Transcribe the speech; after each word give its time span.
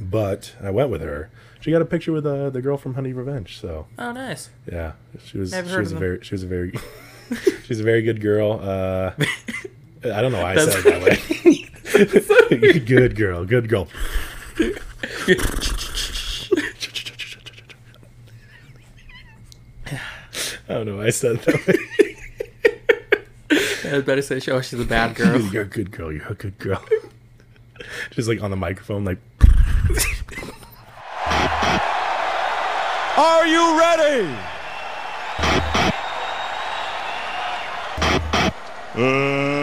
But 0.00 0.54
I 0.62 0.70
went 0.70 0.90
with 0.90 1.00
her. 1.02 1.30
She 1.60 1.70
got 1.72 1.82
a 1.82 1.84
picture 1.84 2.12
with 2.12 2.24
uh, 2.24 2.50
the 2.50 2.62
girl 2.62 2.76
from 2.76 2.94
Honey 2.94 3.12
Revenge. 3.12 3.58
So 3.60 3.86
Oh, 3.98 4.12
nice. 4.12 4.50
yeah, 4.70 4.92
she 5.24 5.38
was. 5.38 5.50
Never 5.52 5.68
she 5.68 5.74
heard 5.74 5.80
was 5.80 5.92
of 5.92 5.98
a 5.98 6.00
them. 6.00 6.08
very. 6.08 6.24
She 6.24 6.34
was 6.34 6.42
a 6.44 6.46
very. 6.46 6.72
she's 7.66 7.80
a 7.80 7.82
very 7.84 8.02
good 8.02 8.20
girl. 8.20 8.60
Uh, 8.62 9.12
I 10.04 10.22
don't 10.22 10.30
know 10.32 10.40
why 10.42 10.52
I 10.54 10.56
said 10.64 10.86
it 10.86 10.90
that 10.90 11.02
way. 11.02 12.78
good 12.80 13.16
girl. 13.16 13.44
Good 13.44 13.68
girl. 13.68 13.88
I 20.68 20.74
don't 20.74 20.86
know 20.86 20.96
why 20.98 21.06
I 21.06 21.10
said 21.10 21.36
it 21.36 21.42
that 21.42 21.66
way. 21.66 21.74
I 23.90 23.92
was 23.92 24.02
about 24.02 24.16
to 24.16 24.22
say, 24.22 24.40
oh, 24.52 24.60
she's 24.60 24.78
a 24.80 24.84
bad 24.84 25.14
girl. 25.16 25.40
You're 25.40 25.62
a 25.62 25.66
good 25.66 25.90
girl. 25.90 26.12
You're 26.12 26.28
a 26.28 26.34
good 26.34 26.58
girl. 26.58 26.84
Just 28.10 28.28
like 28.28 28.42
on 28.42 28.50
the 28.50 28.56
microphone, 28.56 29.04
like 29.04 29.18
Are 33.18 33.48
you 33.48 33.76
ready? 33.76 34.32
Uh, 38.94 39.57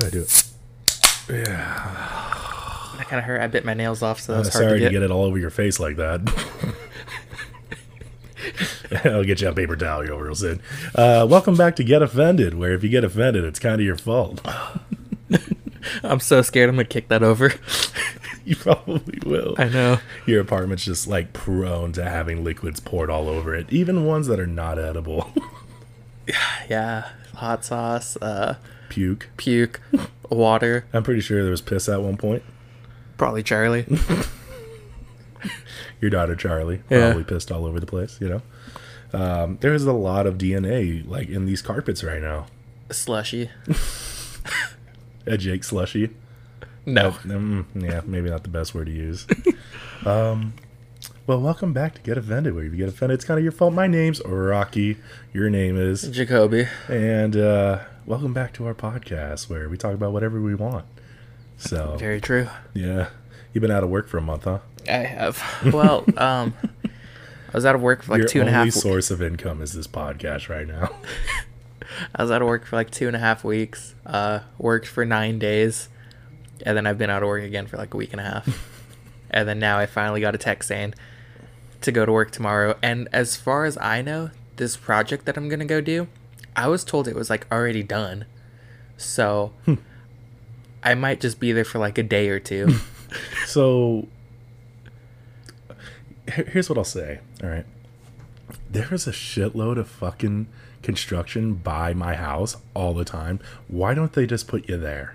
ahead, 0.00 0.12
go 0.12 0.18
ahead, 0.20 0.42
do 1.28 1.34
it. 1.38 1.48
Yeah. 1.48 2.94
That 2.98 3.08
kind 3.08 3.18
of 3.18 3.24
hurt. 3.24 3.40
I 3.40 3.46
bit 3.46 3.64
my 3.64 3.74
nails 3.74 4.02
off, 4.02 4.20
so 4.20 4.32
that 4.32 4.38
Uh, 4.38 4.40
was 4.40 4.52
hard 4.52 4.62
sorry 4.64 4.78
to 4.80 4.84
to 4.86 4.90
get. 4.90 5.00
get 5.00 5.02
it 5.02 5.10
all 5.10 5.24
over 5.24 5.38
your 5.38 5.50
face 5.50 5.80
like 5.80 5.96
that. 5.96 6.20
I'll 9.04 9.24
get 9.24 9.40
you 9.40 9.48
a 9.48 9.52
paper 9.52 9.76
towel 9.76 10.10
over 10.10 10.24
real 10.24 10.34
soon. 10.34 10.60
Uh, 10.94 11.26
welcome 11.28 11.56
back 11.56 11.76
to 11.76 11.84
Get 11.84 12.02
Offended, 12.02 12.54
where 12.54 12.72
if 12.74 12.82
you 12.82 12.90
get 12.90 13.04
offended, 13.04 13.44
it's 13.44 13.58
kind 13.58 13.76
of 13.76 13.80
your 13.86 13.96
fault. 13.96 14.40
I'm 16.02 16.20
so 16.20 16.42
scared 16.42 16.68
I'm 16.68 16.76
gonna 16.76 16.84
kick 16.84 17.08
that 17.08 17.22
over. 17.22 17.54
you 18.44 18.56
probably 18.56 19.18
will. 19.24 19.54
I 19.58 19.68
know. 19.68 19.98
Your 20.26 20.40
apartment's 20.40 20.84
just 20.84 21.06
like 21.06 21.32
prone 21.32 21.92
to 21.92 22.04
having 22.04 22.44
liquids 22.44 22.80
poured 22.80 23.10
all 23.10 23.28
over 23.28 23.54
it, 23.54 23.72
even 23.72 24.04
ones 24.04 24.26
that 24.26 24.38
are 24.40 24.46
not 24.46 24.78
edible. 24.78 25.32
Yeah, 26.70 27.08
hot 27.34 27.64
sauce, 27.64 28.16
uh, 28.22 28.54
Puke. 28.92 29.30
puke, 29.38 29.80
water. 30.30 30.84
I'm 30.92 31.02
pretty 31.02 31.22
sure 31.22 31.40
there 31.42 31.50
was 31.50 31.62
piss 31.62 31.88
at 31.88 32.02
one 32.02 32.18
point. 32.18 32.42
Probably 33.16 33.42
Charlie. 33.42 33.86
Your 36.02 36.10
daughter 36.10 36.36
Charlie 36.36 36.82
Yeah. 36.90 37.06
probably 37.12 37.24
pissed 37.24 37.50
all 37.50 37.64
over 37.64 37.80
the 37.80 37.86
place. 37.86 38.18
You 38.20 38.28
know, 38.28 38.42
um, 39.18 39.56
there's 39.62 39.84
a 39.84 39.92
lot 39.92 40.26
of 40.26 40.36
DNA 40.36 41.08
like 41.08 41.30
in 41.30 41.46
these 41.46 41.62
carpets 41.62 42.04
right 42.04 42.20
now. 42.20 42.46
Slushy. 42.90 43.48
A 45.26 45.38
Jake 45.38 45.64
slushy. 45.64 46.10
No. 46.84 47.12
Mm, 47.12 47.64
yeah, 47.76 48.00
maybe 48.04 48.28
not 48.28 48.42
the 48.42 48.48
best 48.50 48.74
word 48.74 48.86
to 48.86 48.92
use. 48.92 49.24
um, 50.04 50.52
well, 51.28 51.40
welcome 51.40 51.72
back 51.72 51.94
to 51.94 52.00
Get 52.02 52.18
Offended, 52.18 52.54
where 52.54 52.64
if 52.64 52.72
you 52.72 52.78
get 52.78 52.88
offended, 52.88 53.14
it's 53.14 53.24
kind 53.24 53.38
of 53.38 53.44
your 53.44 53.52
fault. 53.52 53.72
My 53.72 53.86
name's 53.86 54.20
Rocky. 54.24 54.96
Your 55.32 55.48
name 55.48 55.76
is, 55.78 56.04
Jakobe. 56.10 56.68
and 56.88 57.36
uh, 57.36 57.78
welcome 58.06 58.32
back 58.32 58.52
to 58.54 58.66
our 58.66 58.74
podcast 58.74 59.48
where 59.48 59.68
we 59.68 59.76
talk 59.76 59.94
about 59.94 60.12
whatever 60.12 60.40
we 60.40 60.54
want. 60.54 60.84
So, 61.56 61.96
Very 61.98 62.20
true. 62.20 62.48
yeah, 62.74 63.08
you've 63.52 63.62
been 63.62 63.70
out 63.70 63.84
of 63.84 63.90
work 63.90 64.08
for 64.08 64.18
a 64.18 64.22
month, 64.22 64.44
huh? 64.44 64.58
I 64.88 64.92
have. 64.92 65.42
Well, 65.72 66.04
um, 66.16 66.54
I 66.84 67.54
was 67.54 67.64
out 67.64 67.74
of 67.74 67.82
work 67.82 68.02
for 68.02 68.12
like 68.12 68.18
your 68.20 68.28
two 68.28 68.40
and 68.40 68.48
a 68.48 68.58
only 68.58 68.70
source 68.70 69.10
of 69.10 69.22
income 69.22 69.62
is 69.62 69.72
this 69.72 69.86
podcast 69.86 70.48
right 70.48 70.66
now. 70.66 70.90
I 72.14 72.22
was 72.22 72.30
out 72.30 72.42
of 72.42 72.48
work 72.48 72.64
for 72.64 72.76
like 72.76 72.90
two 72.90 73.06
and 73.06 73.14
a 73.14 73.18
half 73.18 73.44
weeks. 73.44 73.94
Uh, 74.04 74.40
worked 74.58 74.86
for 74.86 75.04
nine 75.04 75.38
days, 75.38 75.88
and 76.64 76.76
then 76.76 76.86
I've 76.86 76.98
been 76.98 77.10
out 77.10 77.22
of 77.22 77.28
work 77.28 77.44
again 77.44 77.66
for 77.66 77.76
like 77.76 77.94
a 77.94 77.96
week 77.96 78.12
and 78.12 78.20
a 78.20 78.24
half. 78.24 78.68
and 79.30 79.48
then 79.48 79.58
now 79.58 79.78
I 79.78 79.86
finally 79.86 80.20
got 80.20 80.34
a 80.34 80.38
text 80.38 80.68
saying 80.68 80.94
to 81.82 81.92
go 81.92 82.06
to 82.06 82.12
work 82.12 82.30
tomorrow. 82.30 82.76
And 82.82 83.08
as 83.12 83.36
far 83.36 83.66
as 83.66 83.76
I 83.78 84.02
know, 84.02 84.30
this 84.56 84.76
project 84.76 85.26
that 85.26 85.36
I'm 85.36 85.48
gonna 85.48 85.64
go 85.64 85.80
do, 85.80 86.08
I 86.56 86.68
was 86.68 86.84
told 86.84 87.08
it 87.08 87.14
was 87.14 87.30
like 87.30 87.46
already 87.50 87.82
done. 87.82 88.26
So 88.96 89.52
I 90.82 90.94
might 90.94 91.20
just 91.20 91.40
be 91.40 91.52
there 91.52 91.64
for 91.64 91.78
like 91.78 91.98
a 91.98 92.02
day 92.02 92.28
or 92.28 92.38
two. 92.40 92.74
So 93.46 94.08
here's 96.28 96.70
what 96.70 96.78
I'll 96.78 96.84
say. 96.84 97.20
All 97.42 97.50
right. 97.50 97.66
There's 98.70 99.06
a 99.06 99.10
shitload 99.12 99.76
of 99.78 99.86
fucking 99.88 100.46
construction 100.82 101.54
by 101.54 101.92
my 101.92 102.14
house 102.14 102.56
all 102.72 102.94
the 102.94 103.04
time. 103.04 103.38
Why 103.68 103.92
don't 103.92 104.14
they 104.14 104.26
just 104.26 104.48
put 104.48 104.68
you 104.68 104.78
there? 104.78 105.12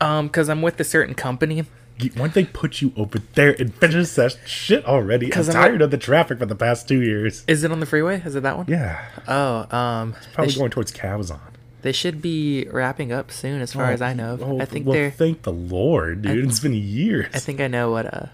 um, 0.00 0.26
because 0.26 0.48
I'm 0.48 0.60
with 0.62 0.78
a 0.80 0.84
certain 0.84 1.14
company. 1.14 1.64
Why 2.00 2.08
don't 2.14 2.34
they 2.34 2.44
put 2.44 2.80
you 2.80 2.92
over 2.96 3.18
there 3.34 3.56
and 3.58 3.74
finish 3.74 4.10
that 4.12 4.36
shit 4.46 4.84
already? 4.84 5.34
I'm 5.34 5.44
tired 5.44 5.82
of 5.82 5.90
the 5.90 5.98
traffic 5.98 6.38
for 6.38 6.46
the 6.46 6.54
past 6.54 6.86
two 6.88 7.02
years. 7.02 7.44
Is 7.48 7.64
it 7.64 7.72
on 7.72 7.80
the 7.80 7.86
freeway? 7.86 8.22
Is 8.24 8.34
it 8.36 8.42
that 8.44 8.56
one? 8.56 8.66
Yeah. 8.68 9.04
Oh, 9.26 9.76
um, 9.76 10.14
Probably 10.32 10.46
they, 10.46 10.52
sh- 10.52 10.58
going 10.58 10.70
towards 10.70 10.92
Cabazon. 10.92 11.40
they 11.82 11.92
should 11.92 12.22
be 12.22 12.66
wrapping 12.70 13.12
up 13.12 13.30
soon, 13.30 13.60
as 13.60 13.72
far 13.72 13.90
as 13.90 14.00
I 14.00 14.14
know. 14.14 14.38
Oh, 14.40 14.60
I 14.60 14.64
think 14.64 14.86
well, 14.86 14.94
they're. 14.94 15.10
thank 15.10 15.42
the 15.42 15.52
Lord, 15.52 16.22
dude. 16.22 16.44
it's 16.44 16.60
been 16.60 16.74
years. 16.74 17.26
I 17.34 17.38
think 17.38 17.60
I 17.60 17.66
know 17.66 17.90
what 17.90 18.12
uh 18.12 18.26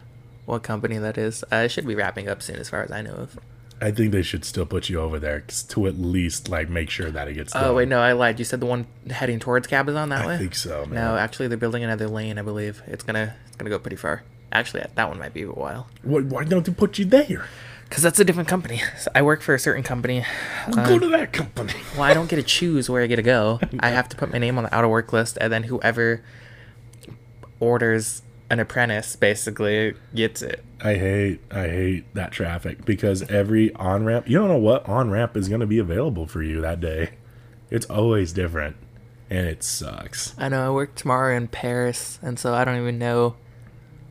what 0.46 0.62
company 0.62 0.98
that 0.98 1.16
is. 1.16 1.42
Uh, 1.50 1.56
it 1.56 1.70
should 1.70 1.86
be 1.86 1.94
wrapping 1.94 2.28
up 2.28 2.42
soon, 2.42 2.56
as 2.56 2.68
far 2.68 2.82
as 2.82 2.90
I 2.90 3.00
know 3.00 3.14
of. 3.14 3.38
I 3.80 3.90
think 3.90 4.12
they 4.12 4.22
should 4.22 4.44
still 4.44 4.66
put 4.66 4.88
you 4.88 5.00
over 5.00 5.18
there 5.18 5.40
to 5.40 5.86
at 5.86 5.98
least 5.98 6.48
like 6.48 6.68
make 6.68 6.90
sure 6.90 7.10
that 7.10 7.28
it 7.28 7.34
gets 7.34 7.52
done. 7.52 7.64
Oh 7.64 7.74
wait, 7.74 7.88
no, 7.88 8.00
I 8.00 8.12
lied. 8.12 8.38
You 8.38 8.44
said 8.44 8.60
the 8.60 8.66
one 8.66 8.86
heading 9.10 9.40
towards 9.40 9.66
Cabazon 9.66 10.10
that 10.10 10.22
I 10.22 10.26
way. 10.26 10.34
I 10.36 10.38
think 10.38 10.54
so, 10.54 10.86
man. 10.86 10.94
No, 10.94 11.16
actually, 11.16 11.48
they're 11.48 11.58
building 11.58 11.82
another 11.84 12.06
lane. 12.08 12.38
I 12.38 12.42
believe 12.42 12.82
it's 12.86 13.02
gonna 13.02 13.34
it's 13.42 13.43
gonna 13.54 13.70
go 13.70 13.78
pretty 13.78 13.96
far. 13.96 14.22
Actually, 14.52 14.84
that 14.94 15.08
one 15.08 15.18
might 15.18 15.34
be 15.34 15.42
a 15.42 15.48
while. 15.48 15.88
Why, 16.02 16.20
why 16.20 16.44
don't 16.44 16.64
they 16.64 16.72
put 16.72 16.98
you 16.98 17.04
there? 17.04 17.46
Cause 17.90 18.02
that's 18.02 18.18
a 18.18 18.24
different 18.24 18.48
company. 18.48 18.82
So 18.98 19.10
I 19.14 19.22
work 19.22 19.40
for 19.40 19.54
a 19.54 19.58
certain 19.58 19.82
company. 19.82 20.24
Well, 20.68 20.86
go 20.86 20.96
uh, 20.96 20.98
to 21.00 21.08
that 21.10 21.32
company. 21.32 21.74
Well, 21.94 22.02
I 22.02 22.14
don't 22.14 22.28
get 22.28 22.36
to 22.36 22.42
choose 22.42 22.90
where 22.90 23.02
I 23.02 23.06
get 23.06 23.16
to 23.16 23.22
go. 23.22 23.60
I 23.78 23.90
have 23.90 24.08
to 24.08 24.16
put 24.16 24.32
my 24.32 24.38
name 24.38 24.58
on 24.58 24.64
the 24.64 24.74
out 24.74 24.84
of 24.84 24.90
work 24.90 25.12
list, 25.12 25.38
and 25.40 25.52
then 25.52 25.64
whoever 25.64 26.24
orders 27.60 28.22
an 28.50 28.58
apprentice 28.58 29.16
basically 29.16 29.94
gets 30.14 30.42
it. 30.42 30.64
I 30.82 30.94
hate 30.94 31.40
I 31.50 31.68
hate 31.68 32.14
that 32.14 32.32
traffic 32.32 32.84
because 32.84 33.22
every 33.30 33.72
on 33.74 34.04
ramp 34.04 34.28
you 34.28 34.38
don't 34.38 34.48
know 34.48 34.58
what 34.58 34.88
on 34.88 35.10
ramp 35.10 35.36
is 35.36 35.48
gonna 35.48 35.66
be 35.66 35.78
available 35.78 36.26
for 36.26 36.42
you 36.42 36.60
that 36.62 36.80
day. 36.80 37.10
It's 37.70 37.86
always 37.86 38.32
different. 38.32 38.76
And 39.30 39.46
it 39.46 39.62
sucks. 39.62 40.34
I 40.36 40.48
know 40.48 40.66
I 40.66 40.70
work 40.70 40.94
tomorrow 40.94 41.36
in 41.36 41.48
Perris, 41.48 42.18
and 42.22 42.38
so 42.38 42.54
I 42.54 42.64
don't 42.64 42.80
even 42.80 42.98
know 42.98 43.36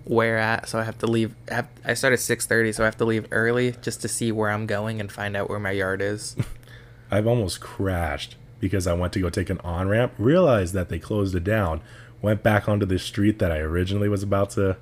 where 0.05 0.37
at. 0.37 0.67
So 0.69 0.79
I 0.79 0.83
have 0.83 0.97
to 0.99 1.07
leave. 1.07 1.33
I, 1.49 1.53
have, 1.55 1.67
I 1.85 1.93
start 1.93 2.13
at 2.13 2.19
six 2.19 2.45
thirty, 2.45 2.71
so 2.71 2.83
I 2.83 2.85
have 2.85 2.97
to 2.97 3.05
leave 3.05 3.27
early 3.31 3.71
just 3.81 4.01
to 4.01 4.07
see 4.07 4.31
where 4.31 4.49
I'm 4.49 4.65
going 4.65 4.99
and 4.99 5.11
find 5.11 5.35
out 5.37 5.49
where 5.49 5.59
my 5.59 5.71
yard 5.71 6.01
is. 6.01 6.35
I've 7.11 7.27
almost 7.27 7.59
crashed 7.61 8.35
because 8.59 8.87
I 8.87 8.93
went 8.93 9.13
to 9.13 9.19
go 9.19 9.29
take 9.29 9.49
an 9.49 9.59
on 9.59 9.87
ramp, 9.87 10.13
realized 10.17 10.73
that 10.73 10.89
they 10.89 10.97
closed 10.99 11.35
it 11.35 11.43
down, 11.43 11.81
went 12.21 12.41
back 12.43 12.67
onto 12.67 12.85
the 12.85 12.97
street 12.97 13.39
that 13.39 13.51
I 13.51 13.59
originally 13.59 14.09
was 14.09 14.23
about 14.23 14.51
to, 14.51 14.77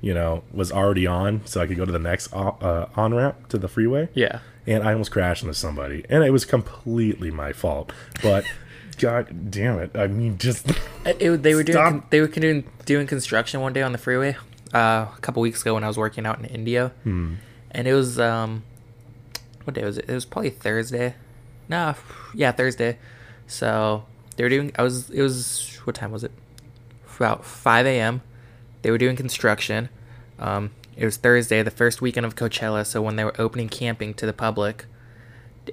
you 0.00 0.12
know, 0.14 0.42
was 0.52 0.72
already 0.72 1.06
on, 1.06 1.42
so 1.46 1.60
I 1.60 1.66
could 1.66 1.76
go 1.76 1.84
to 1.84 1.92
the 1.92 1.98
next 1.98 2.32
uh, 2.32 2.86
on 2.96 3.14
ramp 3.14 3.48
to 3.48 3.58
the 3.58 3.68
freeway. 3.68 4.08
yeah, 4.14 4.40
and 4.66 4.82
I 4.82 4.92
almost 4.92 5.10
crashed 5.12 5.42
into 5.44 5.54
somebody, 5.54 6.04
and 6.10 6.24
it 6.24 6.30
was 6.30 6.44
completely 6.44 7.30
my 7.30 7.52
fault. 7.52 7.92
But 8.22 8.44
God 8.98 9.50
damn 9.50 9.78
it! 9.78 9.92
I 9.94 10.08
mean, 10.08 10.36
just 10.38 10.68
It- 11.06 11.20
it- 11.22 11.42
they 11.42 11.54
were 11.54 11.62
doing 11.62 12.02
they 12.10 12.20
were 12.20 12.26
doing 12.26 12.64
doing 12.86 13.06
construction 13.06 13.60
one 13.60 13.72
day 13.72 13.82
on 13.82 13.92
the 13.92 13.98
freeway 13.98 14.36
uh, 14.74 15.06
a 15.16 15.18
couple 15.20 15.40
weeks 15.42 15.62
ago 15.62 15.74
when 15.74 15.84
I 15.84 15.88
was 15.88 15.96
working 15.98 16.26
out 16.26 16.38
in 16.38 16.44
Indio, 16.44 16.88
Hmm. 17.04 17.34
and 17.70 17.86
it 17.88 17.94
was 17.94 18.18
um, 18.18 18.62
what 19.64 19.74
day 19.74 19.84
was 19.84 19.98
it? 19.98 20.06
It 20.08 20.14
was 20.14 20.24
probably 20.24 20.50
Thursday. 20.50 21.14
No, 21.68 21.94
yeah, 22.34 22.52
Thursday. 22.52 22.98
So 23.46 24.04
they 24.36 24.42
were 24.44 24.48
doing. 24.50 24.72
I 24.76 24.82
was. 24.82 25.10
It 25.10 25.22
was 25.22 25.78
what 25.84 25.94
time 25.96 26.10
was 26.12 26.24
it? 26.24 26.32
About 27.16 27.44
five 27.44 27.84
a.m. 27.86 28.22
They 28.82 28.90
were 28.90 28.98
doing 28.98 29.16
construction. 29.16 29.88
Um, 30.38 30.70
it 30.96 31.04
was 31.04 31.16
Thursday, 31.16 31.62
the 31.62 31.70
first 31.70 32.00
weekend 32.00 32.24
of 32.26 32.34
Coachella. 32.36 32.86
So 32.86 33.02
when 33.02 33.16
they 33.16 33.24
were 33.24 33.34
opening 33.40 33.68
camping 33.68 34.14
to 34.14 34.26
the 34.26 34.32
public, 34.32 34.86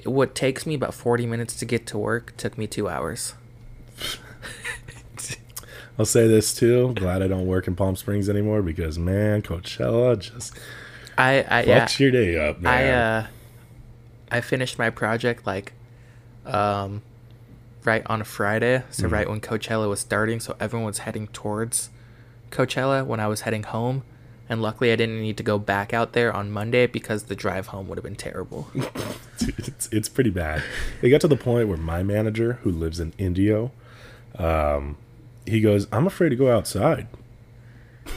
what 0.06 0.36
takes 0.36 0.66
me 0.66 0.74
about 0.76 0.94
forty 0.94 1.26
minutes 1.26 1.56
to 1.58 1.66
get 1.66 1.86
to 1.88 1.98
work 1.98 2.36
took 2.38 2.58
me 2.58 2.66
two 2.68 2.90
hours. 2.90 3.36
I'll 5.98 6.06
say 6.06 6.28
this 6.28 6.54
too. 6.54 6.94
Glad 6.94 7.22
I 7.22 7.28
don't 7.28 7.46
work 7.46 7.68
in 7.68 7.76
Palm 7.76 7.96
Springs 7.96 8.30
anymore 8.30 8.62
because 8.62 9.00
man, 9.00 9.42
Coachella 9.42 10.20
just 10.20 10.58
I, 11.18 11.46
I 11.50 11.64
yeah. 11.64 11.86
fucks 11.86 12.00
your 12.00 12.12
day 12.12 12.38
up, 12.38 12.58
I 12.58 12.62
man. 12.62 12.94
uh 12.94 13.28
I 14.32 14.42
finished 14.42 14.78
my 14.78 14.90
project 14.90 15.46
like 15.46 15.74
um 16.46 17.02
right 17.86 18.04
on 18.08 18.22
a 18.22 18.26
Friday, 18.26 18.84
so 18.90 19.08
right 19.08 19.30
when 19.30 19.40
Coachella 19.40 19.88
was 19.88 20.00
starting, 20.00 20.40
so 20.40 20.56
everyone 20.60 20.86
was 20.86 21.00
heading 21.00 21.28
towards 21.28 21.90
Coachella 22.52 23.06
when 23.06 23.20
I 23.20 23.28
was 23.28 23.42
heading 23.42 23.64
home. 23.64 24.04
And 24.48 24.62
luckily 24.62 24.92
I 24.92 24.96
didn't 24.96 25.22
need 25.22 25.38
to 25.38 25.44
go 25.44 25.58
back 25.58 25.94
out 25.94 26.14
there 26.14 26.32
on 26.32 26.52
Monday 26.52 26.86
because 26.86 27.24
the 27.24 27.36
drive 27.36 27.68
home 27.68 27.88
would 27.88 27.98
have 27.98 28.04
been 28.04 28.16
terrible. 28.16 28.68
Dude, 29.38 29.56
it's 29.58 29.88
it's 29.92 30.10
pretty 30.10 30.30
bad. 30.30 30.64
It 31.02 31.10
got 31.10 31.22
to 31.22 31.28
the 31.28 31.38
point 31.38 31.68
where 31.68 31.78
my 31.78 32.04
manager, 32.04 32.60
who 32.64 32.72
lives 32.72 33.00
in 33.00 33.14
Indio, 33.18 33.72
um, 34.38 34.98
he 35.46 35.62
goes, 35.62 35.88
"I'm 35.92 36.08
afraid 36.08 36.30
to 36.30 36.36
go 36.36 36.52
outside." 36.56 37.08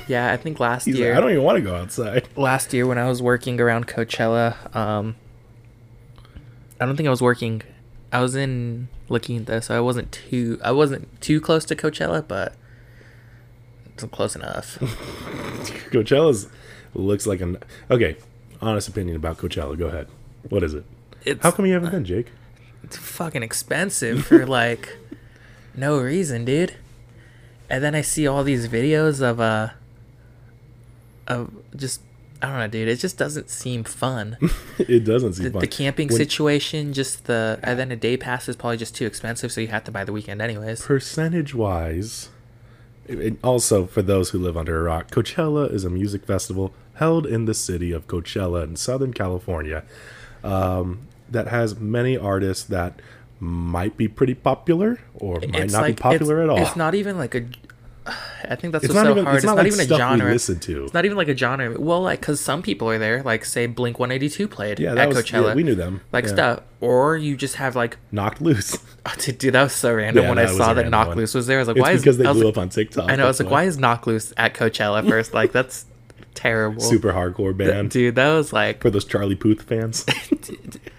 yeah, 0.07 0.31
I 0.33 0.37
think 0.37 0.61
last 0.61 0.85
He's 0.85 0.99
year 0.99 1.11
like, 1.11 1.19
"I 1.19 1.21
don't 1.21 1.31
even 1.33 1.45
want 1.45 1.57
to 1.57 1.63
go 1.63 1.75
outside." 1.75 2.29
last 2.37 2.73
year 2.73 2.87
when 2.87 2.99
I 2.99 3.09
was 3.09 3.23
working 3.23 3.61
around 3.61 3.87
Coachella, 3.87 4.75
um, 4.75 5.17
I 6.81 6.87
don't 6.87 6.97
think 6.97 7.07
I 7.07 7.11
was 7.11 7.23
working. 7.23 7.63
I 8.13 8.21
was 8.21 8.35
in 8.35 8.89
La 9.09 9.19
Quinta, 9.19 9.61
so 9.63 9.77
I 9.77 9.81
wasn't 9.81 10.13
too. 10.13 10.59
I 10.63 10.73
wasn't 10.73 11.21
too 11.21 11.41
close 11.41 11.65
to 11.67 11.77
Coachella, 11.77 12.27
but 12.27 12.55
it's 13.95 14.05
close 14.05 14.35
enough. 14.37 14.79
Coachella's 15.91 16.49
looks 16.95 17.27
like 17.27 17.41
an 17.41 17.59
okay. 17.91 18.17
Honest 18.61 18.89
opinion 18.89 19.15
about 19.15 19.39
Coachella. 19.39 19.79
Go 19.79 19.87
ahead. 19.87 20.09
What 20.49 20.63
is 20.65 20.75
it? 20.75 20.85
It's 21.25 21.43
How 21.43 21.51
come 21.53 21.67
you 21.67 21.75
haven't 21.75 21.91
been, 21.91 22.05
Jake? 22.05 22.33
it's 22.83 22.97
fucking 22.97 23.43
expensive 23.43 24.25
for 24.27 24.47
like 24.59 24.97
no 25.75 26.01
reason, 26.01 26.45
dude. 26.45 26.75
And 27.71 27.83
then 27.85 27.95
I 27.95 28.01
see 28.01 28.27
all 28.27 28.45
these 28.45 28.69
videos 28.69 29.21
of 29.21 29.41
uh 29.41 29.71
of 31.27 31.51
just 31.77 32.01
I 32.41 32.47
don't 32.47 32.59
know, 32.59 32.69
dude. 32.69 32.87
It 32.89 32.97
just 32.97 33.19
doesn't 33.19 33.51
seem 33.51 33.83
fun. 33.83 34.37
it 34.79 35.05
doesn't 35.05 35.35
seem 35.35 35.45
the, 35.47 35.51
fun. 35.51 35.61
the 35.61 35.67
camping 35.67 36.09
When- 36.09 36.17
situation, 36.17 36.93
just 36.93 37.25
the 37.25 37.59
and 37.63 37.79
then 37.79 37.91
a 37.91 37.97
day 37.97 38.17
pass 38.17 38.49
is 38.49 38.57
probably 38.57 38.77
just 38.77 38.95
too 38.95 39.07
expensive, 39.07 39.51
so 39.51 39.61
you 39.61 39.69
have 39.69 39.85
to 39.85 39.91
buy 39.91 40.05
the 40.05 40.13
weekend 40.13 40.41
anyways. 40.41 40.83
percentage 40.83 41.55
wise 41.55 42.29
and 43.09 43.39
also 43.43 43.87
for 43.87 44.03
those 44.03 44.31
who 44.31 44.39
live 44.39 44.55
under 44.57 44.79
a 44.79 44.83
rock 44.83 45.11
coachella 45.11 45.73
is 45.73 45.83
a 45.85 45.89
music 45.89 46.27
festival 46.27 46.75
held 46.97 47.27
in 47.27 47.47
the 47.47 47.55
city 47.55 47.91
of 47.91 48.07
coachella 48.07 48.63
in 48.65 48.77
southern 48.77 49.15
california 49.15 49.83
um, 50.45 51.01
that 51.31 51.49
has 51.49 51.79
many 51.81 52.19
artists 52.19 52.65
that 52.65 53.01
might 53.41 53.97
be 53.97 54.09
pretty 54.09 54.35
popular 54.35 55.01
or 55.15 55.41
might 55.49 55.71
not 55.71 55.87
be 55.87 55.93
popular 55.95 56.43
at 56.43 56.49
all 56.51 56.59
It's 56.61 56.77
not 56.77 56.95
even 56.95 57.17
like 57.19 57.35
a. 57.35 57.45
I 58.49 58.55
think 58.57 58.73
that's 58.73 58.85
It's 58.85 58.95
what's 58.95 59.05
so 59.07 59.11
even- 59.13 59.25
hard. 59.25 59.37
it's 59.37 59.45
It's 59.45 59.47
not 59.47 59.57
not, 59.57 59.65
like 59.65 59.73
even 59.73 59.81
a 59.93 59.97
genre. 59.99 60.33
listen 60.33 60.59
to. 60.61 60.85
It's 60.85 60.95
not 60.95 61.05
even 61.05 61.17
like 61.17 61.29
a 61.29 61.37
genre. 61.37 61.79
Well, 61.79 62.01
like 62.01 62.21
because 62.21 62.41
some 62.41 62.63
people 62.63 62.89
are 62.91 62.99
there, 62.99 63.23
like 63.23 63.45
say 63.45 63.67
Blink 63.67 63.99
One 63.99 64.11
Eighty 64.11 64.29
Two 64.29 64.49
played 64.49 64.79
yeah 64.81 64.95
at 64.95 65.09
was 65.09 65.19
Coachella. 65.19 65.49
yeah, 65.49 65.55
we 65.55 65.63
knew 65.63 65.75
them 65.75 66.01
like 66.13 66.25
yeah. 66.25 66.33
stuff, 66.33 66.61
or 66.81 67.17
you 67.17 67.37
just 67.37 67.57
have 67.57 67.77
like, 67.77 67.99
knocked 68.11 68.41
loose 68.41 68.77
oh, 69.07 69.15
dude, 69.19 69.53
that 69.55 69.63
was 69.65 69.73
so 69.75 69.93
random 69.95 70.23
Yeah, 70.25 70.29
when 70.31 70.39
I 70.39 70.47
saw 70.47 70.73
that 70.75 70.89
knocked 70.89 71.17
Loose 71.17 71.35
was 71.35 71.47
there. 71.47 71.59
I 71.59 71.61
was 71.61 71.69
like, 71.69 71.77
it's 71.77 71.83
why 71.83 71.93
is 71.93 72.01
because 72.01 72.17
they 72.19 72.25
I 72.25 72.31
was 72.31 72.39
blew 72.39 72.47
like, 72.47 72.55
up 72.57 72.63
on 72.63 72.69
tiktok 72.71 73.11
I 73.11 73.17
know. 73.17 73.25
I 73.25 73.29
was 73.29 73.41
like, 73.41 73.51
why 73.51 73.65
is 73.65 73.77
knocked 73.79 74.07
Loose 74.07 74.33
at 74.37 74.55
Coachella 74.55 75.07
first? 75.07 75.35
Like 75.35 75.53
that's 75.53 75.85
terrible. 76.35 76.81
super 76.81 77.13
hardcore 77.13 77.55
band 77.57 77.91
dude. 77.91 78.15
That 78.15 78.33
was 78.33 78.53
like, 78.53 78.81
for 78.81 78.91
those 78.91 79.05
charlie 79.05 79.35
puth 79.35 79.63
fans 79.63 80.07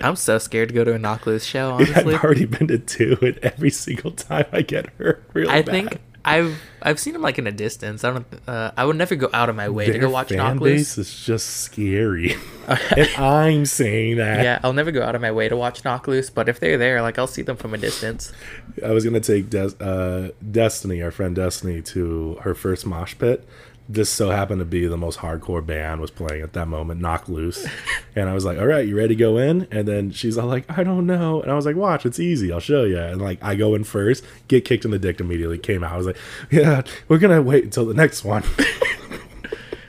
I'm 0.00 0.16
so 0.16 0.38
scared 0.38 0.68
to 0.70 0.74
go 0.74 0.84
to 0.84 0.94
a 0.94 0.98
Knock 0.98 1.26
Loose 1.26 1.44
show. 1.44 1.60
Yeah, 1.80 1.86
Honestly, 1.86 2.14
i've 2.14 2.24
already 2.24 2.44
been 2.46 2.68
to 2.68 2.78
two 2.78 3.16
and 3.22 3.38
every 3.42 3.70
single 3.70 4.10
time 4.12 4.46
i 4.52 4.62
get 4.62 4.86
hurt 4.94 5.22
really 5.34 5.50
I 5.50 5.62
bad. 5.62 5.70
think 5.72 6.00
I've 6.24 6.60
I've 6.82 6.98
seen 7.00 7.14
them 7.14 7.22
like 7.22 7.38
in 7.38 7.46
a 7.46 7.50
distance. 7.52 8.04
I 8.04 8.10
don't. 8.10 8.26
Uh, 8.46 8.72
I 8.76 8.84
would 8.84 8.96
never 8.96 9.16
go 9.16 9.30
out 9.32 9.48
of 9.48 9.56
my 9.56 9.70
way 9.70 9.86
to 9.90 9.98
go 9.98 10.10
watch 10.10 10.28
fan 10.28 10.36
Knock 10.36 10.58
base 10.62 10.98
Loose. 10.98 10.98
is 10.98 11.24
just 11.24 11.46
scary, 11.46 12.34
and 12.68 13.08
I'm 13.16 13.64
saying 13.64 14.18
that. 14.18 14.44
Yeah, 14.44 14.60
I'll 14.62 14.74
never 14.74 14.90
go 14.90 15.02
out 15.02 15.14
of 15.14 15.22
my 15.22 15.32
way 15.32 15.48
to 15.48 15.56
watch 15.56 15.82
Knock 15.82 16.06
Loose, 16.08 16.28
but 16.28 16.46
if 16.50 16.60
they're 16.60 16.76
there, 16.76 17.00
like 17.00 17.18
I'll 17.18 17.26
see 17.26 17.40
them 17.40 17.56
from 17.56 17.72
a 17.72 17.78
distance. 17.78 18.32
I 18.84 18.90
was 18.90 19.02
gonna 19.02 19.20
take 19.20 19.48
Des- 19.48 19.76
uh, 19.80 20.28
Destiny, 20.50 21.00
our 21.02 21.10
friend 21.10 21.34
Destiny, 21.34 21.80
to 21.82 22.34
her 22.42 22.54
first 22.54 22.84
mosh 22.84 23.16
pit. 23.16 23.46
Just 23.90 24.14
so 24.14 24.30
happened 24.30 24.60
to 24.60 24.64
be 24.64 24.86
the 24.86 24.96
most 24.96 25.18
hardcore 25.18 25.64
band 25.64 26.00
was 26.00 26.10
playing 26.10 26.42
at 26.42 26.52
that 26.52 26.68
moment, 26.68 27.00
Knock 27.00 27.28
Loose, 27.28 27.66
and 28.16 28.28
I 28.28 28.34
was 28.34 28.44
like, 28.44 28.58
"All 28.58 28.66
right, 28.66 28.86
you 28.86 28.96
ready 28.96 29.08
to 29.08 29.14
go 29.16 29.38
in?" 29.38 29.66
And 29.70 29.88
then 29.88 30.10
she's 30.12 30.38
all 30.38 30.46
like, 30.46 30.64
"I 30.70 30.84
don't 30.84 31.06
know," 31.06 31.42
and 31.42 31.50
I 31.50 31.54
was 31.54 31.66
like, 31.66 31.76
"Watch, 31.76 32.06
it's 32.06 32.20
easy, 32.20 32.52
I'll 32.52 32.60
show 32.60 32.84
you." 32.84 32.98
And 32.98 33.20
like, 33.20 33.42
I 33.42 33.54
go 33.56 33.74
in 33.74 33.84
first, 33.84 34.24
get 34.48 34.64
kicked 34.64 34.84
in 34.84 34.90
the 34.92 34.98
dick 34.98 35.18
immediately. 35.20 35.58
Came 35.58 35.82
out, 35.82 35.92
I 35.92 35.96
was 35.96 36.06
like, 36.06 36.16
"Yeah, 36.50 36.82
we're 37.08 37.18
gonna 37.18 37.42
wait 37.42 37.64
until 37.64 37.84
the 37.86 37.94
next 37.94 38.24
one." 38.24 38.44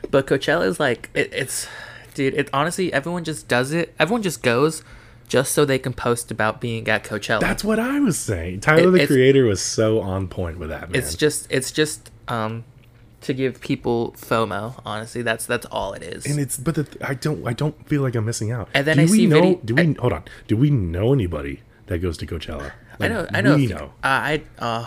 But 0.10 0.28
Coachella 0.28 0.66
is 0.66 0.78
like 0.80 1.10
it, 1.14 1.32
it's, 1.34 1.68
dude. 2.16 2.34
It 2.34 2.50
honestly, 2.52 2.92
everyone 2.92 3.24
just 3.24 3.48
does 3.48 3.72
it. 3.72 3.96
Everyone 3.98 4.22
just 4.22 4.44
goes, 4.44 4.84
just 5.30 5.54
so 5.54 5.64
they 5.64 5.80
can 5.80 5.94
post 5.94 6.32
about 6.32 6.60
being 6.60 6.86
at 6.90 7.06
Coachella. 7.06 7.40
That's 7.40 7.64
what 7.64 7.80
I 7.80 8.00
was 8.02 8.18
saying. 8.18 8.60
Tyler 8.60 8.94
It- 8.98 9.00
the 9.00 9.08
Creator 9.08 9.46
was 9.46 9.62
so 9.62 10.02
on 10.02 10.28
point 10.28 10.60
with 10.60 10.68
that 10.70 10.92
man. 10.92 11.00
it's 11.02 11.16
just 11.16 11.48
it's 11.50 11.72
just 11.72 12.12
um 12.28 12.66
to 13.22 13.34
give 13.34 13.62
people 13.62 14.14
FOMO. 14.18 14.82
Honestly, 14.86 15.22
that's 15.22 15.46
that's 15.46 15.66
all 15.68 15.94
it 15.94 16.04
is. 16.04 16.26
and 16.26 16.40
it's 16.40 16.58
but 16.58 16.76
the, 16.76 16.88
I 17.02 17.14
don't 17.14 17.48
I 17.48 17.54
don't 17.54 17.88
feel 17.88 18.02
like 18.02 18.16
I'm 18.16 18.26
missing 18.26 18.52
out. 18.52 18.70
And 18.74 18.86
then 18.88 18.98
do 18.98 19.04
I 19.04 19.06
we 19.06 19.12
see 19.12 19.26
know? 19.28 19.42
video- 19.42 19.60
do 19.64 19.76
we 19.76 19.94
hold 19.94 20.14
on? 20.14 20.24
Do 20.48 20.58
we 20.58 20.70
know 20.70 21.14
anybody 21.14 21.62
that 21.88 22.00
goes 22.00 22.18
to 22.18 22.26
Coachella? 22.26 22.72
I 23.00 23.08
know. 23.08 23.28
I 23.34 23.42
know. 23.42 23.56
We 23.56 23.68
know. 23.68 23.86
Uh, 24.04 24.08
I 24.08 24.42
uh, 24.60 24.86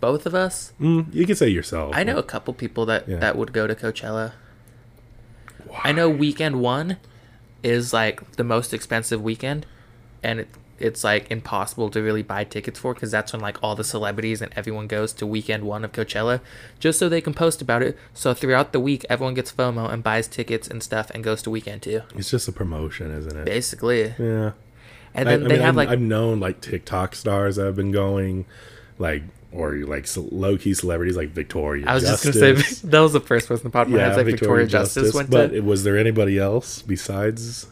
both 0.00 0.26
of 0.26 0.34
us. 0.34 0.72
Mm, 0.80 1.12
you 1.14 1.24
can 1.26 1.34
say 1.36 1.48
yourself. 1.48 1.94
I 1.96 2.04
know 2.04 2.18
a 2.18 2.22
couple 2.22 2.52
people 2.54 2.84
that 2.86 3.08
Yeah. 3.08 3.16
that 3.18 3.36
would 3.36 3.52
go 3.52 3.66
to 3.66 3.74
Coachella. 3.74 4.32
I 5.82 5.92
know 5.92 6.08
weekend 6.08 6.60
one 6.60 6.96
is 7.62 7.92
like 7.92 8.32
the 8.36 8.44
most 8.44 8.72
expensive 8.72 9.20
weekend, 9.22 9.66
and 10.22 10.40
it, 10.40 10.48
it's 10.78 11.02
like 11.04 11.30
impossible 11.30 11.88
to 11.90 12.00
really 12.02 12.22
buy 12.22 12.44
tickets 12.44 12.78
for 12.78 12.92
because 12.94 13.10
that's 13.10 13.32
when 13.32 13.40
like 13.40 13.56
all 13.62 13.74
the 13.74 13.84
celebrities 13.84 14.42
and 14.42 14.52
everyone 14.56 14.86
goes 14.86 15.12
to 15.14 15.26
weekend 15.26 15.64
one 15.64 15.84
of 15.84 15.92
Coachella 15.92 16.40
just 16.78 16.98
so 16.98 17.08
they 17.08 17.20
can 17.20 17.32
post 17.34 17.62
about 17.62 17.82
it. 17.82 17.96
So 18.14 18.34
throughout 18.34 18.72
the 18.72 18.80
week, 18.80 19.04
everyone 19.08 19.34
gets 19.34 19.50
FOMO 19.52 19.90
and 19.92 20.02
buys 20.02 20.28
tickets 20.28 20.68
and 20.68 20.82
stuff 20.82 21.10
and 21.10 21.24
goes 21.24 21.42
to 21.42 21.50
weekend 21.50 21.82
two. 21.82 22.02
It's 22.14 22.30
just 22.30 22.46
a 22.48 22.52
promotion, 22.52 23.10
isn't 23.10 23.36
it? 23.36 23.44
Basically, 23.46 24.14
Yeah. 24.18 24.52
and 25.14 25.28
I, 25.28 25.32
I 25.32 25.36
then 25.36 25.42
they 25.44 25.48
mean, 25.54 25.60
have 25.60 25.68
I've, 25.70 25.76
like 25.76 25.88
I've 25.88 26.00
known 26.00 26.40
like 26.40 26.60
TikTok 26.60 27.14
stars 27.14 27.56
that 27.56 27.64
have 27.64 27.76
been 27.76 27.92
going, 27.92 28.44
like 28.98 29.22
or 29.52 29.76
like 29.76 30.06
low 30.16 30.58
key 30.58 30.74
celebrities 30.74 31.16
like 31.16 31.30
Victoria. 31.30 31.86
I 31.86 31.94
was 31.94 32.02
Justice. 32.04 32.34
just 32.34 32.40
gonna 32.40 32.62
say 32.62 32.80
that 32.90 33.00
was 33.00 33.14
the 33.14 33.20
first 33.20 33.48
person 33.48 33.70
the 33.70 33.76
podcast 33.78 33.90
yeah, 33.96 34.14
like 34.16 34.26
Victoria, 34.26 34.66
Justice, 34.66 35.14
went 35.14 35.30
but 35.30 35.46
to. 35.48 35.56
it- 35.56 35.64
was 35.64 35.84
there 35.84 35.96
anybody 35.96 36.38
else 36.38 36.82
besides 36.82 37.66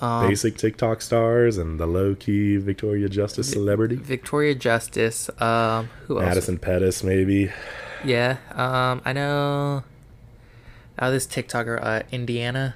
Um, 0.00 0.28
basic 0.28 0.56
TikTok 0.56 1.02
stars 1.02 1.58
and 1.58 1.80
the 1.80 1.86
low 1.86 2.14
key 2.14 2.56
Victoria 2.56 3.08
Justice 3.08 3.50
celebrity? 3.50 3.96
Victoria 3.96 4.54
Justice. 4.54 5.28
Um, 5.40 5.88
who 6.06 6.18
else? 6.18 6.26
Madison 6.26 6.58
Pettis, 6.58 7.02
maybe. 7.02 7.50
Yeah, 8.04 8.36
um, 8.52 9.02
I 9.04 9.12
know. 9.12 9.82
Oh, 11.00 11.10
this 11.10 11.26
TikToker, 11.26 11.78
uh, 11.82 12.02
Indiana. 12.12 12.74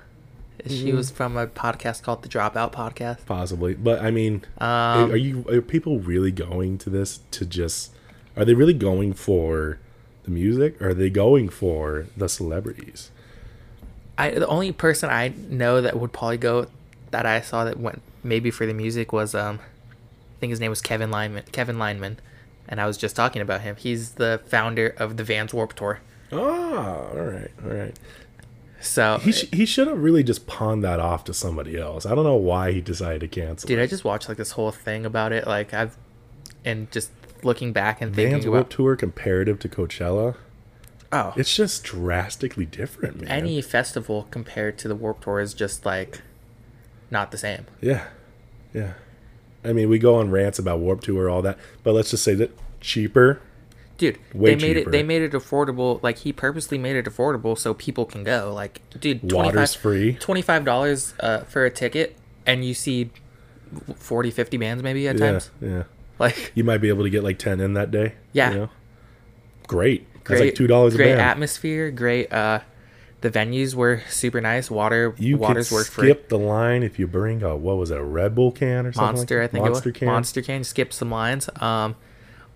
She 0.67 0.87
Mm-hmm. 0.89 0.97
was 0.97 1.11
from 1.11 1.37
a 1.37 1.47
podcast 1.49 2.03
called 2.03 2.23
the 2.23 2.29
Dropout 2.29 2.73
Podcast. 2.73 3.27
possibly 3.27 3.75
but 3.75 4.01
i 4.01 4.13
mean 4.13 4.43
Um, 4.59 5.11
are 5.11 5.17
you 5.17 5.45
are 5.49 5.61
people 5.61 5.99
really 5.99 6.31
going 6.31 6.79
to 6.79 6.91
this 6.91 7.19
to 7.33 7.45
just 7.45 7.91
are 8.37 8.45
they 8.45 8.55
really 8.55 8.75
going 8.75 9.13
for 9.13 9.79
the 10.23 10.31
music 10.31 10.81
or 10.81 10.91
are 10.91 10.95
they 10.95 11.11
going 11.11 11.49
for 11.49 12.07
the 12.17 12.29
celebrities 12.29 13.11
I 14.17 14.31
the 14.31 14.47
only 14.47 14.71
person 14.71 15.11
I 15.11 15.33
know 15.49 15.81
that 15.81 15.99
would 15.99 16.13
probably 16.13 16.37
go 16.37 16.69
that 17.13 17.25
I 17.25 17.41
saw 17.41 17.65
that 17.65 17.79
went 17.79 18.03
maybe 18.25 18.51
for 18.51 18.67
the 18.67 18.75
music 18.75 19.13
was 19.13 19.35
um, 19.35 19.61
I 19.61 20.41
think 20.41 20.51
his 20.51 20.61
name 20.61 20.71
was 20.71 20.83
Kevin 20.83 21.11
Lyman. 21.11 21.45
Kevin 21.53 21.79
Lyman, 21.79 22.19
and 22.69 22.81
I 22.81 22.87
was 22.87 22.97
just 22.97 23.15
talking 23.17 23.41
about 23.41 23.61
him. 23.63 23.77
He's 23.77 24.13
the 24.13 24.41
founder 24.47 24.89
of 24.99 25.17
the 25.17 25.25
Vans 25.25 25.55
Warped 25.55 25.77
Tour. 25.77 26.01
oh 26.33 27.11
all 27.15 27.21
right 27.21 27.51
all 27.65 27.71
right 27.71 27.97
So, 28.81 29.19
he, 29.19 29.31
sh- 29.33 29.49
he 29.53 29.65
should 29.67 29.87
have 29.87 30.03
really 30.03 30.25
just 30.25 30.47
pawned 30.49 30.83
that 30.83 30.99
off 30.99 31.23
to 31.25 31.35
somebody 31.35 31.79
else 31.79 32.05
i 32.05 32.15
don't 32.17 32.25
know 32.25 32.35
why 32.35 32.73
he 32.73 32.81
decided 32.81 33.21
to 33.21 33.29
cancel 33.29 33.69
dude, 33.69 33.79
it. 33.79 33.83
I 33.83 33.87
just 33.87 34.03
watched 34.05 34.29
like 34.29 34.39
this 34.39 34.53
whole 34.53 34.73
thing 34.73 35.07
about 35.07 35.31
it. 35.33 35.47
Like 35.47 35.73
I've, 35.73 35.97
and 36.65 36.91
just 36.91 37.11
looking 37.45 37.73
back 37.73 38.01
and 38.01 38.13
Vans 38.15 38.33
thinking 38.33 38.51
Warp 38.51 38.61
about 38.63 38.71
Tour 38.71 38.97
comparative 38.97 39.59
to 39.61 39.69
Coachella, 39.69 40.37
oh, 41.13 41.33
it's 41.37 41.55
just 41.55 41.85
drastically 41.85 42.65
different, 42.67 43.21
man. 43.21 43.31
any 43.31 43.61
festival 43.63 44.27
compared 44.31 44.79
to 44.79 44.89
the 44.89 44.95
Warped 44.97 45.23
Tour 45.25 45.39
is 45.41 45.53
just 45.55 45.85
like 45.87 46.21
not 47.13 47.31
the 47.31 47.39
same. 47.39 47.67
yeah, 47.81 48.07
yeah. 48.75 48.95
I 49.65 49.73
mean, 49.73 49.89
we 49.89 50.01
go 50.01 50.17
on 50.17 50.31
rants 50.33 50.59
about 50.59 50.81
Warped 50.81 51.05
Tour, 51.05 51.31
all 51.31 51.43
that, 51.43 51.57
but 51.85 51.93
let's 51.95 52.11
just 52.11 52.25
say 52.25 52.35
that 52.35 52.51
cheaper. 52.81 53.41
Dude, 53.99 54.19
Way 54.35 54.55
they 54.57 54.67
made 54.67 54.75
cheaper. 54.79 54.89
it. 54.89 54.93
They 54.93 55.03
made 55.05 55.23
it 55.23 55.31
affordable. 55.33 56.03
Like 56.03 56.19
he 56.19 56.33
purposely 56.33 56.79
made 56.79 56.97
it 56.97 57.05
affordable 57.05 57.57
so 57.57 57.73
people 57.75 58.05
can 58.05 58.25
go. 58.25 58.53
Like, 58.53 58.81
dude, 58.99 59.33
Water's 59.33 59.75
free. 59.77 60.15
Twenty 60.15 60.43
five 60.43 60.65
dollars 60.65 61.15
uh, 61.21 61.41
for 61.45 61.65
a 61.65 61.71
ticket, 61.71 62.17
and 62.45 62.65
you 62.65 62.75
see 62.75 63.11
40, 63.97 64.31
50 64.33 64.57
bands 64.57 64.83
maybe 64.83 65.07
at 65.07 65.19
Yeah, 65.19 65.31
times. 65.33 65.51
yeah. 65.61 65.83
Like, 66.19 66.53
You 66.55 66.63
might 66.65 66.79
be 66.79 66.89
able 66.89 67.05
to 67.05 67.11
get 67.11 67.23
like 67.23 67.39
ten 67.39 67.61
in 67.61 67.75
that 67.75 67.91
day. 67.93 68.15
Yeah. 68.33 68.51
you 68.53 68.57
know? 68.59 68.71
Great. 69.69 70.07
That's 70.15 70.25
great, 70.27 70.41
like 70.41 70.55
two 70.55 70.67
dollars 70.67 70.95
a 70.95 70.97
Great 70.97 71.13
atmosphere. 71.19 71.91
Great. 71.91 72.33
Uh, 72.33 72.61
the 73.23 73.31
venues 73.31 73.75
were 73.75 74.03
super 74.09 74.41
nice. 74.41 74.71
Water 74.71 75.15
You 75.17 75.39
waters 75.39 75.69
could 75.69 75.75
were 75.77 75.85
skip 75.85 76.29
the 76.29 76.39
line 76.39 76.83
if 76.83 76.99
you 76.99 77.07
bring 77.07 77.43
a 77.43 77.57
what 77.57 77.77
was 77.77 77.91
it, 77.91 77.99
a 77.99 78.03
Red 78.05 78.35
Bull 78.35 78.53
can 78.53 78.87
or 78.87 78.93
something? 78.93 79.17
Monster, 79.17 79.43
I 79.43 79.47
think 79.47 79.65
Monster 79.65 79.89
it 79.89 79.93
was 79.93 79.99
can. 79.99 80.09
Monster 80.09 80.43
can. 80.43 80.65
Skip 80.65 80.93
some 80.93 81.11
lines. 81.11 81.49
Um, 81.61 81.97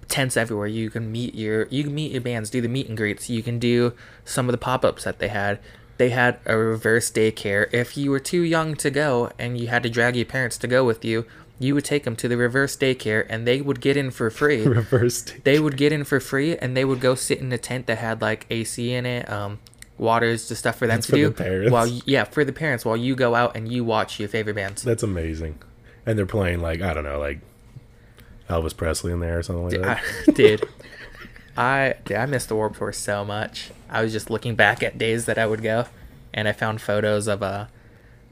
tents 0.08 0.36
everywhere. 0.36 0.66
You 0.66 0.90
can 0.90 1.10
meet 1.10 1.34
your 1.34 1.66
you 1.68 1.84
can 1.84 1.94
meet 1.94 2.12
your 2.12 2.20
bands. 2.20 2.50
Do 2.50 2.60
the 2.60 2.68
meet 2.68 2.88
and 2.88 2.96
greets. 2.96 3.30
You 3.30 3.42
can 3.42 3.58
do 3.58 3.94
some 4.24 4.48
of 4.48 4.52
the 4.52 4.58
pop 4.58 4.84
ups 4.84 5.04
that 5.04 5.18
they 5.18 5.28
had. 5.28 5.58
They 5.98 6.10
had 6.10 6.38
a 6.44 6.56
reverse 6.56 7.10
daycare. 7.10 7.72
If 7.72 7.96
you 7.96 8.10
were 8.10 8.20
too 8.20 8.42
young 8.42 8.74
to 8.76 8.90
go 8.90 9.30
and 9.38 9.58
you 9.58 9.68
had 9.68 9.82
to 9.84 9.88
drag 9.88 10.14
your 10.14 10.26
parents 10.26 10.58
to 10.58 10.66
go 10.68 10.84
with 10.84 11.04
you, 11.04 11.24
you 11.58 11.74
would 11.74 11.84
take 11.84 12.04
them 12.04 12.16
to 12.16 12.28
the 12.28 12.36
reverse 12.36 12.76
daycare 12.76 13.24
and 13.30 13.46
they 13.46 13.62
would 13.62 13.80
get 13.80 13.96
in 13.96 14.10
for 14.10 14.28
free. 14.30 14.62
Reversed. 14.66 15.36
they 15.44 15.58
would 15.58 15.76
get 15.78 15.92
in 15.92 16.04
for 16.04 16.20
free 16.20 16.56
and 16.58 16.76
they 16.76 16.84
would 16.84 17.00
go 17.00 17.14
sit 17.14 17.38
in 17.38 17.50
a 17.50 17.56
tent 17.56 17.86
that 17.86 17.98
had 17.98 18.20
like 18.20 18.46
AC 18.50 18.92
in 18.92 19.06
it, 19.06 19.30
um, 19.30 19.58
waters, 19.98 20.48
just 20.48 20.60
stuff 20.60 20.76
for 20.76 20.86
them 20.86 20.96
That's 20.96 21.06
to 21.06 21.12
for 21.12 21.16
do. 21.16 21.28
the 21.28 21.34
parents. 21.34 21.72
While 21.72 21.86
yeah, 21.86 22.24
for 22.24 22.44
the 22.44 22.52
parents, 22.52 22.84
while 22.84 22.96
you 22.96 23.14
go 23.14 23.34
out 23.34 23.56
and 23.56 23.70
you 23.70 23.84
watch 23.84 24.18
your 24.20 24.28
favorite 24.28 24.54
bands. 24.56 24.82
That's 24.82 25.02
amazing. 25.02 25.58
And 26.04 26.18
they're 26.18 26.26
playing 26.26 26.60
like 26.60 26.80
I 26.82 26.94
don't 26.94 27.04
know, 27.04 27.18
like 27.18 27.40
Elvis 28.48 28.76
Presley 28.76 29.12
in 29.12 29.20
there 29.20 29.38
or 29.38 29.42
something 29.42 29.64
like 29.64 29.80
that. 29.80 30.02
I, 30.28 30.30
dude, 30.32 30.68
I 31.56 31.94
dude, 32.04 32.16
I 32.16 32.26
missed 32.26 32.48
the 32.48 32.54
Warped 32.56 32.76
Tour 32.78 32.92
so 32.92 33.24
much. 33.24 33.70
I 33.88 34.02
was 34.02 34.12
just 34.12 34.30
looking 34.30 34.54
back 34.54 34.82
at 34.82 34.98
days 34.98 35.26
that 35.26 35.38
I 35.38 35.46
would 35.46 35.62
go, 35.62 35.86
and 36.34 36.46
I 36.46 36.52
found 36.52 36.80
photos 36.80 37.26
of 37.26 37.42
uh 37.42 37.66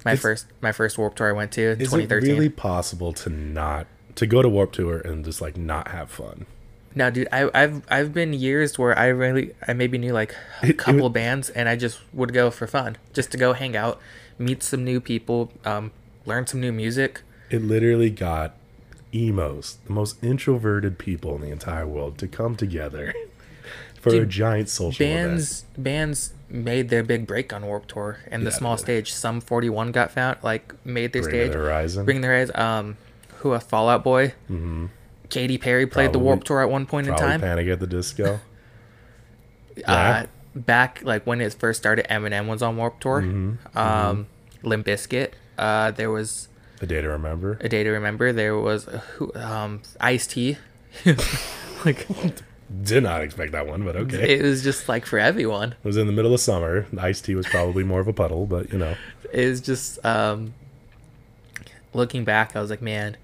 my 0.04 0.12
Is- 0.12 0.20
first 0.20 0.46
my 0.60 0.72
first 0.72 0.98
Warped 0.98 1.16
Tour 1.18 1.30
I 1.30 1.32
went 1.32 1.52
to 1.52 1.70
in 1.72 1.80
Is 1.80 1.92
it 1.92 2.10
really 2.10 2.48
possible 2.48 3.12
to 3.14 3.30
not 3.30 3.86
to 4.16 4.26
go 4.26 4.42
to 4.42 4.48
Warped 4.48 4.74
Tour 4.76 4.98
and 4.98 5.24
just 5.24 5.40
like 5.40 5.56
not 5.56 5.88
have 5.88 6.10
fun? 6.10 6.46
No, 6.94 7.10
dude, 7.10 7.28
I, 7.32 7.50
I've 7.54 7.82
I've 7.90 8.12
been 8.12 8.32
years 8.32 8.78
where 8.78 8.96
I 8.96 9.06
really 9.06 9.52
I 9.66 9.72
maybe 9.72 9.98
knew 9.98 10.12
like 10.12 10.34
a 10.62 10.72
couple 10.72 11.06
of 11.06 11.12
bands, 11.12 11.50
and 11.50 11.68
I 11.68 11.76
just 11.76 12.00
would 12.12 12.32
go 12.32 12.50
for 12.50 12.66
fun, 12.66 12.96
just 13.12 13.32
to 13.32 13.38
go 13.38 13.52
hang 13.52 13.76
out, 13.76 14.00
meet 14.38 14.62
some 14.62 14.84
new 14.84 15.00
people, 15.00 15.50
um, 15.64 15.90
learn 16.24 16.46
some 16.46 16.60
new 16.60 16.72
music. 16.72 17.22
It 17.50 17.62
literally 17.62 18.10
got 18.10 18.54
emos, 19.12 19.78
the 19.86 19.92
most 19.92 20.22
introverted 20.22 20.98
people 20.98 21.34
in 21.36 21.42
the 21.42 21.50
entire 21.50 21.86
world, 21.86 22.18
to 22.18 22.28
come 22.28 22.54
together 22.56 23.12
for 24.00 24.14
a 24.14 24.26
giant 24.26 24.68
social 24.68 25.04
event. 25.04 25.28
bands 25.28 25.64
bands 25.76 26.32
made 26.48 26.88
their 26.90 27.02
big 27.02 27.26
break 27.26 27.52
on 27.52 27.66
Warped 27.66 27.88
Tour 27.88 28.18
and 28.28 28.46
the 28.46 28.52
small 28.52 28.76
stage. 28.76 29.12
Sum 29.12 29.40
41 29.40 29.90
got 29.90 30.12
found, 30.12 30.38
like 30.42 30.72
made 30.84 31.12
their 31.12 31.22
Bring 31.22 31.34
stage. 31.34 31.54
Horizon. 31.54 32.04
Bring 32.04 32.20
their 32.20 32.36
eyes. 32.36 32.54
Um, 32.54 32.96
who 33.38 33.52
a 33.52 33.60
Fall 33.60 33.88
Out 33.88 34.04
Boy. 34.04 34.28
Mm-hmm. 34.48 34.86
Katy 35.34 35.58
Perry 35.58 35.86
played 35.86 36.06
the 36.08 36.12
Probably- 36.12 36.26
Warped 36.26 36.46
Tour 36.46 36.60
at 36.62 36.70
one 36.70 36.86
point 36.86 37.08
in 37.08 37.14
time. 37.16 37.40
Panic 37.40 37.68
at 37.68 37.80
the 37.80 37.86
Disco. 37.86 38.40
Uh, 39.88 40.26
back 40.54 41.00
like 41.02 41.26
when 41.26 41.40
it 41.40 41.52
first 41.52 41.80
started, 41.80 42.06
Eminem 42.08 42.46
was 42.46 42.62
on 42.62 42.76
Warped 42.76 43.00
Tour. 43.02 43.22
Mm-hmm. 43.22 43.76
Um, 43.76 44.28
Limp 44.62 44.86
Bizkit. 44.86 45.32
Uh, 45.58 45.90
there 45.90 46.12
was 46.12 46.46
A 46.80 46.86
Day 46.86 47.00
to 47.00 47.08
Remember. 47.08 47.58
a 47.60 47.68
day 47.68 47.82
to 47.82 47.90
remember. 47.90 48.32
There 48.32 48.56
was 48.56 48.86
uh, 48.86 49.00
um 49.34 49.82
Ice 50.00 50.28
T. 50.28 50.58
like 51.84 52.06
Did 52.84 53.02
not 53.02 53.20
expect 53.22 53.50
that 53.50 53.66
one, 53.66 53.82
but 53.84 53.96
okay. 53.96 54.36
it 54.38 54.42
was 54.42 54.62
just 54.62 54.88
like 54.88 55.06
for 55.06 55.18
everyone. 55.18 55.72
It 55.72 55.84
was 55.84 55.96
in 55.96 56.06
the 56.06 56.12
middle 56.12 56.32
of 56.32 56.38
summer. 56.40 56.86
The 56.92 57.02
iced 57.02 57.24
tea 57.24 57.34
was 57.34 57.46
probably 57.48 57.82
more 57.82 57.98
of 57.98 58.06
a 58.06 58.12
puddle, 58.12 58.46
but 58.46 58.72
you 58.72 58.78
know. 58.78 58.94
It 59.32 59.48
was 59.48 59.60
just 59.60 59.98
um 60.06 60.54
looking 61.92 62.22
back, 62.22 62.54
I 62.54 62.60
was 62.60 62.70
like, 62.70 62.80
man. 62.82 63.16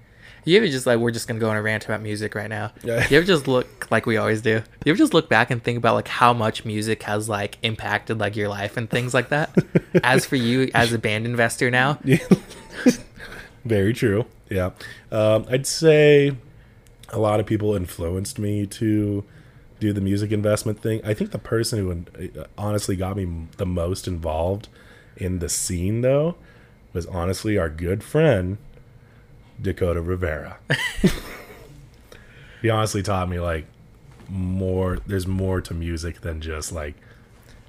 You 0.51 0.57
ever 0.57 0.67
just 0.67 0.85
like 0.85 0.99
we're 0.99 1.13
just 1.13 1.29
gonna 1.29 1.39
go 1.39 1.49
on 1.49 1.57
a 1.57 1.63
rant 1.63 1.85
about 1.85 2.03
music 2.03 2.35
right 2.35 2.49
now? 2.49 2.73
Yeah. 2.83 3.07
You 3.09 3.19
ever 3.19 3.27
just 3.27 3.47
look 3.47 3.89
like 3.93 4.05
we 4.05 4.17
always 4.17 4.43
do? 4.43 4.61
You 4.85 4.91
ever 4.91 4.99
just 4.99 5.15
look 5.15 5.29
back 5.29 5.53
and 5.53 5.63
think 5.63 5.79
about 5.79 5.95
like 5.95 6.09
how 6.09 6.33
much 6.33 6.65
music 6.65 7.05
has 7.05 7.29
like 7.29 7.57
impacted 7.63 8.19
like 8.19 8.35
your 8.35 8.49
life 8.49 8.77
and 8.77 8.91
things 8.91 9.15
like 9.15 9.29
that? 9.29 9.57
as 10.03 10.27
for 10.27 10.35
you 10.35 10.69
as 10.75 10.93
a 10.93 10.99
band 10.99 11.25
investor 11.25 11.71
now, 11.71 12.01
yeah. 12.05 12.19
Very 13.65 13.93
true. 13.93 14.27
Yeah. 14.49 14.71
Um, 15.13 15.47
I'd 15.49 15.69
say 15.69 16.33
a 17.11 17.21
lot 17.21 17.39
of 17.39 17.47
people 17.47 17.77
influenced 17.77 18.41
me 18.41 18.67
to 18.67 19.23
do 19.79 19.93
the 19.93 20.01
music 20.01 20.33
investment 20.33 20.81
thing. 20.81 21.01
I 21.05 21.15
think 21.15 21.31
the 21.31 21.39
person 21.39 21.79
who 21.79 22.41
uh, 22.41 22.47
honestly 22.59 22.97
got 22.97 23.17
me 23.17 23.47
the 23.57 23.67
most 23.67 24.09
involved 24.09 24.69
in 25.17 25.39
the 25.39 25.49
scene, 25.49 26.01
though, 26.01 26.35
was 26.93 27.07
honestly 27.07 27.57
our 27.57 27.71
good 27.71 28.03
friend, 28.03 28.59
Dakota 29.61 30.01
Rivera. 30.01 30.59
he 32.63 32.71
honestly 32.71 33.03
taught 33.03 33.29
me, 33.29 33.41
like, 33.41 33.67
more, 34.29 34.99
there's 35.07 35.27
more 35.27 35.61
to 35.61 35.75
music 35.75 36.21
than 36.21 36.41
just, 36.41 36.73
like, 36.73 36.95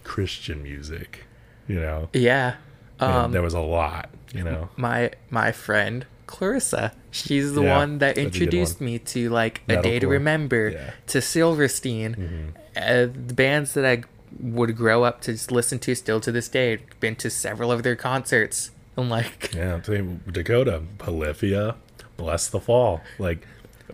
Christian 0.04 0.64
music, 0.64 1.26
you 1.68 1.80
know? 1.80 2.10
yeah. 2.14 2.56
Um, 3.00 3.32
there 3.32 3.42
was 3.42 3.56
a 3.56 3.60
lot, 3.60 4.12
you 4.32 4.44
know? 4.44 4.70
my 4.78 5.10
my 5.32 5.52
friend 5.52 6.06
Clarissa. 6.28 6.92
She's 7.10 7.54
the 7.54 7.64
Yeah, 7.64 7.78
one 7.78 7.98
that 7.98 8.16
that's 8.16 8.20
a 8.20 8.22
good 8.22 8.26
introduced 8.36 8.80
one. 8.80 8.86
me 8.86 9.00
to 9.00 9.30
like 9.32 9.62
a 9.68 9.82
day 9.82 9.98
to 9.98 10.08
remember, 10.08 10.70
Yeah. 10.70 10.78
Mm-hmm. 10.80 10.90
to 11.08 11.22
Silverstein, 11.22 12.54
uh, 12.78 13.08
the 13.08 13.34
bands 13.34 13.74
that 13.74 13.86
I 13.88 14.04
would 14.40 14.78
grow 14.78 15.04
up 15.04 15.22
to 15.22 15.36
listen 15.50 15.80
to 15.80 15.96
still 15.96 16.20
to 16.22 16.32
this 16.32 16.48
day. 16.48 16.78
Been 17.00 17.16
to 17.18 17.32
several 17.32 17.72
of 17.72 17.82
their 17.82 17.96
concerts. 17.96 18.70
I'm 18.98 19.10
like, 19.10 19.54
Yeah, 19.56 19.76
I'm 19.76 19.84
saying 19.84 20.22
Dakota, 20.32 20.84
Polyphia, 20.98 21.76
Blessthefall, 22.18 23.02
like 23.20 23.46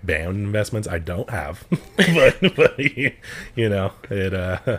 band 0.03 0.37
investments 0.37 0.87
I 0.87 0.99
don't 0.99 1.29
have, 1.29 1.65
but, 1.97 2.55
but 2.55 2.79
you 2.79 3.69
know 3.69 3.91
it. 4.09 4.33
uh 4.33 4.77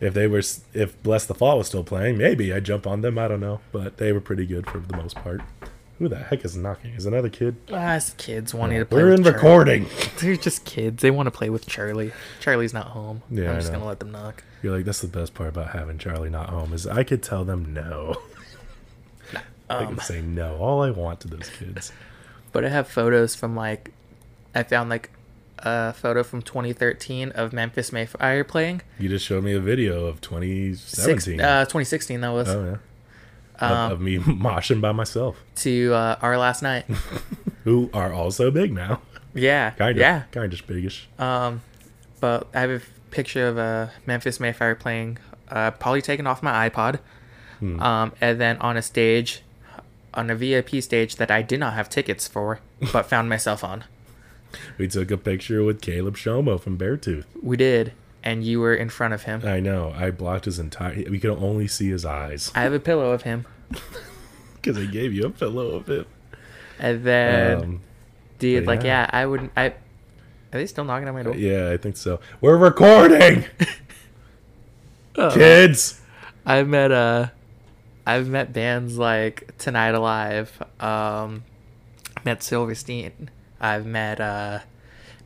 If 0.00 0.14
they 0.14 0.26
were, 0.26 0.38
if 0.38 1.02
Blessthefall 1.02 1.58
was 1.58 1.66
still 1.66 1.84
playing, 1.84 2.16
maybe 2.16 2.54
I'd 2.54 2.64
jump 2.64 2.86
on 2.86 3.02
them. 3.02 3.18
I 3.18 3.28
don't 3.28 3.40
know, 3.40 3.60
but 3.70 3.98
they 3.98 4.12
were 4.12 4.20
pretty 4.22 4.46
good 4.46 4.66
for 4.66 4.78
the 4.78 4.96
most 4.96 5.14
part. 5.16 5.42
Who 5.98 6.08
the 6.08 6.16
heck 6.16 6.42
is 6.42 6.56
knocking? 6.56 6.94
Is 6.94 7.04
another 7.04 7.28
kid? 7.28 7.56
ah, 7.70 7.96
it's 7.96 8.14
kids 8.14 8.54
wanting 8.54 8.78
to 8.78 8.86
play. 8.86 9.02
We're 9.02 9.12
in 9.12 9.22
Charlie. 9.22 9.34
recording. 9.36 9.86
They're 10.18 10.36
just 10.36 10.64
kids. 10.64 11.02
They 11.02 11.10
want 11.10 11.26
to 11.26 11.30
play 11.30 11.50
with 11.50 11.66
Charlie. 11.66 12.12
Charlie's 12.40 12.72
not 12.72 12.86
home. 12.86 13.20
Yeah, 13.30 13.50
I'm 13.50 13.56
I 13.56 13.58
just 13.58 13.72
know. 13.72 13.80
gonna 13.80 13.88
let 13.88 13.98
them 14.00 14.10
knock. 14.10 14.42
You're 14.62 14.74
like 14.74 14.86
that's 14.86 15.00
the 15.02 15.08
best 15.08 15.34
part 15.34 15.50
about 15.50 15.72
having 15.72 15.98
Charlie 15.98 16.30
not 16.30 16.48
home 16.48 16.72
is 16.72 16.86
I 16.86 17.04
could 17.04 17.22
tell 17.22 17.44
them 17.44 17.74
no. 17.74 18.16
I 19.70 19.84
Um, 19.84 19.96
can 19.96 20.04
say 20.04 20.20
no 20.20 20.56
all 20.56 20.82
I 20.82 20.90
want 20.90 21.20
to 21.20 21.28
those 21.28 21.48
kids. 21.58 21.92
But 22.52 22.64
I 22.64 22.68
have 22.68 22.88
photos 22.88 23.36
from 23.36 23.54
like, 23.54 23.92
I 24.56 24.64
found 24.64 24.90
like 24.90 25.10
a 25.58 25.92
photo 25.92 26.24
from 26.24 26.42
2013 26.42 27.30
of 27.30 27.52
Memphis 27.52 27.92
May 27.92 28.06
Fire 28.06 28.42
playing. 28.42 28.82
You 28.98 29.08
just 29.08 29.24
showed 29.24 29.44
me 29.44 29.52
a 29.54 29.60
video 29.60 30.06
of 30.06 30.16
Six, 30.16 30.26
2017. 30.28 31.40
uh, 31.40 31.64
2016 31.66 32.20
that 32.22 32.28
was. 32.30 32.48
oh 32.48 32.64
yeah. 32.64 32.76
Of, 33.64 33.70
Um, 33.76 33.92
of 33.92 34.00
me 34.00 34.18
moshing 34.46 34.80
by 34.80 34.90
myself. 34.92 35.36
to 35.56 35.94
uh, 35.94 36.16
our 36.22 36.36
last 36.38 36.60
night. 36.62 36.86
who 37.64 37.88
are 37.94 38.12
also 38.12 38.50
big 38.50 38.72
now. 38.72 39.00
Yeah, 39.32 39.70
Kind 39.78 39.92
of. 39.92 40.00
yeah. 40.00 40.22
Kind 40.32 40.52
of 40.52 40.66
biggish. 40.66 41.06
Um, 41.20 41.60
but 42.20 42.48
I 42.52 42.60
have 42.62 42.70
a 42.70 42.80
picture 43.12 43.46
of 43.46 43.58
uh, 43.58 43.86
Memphis 44.06 44.40
May 44.40 44.52
Fire 44.52 44.74
playing, 44.74 45.18
uh, 45.48 45.70
probably 45.72 46.02
taken 46.02 46.26
off 46.26 46.42
my 46.42 46.68
iPod, 46.68 46.98
Hmm. 47.60 47.80
um, 47.80 48.12
and 48.20 48.40
then 48.40 48.56
on 48.58 48.76
a 48.76 48.82
stage, 48.82 49.42
on 50.14 50.30
a 50.30 50.34
VIP 50.34 50.82
stage 50.82 51.16
that 51.16 51.30
I 51.30 51.42
did 51.42 51.60
not 51.60 51.74
have 51.74 51.88
tickets 51.88 52.26
for, 52.28 52.60
but 52.92 53.06
found 53.06 53.28
myself 53.28 53.62
on. 53.64 53.84
we 54.78 54.88
took 54.88 55.10
a 55.10 55.16
picture 55.16 55.62
with 55.62 55.80
Caleb 55.80 56.16
Shomo 56.16 56.60
from 56.60 56.76
Beartooth. 56.76 57.24
We 57.42 57.56
did, 57.56 57.92
and 58.22 58.44
you 58.44 58.60
were 58.60 58.74
in 58.74 58.88
front 58.88 59.14
of 59.14 59.22
him. 59.24 59.42
I 59.44 59.60
know. 59.60 59.92
I 59.96 60.10
blocked 60.10 60.44
his 60.46 60.58
entire. 60.58 61.04
We 61.08 61.18
could 61.20 61.30
only 61.30 61.68
see 61.68 61.88
his 61.90 62.04
eyes 62.04 62.50
I 62.54 62.62
have 62.62 62.72
a 62.72 62.80
pillow 62.80 63.12
of 63.12 63.22
him, 63.22 63.46
because 64.56 64.76
I 64.78 64.86
gave 64.86 65.12
you 65.14 65.24
a 65.26 65.30
pillow 65.30 65.70
of 65.76 65.86
him. 65.88 66.06
and 66.78 67.04
then 67.04 67.56
Um, 67.58 67.80
dude, 68.38 68.64
but 68.66 68.76
like, 68.78 68.84
yeah. 68.84 69.02
yeah, 69.02 69.10
I 69.12 69.26
wouldn't. 69.26 69.52
I 69.56 69.66
are 70.52 70.58
they 70.58 70.66
still 70.66 70.84
knocking 70.84 71.06
on 71.06 71.14
my 71.14 71.22
door? 71.22 71.36
yeah, 71.36 71.70
I 71.70 71.76
think 71.76 71.96
so. 71.96 72.18
We're 72.40 72.56
recording, 72.56 73.44
kids. 75.14 76.00
I've 76.44 76.66
met 76.68 76.90
uh 76.90 77.28
I've 78.06 78.28
met 78.28 78.52
bands 78.52 78.98
like 78.98 79.56
Tonight 79.58 79.94
Alive, 79.94 80.62
um 80.80 81.44
met 82.24 82.42
Silverstein, 82.42 83.30
I've 83.60 83.86
met 83.86 84.20
uh 84.20 84.60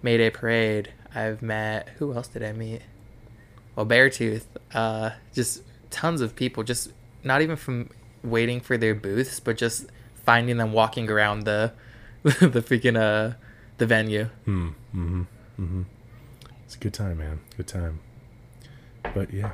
Mayday 0.02 0.30
Parade, 0.30 0.92
I've 1.14 1.42
met 1.42 1.88
who 1.98 2.12
else 2.14 2.28
did 2.28 2.42
I 2.42 2.52
meet? 2.52 2.82
Well 3.76 3.86
Beartooth, 3.86 4.44
uh 4.72 5.10
just 5.32 5.62
tons 5.90 6.20
of 6.20 6.34
people, 6.36 6.62
just 6.62 6.90
not 7.22 7.40
even 7.42 7.56
from 7.56 7.90
waiting 8.22 8.60
for 8.60 8.76
their 8.76 8.94
booths, 8.94 9.40
but 9.40 9.56
just 9.56 9.86
finding 10.14 10.56
them 10.56 10.72
walking 10.72 11.10
around 11.10 11.42
the 11.44 11.72
the 12.22 12.62
freaking 12.62 12.96
uh 12.96 13.34
the 13.78 13.86
venue. 13.86 14.28
It's 16.64 16.74
a 16.76 16.78
good 16.78 16.94
time, 16.94 17.18
man. 17.18 17.40
Good 17.56 17.66
time. 17.68 18.00
But 19.14 19.32
yeah, 19.32 19.52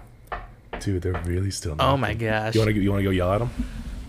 dude, 0.81 1.03
they're 1.03 1.21
really 1.25 1.51
still. 1.51 1.77
Oh 1.79 1.97
my 1.97 2.15
gosh. 2.15 2.55
You 2.55 2.61
want 2.61 2.75
to? 2.75 2.81
You 2.81 2.91
want 2.91 3.01
to 3.01 3.05
go 3.05 3.11
yell 3.11 3.33
at 3.33 3.39
them? 3.39 3.51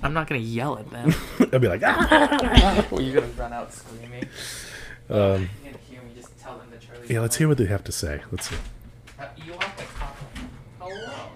I'm 0.03 0.13
not 0.13 0.27
gonna 0.27 0.41
yell 0.41 0.77
at 0.79 0.89
them. 0.89 1.13
I'll 1.53 1.59
be 1.59 1.67
like, 1.67 1.83
ah! 1.83 2.87
Well, 2.89 3.01
you're 3.01 3.21
gonna 3.21 3.33
run 3.33 3.53
out 3.53 3.73
screaming. 3.73 4.25
Um, 5.09 5.17
You're 5.19 5.27
gonna 5.27 5.47
hear 5.89 6.01
me 6.01 6.11
just 6.15 6.39
tell 6.39 6.57
them 6.57 6.67
that 6.71 6.81
Charlie's 6.81 7.09
yeah, 7.09 7.19
let's 7.19 7.35
hear 7.35 7.47
what 7.47 7.57
they 7.57 7.65
have 7.65 7.83
to 7.83 7.91
say. 7.91 8.21
Let's 8.31 8.49
see. 8.49 8.55
Uh, 9.19 9.25
you 9.45 9.51
want 9.51 9.77
the 9.77 9.83
top 9.97 10.17
Hello. 10.79 11.29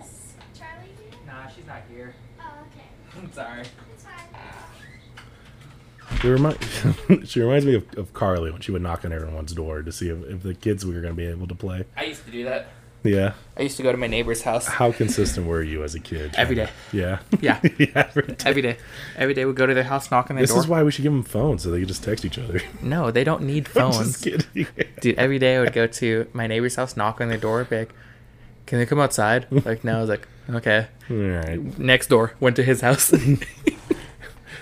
Is 0.00 0.34
Charlie 0.58 0.88
here? 0.98 1.18
Nah, 1.26 1.48
she's 1.48 1.66
not 1.66 1.82
here. 1.90 2.14
Oh, 2.40 2.44
okay. 2.66 2.86
I'm 3.18 3.32
sorry. 3.32 3.64
She, 6.20 6.28
remi- 6.28 7.24
she 7.24 7.40
reminds 7.40 7.64
me 7.64 7.76
of, 7.76 7.86
of 7.96 8.12
Carly 8.12 8.50
when 8.50 8.60
she 8.60 8.72
would 8.72 8.82
knock 8.82 9.04
on 9.06 9.12
everyone's 9.12 9.54
door 9.54 9.80
to 9.80 9.90
see 9.90 10.10
if, 10.10 10.22
if 10.24 10.42
the 10.42 10.52
kids 10.54 10.84
were 10.84 10.92
going 10.92 11.04
to 11.04 11.12
be 11.14 11.24
able 11.24 11.46
to 11.46 11.54
play. 11.54 11.84
I 11.96 12.04
used 12.04 12.26
to 12.26 12.30
do 12.30 12.44
that. 12.44 12.68
Yeah. 13.02 13.32
I 13.56 13.62
used 13.62 13.76
to 13.78 13.82
go 13.82 13.92
to 13.92 13.98
my 13.98 14.06
neighbor's 14.06 14.42
house 14.42 14.66
How 14.66 14.92
consistent 14.92 15.46
were 15.46 15.62
you 15.62 15.82
as 15.84 15.94
a 15.94 16.00
kid? 16.00 16.34
Every 16.36 16.54
day. 16.54 16.68
Yeah. 16.92 17.20
Yeah. 17.40 17.60
yeah. 17.78 17.88
Every 17.94 18.22
day. 18.22 18.36
every 18.44 18.62
day. 18.62 18.76
Every 19.16 19.34
day 19.34 19.44
we'd 19.44 19.56
go 19.56 19.66
to 19.66 19.74
their 19.74 19.84
house, 19.84 20.10
knock 20.10 20.30
on 20.30 20.36
their 20.36 20.42
This 20.42 20.50
door. 20.50 20.58
This 20.58 20.64
is 20.64 20.70
why 20.70 20.82
we 20.82 20.90
should 20.90 21.02
give 21.02 21.12
them 21.12 21.22
phones 21.22 21.62
so 21.62 21.70
they 21.70 21.78
can 21.78 21.88
just 21.88 22.04
text 22.04 22.24
each 22.24 22.38
other. 22.38 22.60
no, 22.82 23.10
they 23.10 23.24
don't 23.24 23.42
need 23.42 23.66
I'm 23.68 23.72
phones. 23.92 24.20
just 24.20 24.24
kidding. 24.24 24.66
Dude, 25.00 25.18
every 25.18 25.38
day 25.38 25.56
I 25.56 25.60
would 25.60 25.72
go 25.72 25.86
to 25.86 26.28
my 26.32 26.46
neighbor's 26.46 26.76
house, 26.76 26.96
knock 26.96 27.20
on 27.20 27.28
their 27.28 27.38
door, 27.38 27.64
be 27.64 27.80
like, 27.80 27.94
"Can 28.66 28.78
they 28.78 28.86
come 28.86 29.00
outside?" 29.00 29.46
Like, 29.50 29.84
no. 29.84 29.98
I 29.98 30.00
was 30.00 30.10
like, 30.10 30.28
"Okay." 30.50 30.86
All 31.10 31.16
right. 31.16 31.78
Next 31.78 32.08
door, 32.08 32.34
went 32.40 32.56
to 32.56 32.62
his 32.62 32.80
house. 32.82 33.12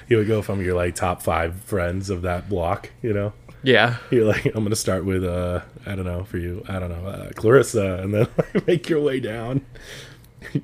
You 0.09 0.16
would 0.16 0.26
go 0.26 0.40
from 0.40 0.62
your 0.62 0.75
like 0.75 0.95
top 0.95 1.23
five 1.23 1.61
friends 1.61 2.09
of 2.09 2.23
that 2.23 2.49
block, 2.49 2.90
you 3.02 3.12
know? 3.12 3.35
Yeah, 3.62 3.97
You're 4.11 4.25
like, 4.25 4.47
I'm 4.47 4.62
gonna 4.65 4.77
start 4.77 5.05
with 5.05 5.25
uh, 5.25 5.61
I 5.87 5.95
don't 5.95 6.05
know 6.05 6.25
for 6.25 6.38
you, 6.38 6.65
I 6.69 6.79
don't 6.79 6.91
know, 6.91 7.09
uh, 7.09 7.31
Clarissa, 7.35 8.00
and 8.03 8.15
then 8.15 8.29
like, 8.37 8.67
make 8.67 8.88
your 8.88 9.00
way 9.00 9.21
down. 9.21 9.65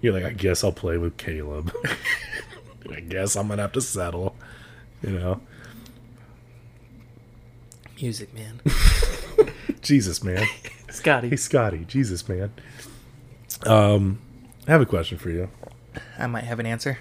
You're 0.01 0.13
like, 0.13 0.25
I 0.25 0.33
guess 0.33 0.63
I'll 0.63 0.73
play 0.73 0.99
with 0.99 1.17
Caleb. 1.17 1.73
I 2.91 3.01
guess 3.01 3.37
I'm 3.37 3.49
gonna 3.49 3.63
have 3.63 3.73
to 3.73 3.81
settle, 3.81 4.37
you 5.03 5.11
know. 5.11 5.41
music 8.01 8.33
man, 8.35 8.61
Jesus, 9.83 10.23
man. 10.23 10.47
Scotty. 10.91 11.31
Hey, 11.31 11.37
Scotty. 11.37 11.85
Jesus, 11.87 12.29
man. 12.29 12.53
Um, 13.67 14.21
I 14.69 14.71
have 14.73 14.81
a 14.81 14.87
question 14.87 15.19
for 15.19 15.31
you. 15.31 15.49
I 16.19 16.27
might 16.29 16.45
have 16.45 16.61
an 16.61 16.67
answer. 16.67 16.99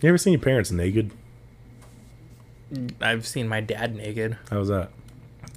You 0.00 0.08
ever 0.08 0.18
seen 0.18 0.32
your 0.32 0.40
parents 0.40 0.70
naked? 0.70 1.10
I've 3.00 3.26
seen 3.26 3.48
my 3.48 3.60
dad 3.60 3.94
naked. 3.96 4.38
How 4.50 4.60
was 4.60 4.68
that? 4.68 4.90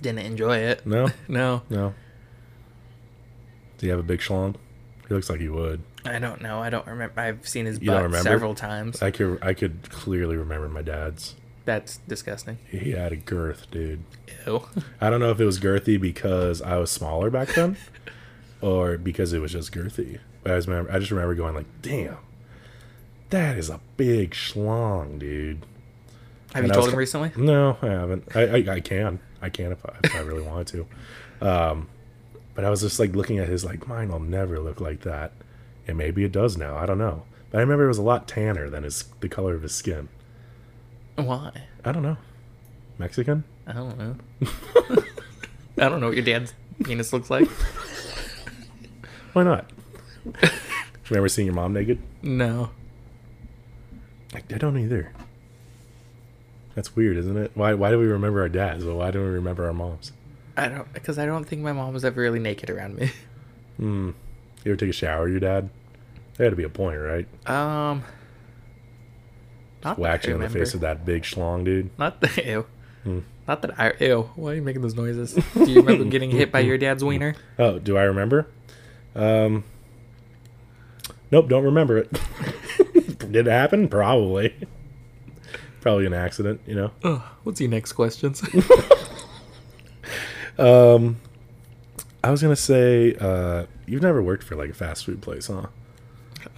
Didn't 0.02 0.20
enjoy 0.20 0.58
it. 0.58 0.86
No, 0.86 1.10
No, 1.28 1.62
no. 1.70 1.94
Do 3.78 3.86
you 3.86 3.92
have 3.92 4.00
a 4.00 4.04
big 4.04 4.20
schlong? 4.20 4.56
He 5.08 5.14
looks 5.14 5.30
like 5.30 5.40
he 5.40 5.50
would. 5.50 5.82
I 6.06 6.20
don't 6.20 6.42
know. 6.42 6.60
I 6.60 6.70
don't 6.70 6.86
remember. 6.88 7.20
I've 7.20 7.48
seen 7.48 7.66
his 7.66 7.80
You 7.82 7.92
butt 7.92 8.14
several 8.24 8.56
times. 8.56 9.02
I 9.02 9.12
could, 9.12 9.40
I 9.42 9.54
could 9.54 9.90
clearly 9.90 10.36
remember 10.38 10.70
my 10.70 10.82
dad's. 10.82 11.36
That's 11.66 11.98
disgusting. 12.08 12.58
He 12.70 12.92
had 12.92 13.12
a 13.12 13.16
girth, 13.16 13.70
dude. 13.70 14.04
Ew. 14.48 14.64
I 15.00 15.10
don't 15.10 15.20
know 15.20 15.30
if 15.30 15.40
it 15.40 15.46
was 15.46 15.60
girthy 15.60 16.00
because 16.00 16.62
I 16.62 16.78
was 16.78 16.90
smaller 16.90 17.30
back 17.30 17.50
then, 17.50 17.78
or 18.62 18.98
because 18.98 19.32
it 19.34 19.40
was 19.40 19.52
just 19.52 19.72
girthy. 19.72 20.20
But 20.44 20.54
I 20.54 20.56
just 20.56 20.68
remember, 20.68 20.92
I 20.92 20.98
just 20.98 21.12
remember 21.12 21.36
going 21.36 21.54
like, 21.54 21.68
"Damn, 21.84 22.18
that 23.30 23.58
is 23.58 23.70
a 23.70 23.80
big 23.96 24.32
schlong, 24.32 25.20
dude." 25.20 25.66
Have 26.54 26.64
And 26.64 26.66
you 26.66 26.70
was 26.70 26.78
told 26.78 26.90
him 26.90 26.98
recently? 26.98 27.32
No, 27.36 27.78
I 27.82 27.88
haven't. 27.88 28.36
I, 28.36 28.42
I, 28.42 28.74
I 28.76 28.80
can. 28.80 29.20
I 29.42 29.50
can 29.50 29.72
if 29.72 29.86
I, 29.86 29.94
if 30.04 30.16
I 30.16 30.20
really 30.20 30.44
wanted 30.44 30.68
to. 30.68 31.48
Um, 31.48 31.90
but 32.54 32.66
I 32.66 32.70
was 32.70 32.82
just 32.82 33.00
like 33.00 33.16
looking 33.16 33.40
at 33.40 33.48
his 33.48 33.64
like 33.66 33.88
mine 33.88 34.10
will 34.10 34.20
never 34.20 34.60
look 34.60 34.82
like 34.82 35.02
that, 35.02 35.34
and 35.88 35.98
maybe 35.98 36.24
it 36.24 36.32
does 36.32 36.58
now. 36.58 36.78
I 36.78 36.86
don't 36.86 36.98
know. 36.98 37.24
But 37.50 37.60
I 37.60 37.62
remember 37.62 37.86
it 37.86 37.90
was 37.90 37.98
a 37.98 38.04
lot 38.04 38.28
tanner 38.28 38.70
than 38.70 38.84
his 38.84 39.06
the 39.20 39.30
color 39.30 39.56
of 39.56 39.64
his 39.64 39.74
skin. 39.74 40.10
Why? 41.16 41.52
I 41.84 41.92
don't 41.92 42.04
know. 42.04 42.18
Mexican? 42.98 43.44
I 43.68 43.74
don't 43.74 43.98
know. 43.98 44.16
I 45.78 45.90
don't 45.90 46.00
know 46.00 46.08
what 46.08 46.16
your 46.16 46.26
dad's 46.26 46.54
penis 46.84 47.12
looks 47.14 47.30
like. 47.30 47.48
Why 49.34 49.44
not? 49.44 49.70
remember 51.10 51.30
seeing 51.30 51.48
your 51.48 51.56
mom 51.56 51.74
naked? 51.74 52.00
No. 52.22 52.70
I, 54.34 54.38
I 54.38 54.58
don't 54.58 54.78
either. 54.78 55.12
That's 56.82 56.96
weird, 56.96 57.16
isn't 57.18 57.38
it? 57.38 57.52
Why 57.54 57.76
why 57.76 57.92
do 57.92 58.00
we 58.00 58.08
remember 58.08 58.42
our 58.42 58.50
dads, 58.50 58.84
but 58.84 58.96
why 58.96 59.12
don't 59.12 59.22
we 59.22 59.30
remember 59.30 59.68
our 59.68 59.74
moms? 59.74 60.14
I 60.58 60.68
don't 60.68 60.92
because 60.94 61.20
I 61.20 61.28
don't 61.28 61.44
think 61.44 61.62
my 61.62 61.74
mom 61.74 61.94
was 61.94 62.04
ever 62.04 62.20
really 62.20 62.40
naked 62.40 62.72
around 62.72 62.96
me. 62.96 63.12
Hmm. 63.78 64.12
You 64.64 64.72
ever 64.72 64.76
take 64.76 64.90
a 64.90 64.94
shower 64.94 65.28
your 65.28 65.40
dad? 65.40 65.70
There 66.36 66.46
had 66.46 66.52
to 66.52 66.56
be 66.56 66.64
a 66.64 66.70
point, 66.70 67.00
right? 67.00 67.28
Um. 67.48 68.04
Not 69.84 69.98
that 69.98 70.26
I 70.26 70.28
you 70.28 70.36
in 70.36 70.42
the 70.42 70.50
face 70.50 70.74
of 70.74 70.82
that 70.82 71.06
big 71.06 71.22
schlong, 71.22 71.64
dude. 71.66 71.92
Not 72.00 72.20
the 72.20 72.44
ew. 72.46 72.66
Hmm. 73.04 73.20
Not 73.48 73.62
that 73.62 73.80
I 73.80 73.94
ew. 74.00 74.32
Why 74.36 74.52
are 74.52 74.56
you 74.56 74.62
making 74.64 74.82
those 74.82 74.96
noises? 74.96 75.34
Do 75.54 75.72
you 75.72 75.82
remember 75.82 76.06
getting 76.06 76.32
hit 76.32 76.52
by 76.52 76.62
your 76.62 76.78
dad's 76.80 77.04
wiener? 77.04 77.36
Oh, 77.60 77.78
do 77.78 77.96
I 77.96 78.04
remember? 78.04 78.48
Um. 79.16 79.66
Nope, 81.30 81.48
don't 81.48 81.64
remember 81.64 82.00
it. 82.00 82.12
Did 83.32 83.48
it 83.48 83.52
happen? 83.52 83.88
Probably. 83.88 84.56
Probably 85.82 86.06
an 86.06 86.14
accident, 86.14 86.62
you 86.66 86.76
know. 86.76 86.92
Ugh, 87.04 87.22
what's 87.44 87.60
your 87.60 87.70
next 87.70 87.94
questions? 87.94 88.42
Um, 90.58 91.18
I 92.24 92.30
was 92.30 92.42
gonna 92.42 92.56
say, 92.56 93.16
uh, 93.20 93.66
you've 93.88 94.02
never 94.02 94.22
worked 94.22 94.44
for 94.44 94.56
like 94.56 94.70
a 94.70 94.74
fast 94.74 95.06
food 95.06 95.22
place, 95.22 95.48
huh? 95.48 95.68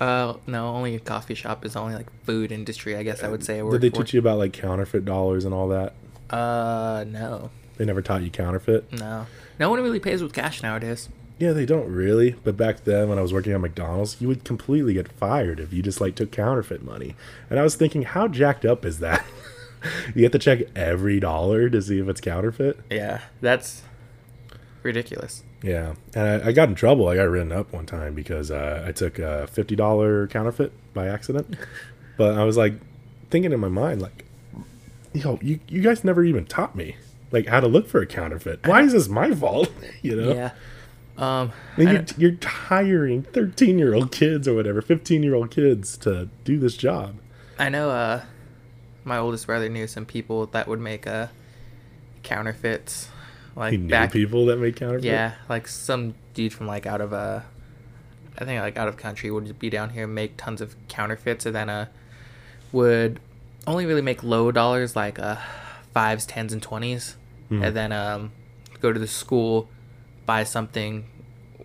uh, 0.03 0.33
no, 0.47 0.67
only 0.69 0.95
a 0.95 0.99
coffee 0.99 1.35
shop 1.35 1.63
is 1.63 1.75
only 1.75 1.93
like 1.95 2.07
food 2.25 2.51
industry. 2.51 2.95
I 2.97 3.03
guess 3.03 3.23
I 3.23 3.29
would 3.29 3.43
say 3.45 3.55
I 3.55 3.57
Did 3.57 3.65
work 3.65 3.81
they 3.81 3.89
for. 3.91 3.97
teach 3.97 4.13
you 4.13 4.19
about 4.19 4.39
like 4.39 4.51
counterfeit 4.51 5.05
dollars 5.05 5.45
and 5.45 5.53
all 5.53 5.69
that? 5.69 5.93
Uh, 6.29 7.05
no, 7.07 7.51
They 7.77 7.85
never 7.85 8.01
taught 8.01 8.23
you 8.23 8.29
counterfeit. 8.31 8.91
no. 8.91 9.27
No 9.59 9.69
one 9.69 9.81
really 9.83 9.99
pays 9.99 10.23
with 10.23 10.33
cash 10.33 10.63
nowadays. 10.63 11.07
Yeah, 11.43 11.51
they 11.51 11.65
don't 11.65 11.91
really. 11.91 12.37
But 12.41 12.55
back 12.55 12.85
then, 12.85 13.09
when 13.09 13.19
I 13.19 13.21
was 13.21 13.33
working 13.33 13.51
at 13.51 13.59
McDonald's, 13.59 14.21
you 14.21 14.29
would 14.29 14.45
completely 14.45 14.93
get 14.93 15.11
fired 15.11 15.59
if 15.59 15.73
you 15.73 15.83
just 15.83 15.99
like 15.99 16.15
took 16.15 16.31
counterfeit 16.31 16.83
money. 16.83 17.17
And 17.49 17.59
I 17.59 17.63
was 17.63 17.75
thinking, 17.75 18.03
how 18.03 18.29
jacked 18.29 18.63
up 18.63 18.85
is 18.85 18.99
that? 18.99 19.25
you 20.15 20.23
have 20.23 20.31
to 20.31 20.39
check 20.39 20.61
every 20.73 21.19
dollar 21.19 21.69
to 21.69 21.81
see 21.81 21.99
if 21.99 22.07
it's 22.07 22.21
counterfeit. 22.21 22.79
Yeah, 22.89 23.23
that's 23.41 23.81
ridiculous. 24.83 25.43
Yeah, 25.61 25.95
and 26.15 26.43
I, 26.43 26.47
I 26.47 26.51
got 26.53 26.69
in 26.69 26.75
trouble. 26.75 27.09
I 27.09 27.17
got 27.17 27.23
written 27.23 27.51
up 27.51 27.73
one 27.73 27.87
time 27.87 28.13
because 28.13 28.49
uh, 28.49 28.85
I 28.87 28.93
took 28.93 29.19
a 29.19 29.45
fifty 29.47 29.75
dollar 29.75 30.27
counterfeit 30.27 30.71
by 30.93 31.09
accident. 31.09 31.57
but 32.17 32.37
I 32.37 32.45
was 32.45 32.55
like 32.55 32.75
thinking 33.31 33.51
in 33.51 33.59
my 33.59 33.67
mind, 33.67 34.01
like, 34.01 34.23
yo, 35.11 35.39
you 35.41 35.59
you 35.67 35.81
guys 35.81 36.05
never 36.05 36.23
even 36.23 36.45
taught 36.45 36.73
me 36.73 36.95
like 37.33 37.47
how 37.47 37.59
to 37.59 37.67
look 37.67 37.89
for 37.89 38.01
a 38.01 38.05
counterfeit. 38.05 38.65
Why 38.65 38.83
is 38.83 38.93
this 38.93 39.09
my 39.09 39.35
fault? 39.35 39.69
you 40.01 40.15
know? 40.15 40.33
Yeah. 40.33 40.51
Um, 41.17 41.51
you're, 41.77 42.05
you're 42.17 42.37
hiring 42.43 43.21
13 43.23 43.77
year 43.77 43.93
old 43.93 44.11
kids 44.11 44.47
or 44.47 44.55
whatever, 44.55 44.81
15 44.81 45.21
year 45.23 45.35
old 45.35 45.51
kids 45.51 45.95
to 45.97 46.29
do 46.43 46.57
this 46.57 46.75
job. 46.75 47.15
I 47.59 47.69
know 47.69 47.89
uh 47.91 48.23
my 49.05 49.17
oldest 49.17 49.45
brother 49.45 49.69
knew 49.69 49.85
some 49.87 50.05
people 50.05 50.47
that 50.47 50.67
would 50.67 50.79
make 50.79 51.05
uh 51.05 51.27
counterfeits 52.23 53.09
like 53.55 53.71
He 53.71 53.77
knew 53.77 53.89
back 53.89 54.11
people 54.11 54.45
that 54.47 54.57
make 54.57 54.75
counterfeits? 54.75 55.05
yeah 55.05 55.33
like 55.49 55.67
some 55.67 56.15
dude 56.33 56.53
from 56.53 56.67
like 56.67 56.85
out 56.85 57.01
of 57.01 57.13
uh 57.13 57.41
I 58.37 58.45
think 58.45 58.61
like 58.61 58.77
out 58.77 58.87
of 58.87 58.97
country 58.97 59.29
would 59.29 59.59
be 59.59 59.69
down 59.69 59.91
here 59.91 60.05
and 60.05 60.15
make 60.15 60.37
tons 60.37 60.61
of 60.61 60.75
counterfeits 60.87 61.45
and 61.45 61.55
then 61.55 61.69
uh 61.69 61.85
would 62.71 63.19
only 63.67 63.85
really 63.85 64.01
make 64.01 64.23
low 64.23 64.51
dollars 64.51 64.95
like 64.95 65.19
uh 65.19 65.35
fives 65.93 66.25
tens 66.25 66.51
and 66.53 66.61
20s 66.61 67.15
Hmm. 67.49 67.61
and 67.61 67.75
then 67.75 67.91
um 67.91 68.31
go 68.79 68.93
to 68.93 68.99
the 68.99 69.07
school 69.07 69.67
buy 70.25 70.43
something 70.43 71.05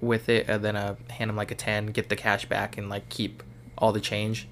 with 0.00 0.28
it 0.28 0.48
and 0.48 0.64
then 0.64 0.76
uh 0.76 0.94
hand 1.10 1.28
him 1.30 1.36
like 1.36 1.50
a 1.50 1.54
10 1.54 1.86
get 1.86 2.08
the 2.08 2.16
cash 2.16 2.46
back 2.46 2.78
and 2.78 2.88
like 2.88 3.08
keep 3.08 3.42
all 3.76 3.90
the 3.92 4.00
change 4.00 4.46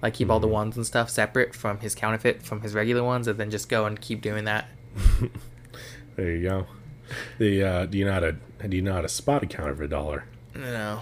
like 0.00 0.14
keep 0.14 0.28
Hmm. 0.28 0.32
all 0.32 0.40
the 0.40 0.46
ones 0.48 0.76
and 0.76 0.86
stuff 0.86 1.10
separate 1.10 1.54
from 1.54 1.78
his 1.80 1.94
counterfeit 1.94 2.42
from 2.42 2.60
his 2.60 2.74
regular 2.74 3.02
ones 3.02 3.26
and 3.26 3.38
then 3.38 3.50
just 3.50 3.68
go 3.68 3.86
and 3.86 4.00
keep 4.00 4.20
doing 4.22 4.44
that 4.44 4.66
There 6.16 6.32
you 6.32 6.48
go. 6.48 6.66
The 7.38 7.62
uh, 7.62 7.86
do 7.86 7.96
you 7.98 8.04
know 8.04 8.12
how 8.12 8.20
to 8.20 8.32
do 8.68 8.76
you 8.76 8.82
know 8.82 8.92
how 8.94 9.00
to 9.02 9.08
spot 9.08 9.42
a 9.42 9.46
counterfeit 9.46 9.90
dollar? 9.90 10.24
no 10.54 11.00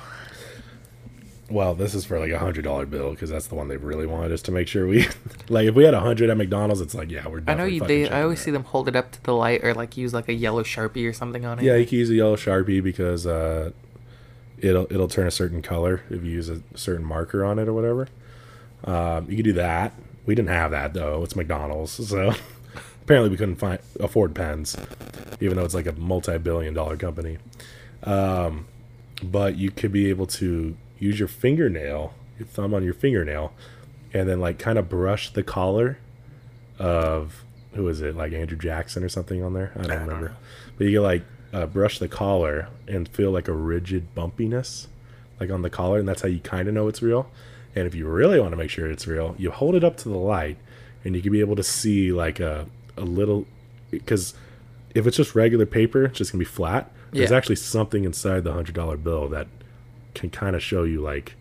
Well, 1.49 1.75
this 1.75 1.95
is 1.95 2.05
for 2.05 2.19
like 2.19 2.33
a 2.33 2.39
hundred 2.39 2.63
dollar 2.63 2.87
bill 2.87 3.11
because 3.11 3.31
that's 3.31 3.47
the 3.47 3.55
one 3.55 3.69
they 3.69 3.77
really 3.77 4.07
wanted 4.07 4.33
us 4.33 4.43
to 4.43 4.53
make 4.53 4.67
sure 4.67 4.87
we 4.87 5.07
like. 5.49 5.69
If 5.69 5.77
we 5.77 5.85
had 5.85 5.95
a 5.95 6.01
hundred 6.01 6.29
at 6.29 6.37
McDonald's, 6.37 6.81
it's 6.81 6.95
like 6.95 7.11
yeah, 7.11 7.29
we're. 7.29 7.43
I 7.47 7.55
know 7.55 7.65
you. 7.65 7.81
They. 7.81 8.09
I 8.09 8.23
always 8.23 8.41
that. 8.41 8.45
see 8.47 8.51
them 8.51 8.65
hold 8.65 8.89
it 8.89 8.97
up 8.97 9.13
to 9.13 9.23
the 9.23 9.33
light 9.33 9.63
or 9.63 9.73
like 9.73 9.97
use 9.97 10.13
like 10.13 10.29
a 10.29 10.33
yellow 10.33 10.65
sharpie 10.65 11.09
or 11.09 11.13
something 11.13 11.45
on 11.45 11.61
it. 11.61 11.65
Yeah, 11.65 11.77
you 11.77 11.87
can 11.87 11.99
use 11.99 12.11
a 12.11 12.15
yellow 12.15 12.35
sharpie 12.35 12.83
because 12.83 13.29
uh, 13.29 13.71
it'll 14.59 14.87
it'll 14.91 15.07
turn 15.07 15.29
a 15.29 15.31
certain 15.31 15.63
color 15.63 16.03
if 16.11 16.25
you 16.25 16.33
use 16.33 16.49
a 16.49 16.63
certain 16.75 17.05
marker 17.05 17.45
on 17.45 17.61
it 17.61 17.69
or 17.69 17.73
whatever. 17.73 18.09
Um, 18.85 19.31
you 19.31 19.37
can 19.37 19.45
do 19.45 19.53
that. 19.55 19.93
We 20.27 20.35
didn't 20.35 20.51
have 20.51 20.73
that 20.73 20.95
though. 20.95 21.23
It's 21.23 21.37
McDonald's, 21.37 21.93
so 22.09 22.35
apparently 23.03 23.31
we 23.31 23.37
couldn't 23.37 23.57
find 23.57 23.79
afford 24.01 24.35
pens, 24.35 24.77
even 25.41 25.57
though 25.57 25.65
it's 25.65 25.75
like 25.75 25.87
a 25.87 25.93
multi-billion 25.93 26.75
dollar 26.75 26.97
company. 26.97 27.39
Um, 28.03 28.67
but 29.23 29.57
you 29.57 29.71
could 29.71 29.93
be 29.93 30.11
able 30.11 30.27
to 30.27 30.77
use 30.99 31.19
your 31.19 31.29
fingernail, 31.29 32.15
your 32.39 32.47
thumb 32.47 32.75
on 32.75 32.83
your 32.83 32.95
fingernail, 32.95 33.53
and 34.13 34.29
then 34.29 34.41
like 34.41 34.59
kind 34.59 34.79
of 34.79 34.89
brush 34.89 35.31
the 35.31 35.43
collar 35.43 35.99
of 36.79 37.45
who 37.75 37.87
is 37.89 38.01
it 38.01 38.17
like 38.17 38.33
Andrew 38.33 38.57
Jackson 38.57 39.05
or 39.05 39.09
something 39.09 39.43
on 39.43 39.53
there? 39.53 39.73
I 39.75 39.79
don't 39.83 39.89
don't 39.89 40.01
remember. 40.07 40.37
But 40.79 40.87
you 40.87 40.99
can 40.99 41.03
like 41.03 41.23
uh, 41.53 41.67
brush 41.67 41.99
the 41.99 42.09
collar 42.09 42.69
and 42.89 43.09
feel 43.09 43.31
like 43.31 43.49
a 43.49 43.53
rigid 43.53 44.15
bumpiness, 44.15 44.87
like 45.41 45.51
on 45.51 45.63
the 45.63 45.71
collar, 45.71 45.99
and 45.99 46.09
that's 46.09 46.23
how 46.23 46.29
you 46.29 46.41
kind 46.41 46.69
of 46.69 46.75
know 46.75 46.89
it's 46.89 47.03
real. 47.03 47.29
And 47.75 47.87
if 47.87 47.95
you 47.95 48.07
really 48.07 48.41
want 48.41 48.53
to 48.53 48.57
make 48.57 48.71
sure 48.71 48.91
it's 48.91 49.07
real, 49.07 49.35
you 49.39 49.51
hold 49.51 49.75
it 49.75 49.85
up 49.85 49.97
to 49.99 50.09
the 50.09 50.17
light, 50.17 50.57
and 51.05 51.15
you 51.15 51.21
can 51.23 51.31
be 51.33 51.41
able 51.41 51.57
to 51.57 51.63
see 51.63 52.13
like 52.13 52.41
a 52.41 52.67
a 52.97 53.03
little 53.03 53.47
because 53.91 54.33
if 54.95 55.07
it's 55.07 55.17
just 55.19 55.35
regular 55.35 55.67
paper, 55.67 56.05
it's 56.07 56.19
just 56.19 56.33
gonna 56.33 56.41
be 56.41 56.45
flat. 56.47 56.91
There's 57.13 57.31
Yeah. 57.31 57.37
actually 57.37 57.57
something 57.57 58.05
inside 58.05 58.45
the 58.45 58.53
hundred 58.53 58.75
dollar 58.75 58.97
bill 58.97 59.29
that 59.29 59.47
can 60.17 60.31
kind 60.31 60.57
of 60.57 60.63
show 60.63 60.83
you 60.83 61.01
like 61.01 61.35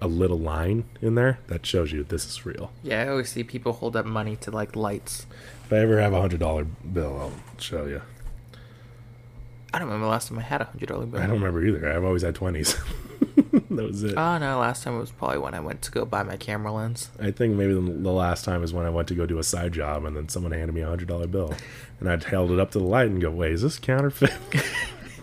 a 0.00 0.08
little 0.08 0.38
line 0.38 0.84
in 1.00 1.14
there 1.14 1.38
that 1.46 1.64
shows 1.64 1.92
you 1.92 2.04
this 2.04 2.26
is 2.26 2.44
real. 2.44 2.70
Yeah, 2.82 3.02
I 3.02 3.08
always 3.08 3.30
see 3.30 3.42
people 3.42 3.72
hold 3.72 3.96
up 3.96 4.06
money 4.06 4.36
to 4.36 4.50
like 4.50 4.76
lights. 4.76 5.26
If 5.64 5.72
I 5.72 5.78
ever 5.78 6.00
have 6.00 6.12
a 6.12 6.20
hundred 6.20 6.40
dollar 6.40 6.64
bill, 6.64 7.18
I'll 7.18 7.60
show 7.60 7.86
you. 7.86 8.02
I 9.72 9.78
don't 9.78 9.88
remember 9.88 10.06
the 10.06 10.10
last 10.10 10.28
time 10.28 10.38
I 10.38 10.42
had 10.42 10.60
a 10.60 10.64
hundred 10.64 10.88
dollar 10.88 11.06
bill. 11.06 11.20
I 11.20 11.26
don't 11.26 11.36
remember 11.36 11.64
either. 11.64 11.90
I've 11.90 12.04
always 12.04 12.22
had 12.22 12.34
twenties. 12.34 12.74
that 13.70 13.84
was 13.84 14.02
it. 14.02 14.16
Oh 14.16 14.38
no, 14.38 14.58
last 14.58 14.82
time 14.82 14.96
it 14.96 15.00
was 15.00 15.10
probably 15.10 15.38
when 15.38 15.54
I 15.54 15.60
went 15.60 15.82
to 15.82 15.90
go 15.90 16.04
buy 16.04 16.22
my 16.22 16.36
camera 16.36 16.72
lens. 16.72 17.10
I 17.20 17.30
think 17.30 17.54
maybe 17.54 17.74
the, 17.74 17.80
the 17.80 18.12
last 18.12 18.44
time 18.44 18.62
is 18.62 18.72
when 18.72 18.86
I 18.86 18.90
went 18.90 19.08
to 19.08 19.14
go 19.14 19.26
do 19.26 19.38
a 19.38 19.44
side 19.44 19.72
job, 19.72 20.04
and 20.04 20.16
then 20.16 20.28
someone 20.28 20.52
handed 20.52 20.74
me 20.74 20.80
a 20.80 20.88
hundred 20.88 21.08
dollar 21.08 21.26
bill, 21.26 21.54
and 22.00 22.08
I 22.10 22.16
held 22.28 22.50
it 22.50 22.58
up 22.58 22.70
to 22.72 22.78
the 22.78 22.84
light 22.84 23.06
and 23.08 23.20
go, 23.20 23.30
"Wait, 23.30 23.52
is 23.52 23.62
this 23.62 23.78
counterfeit?" 23.78 24.32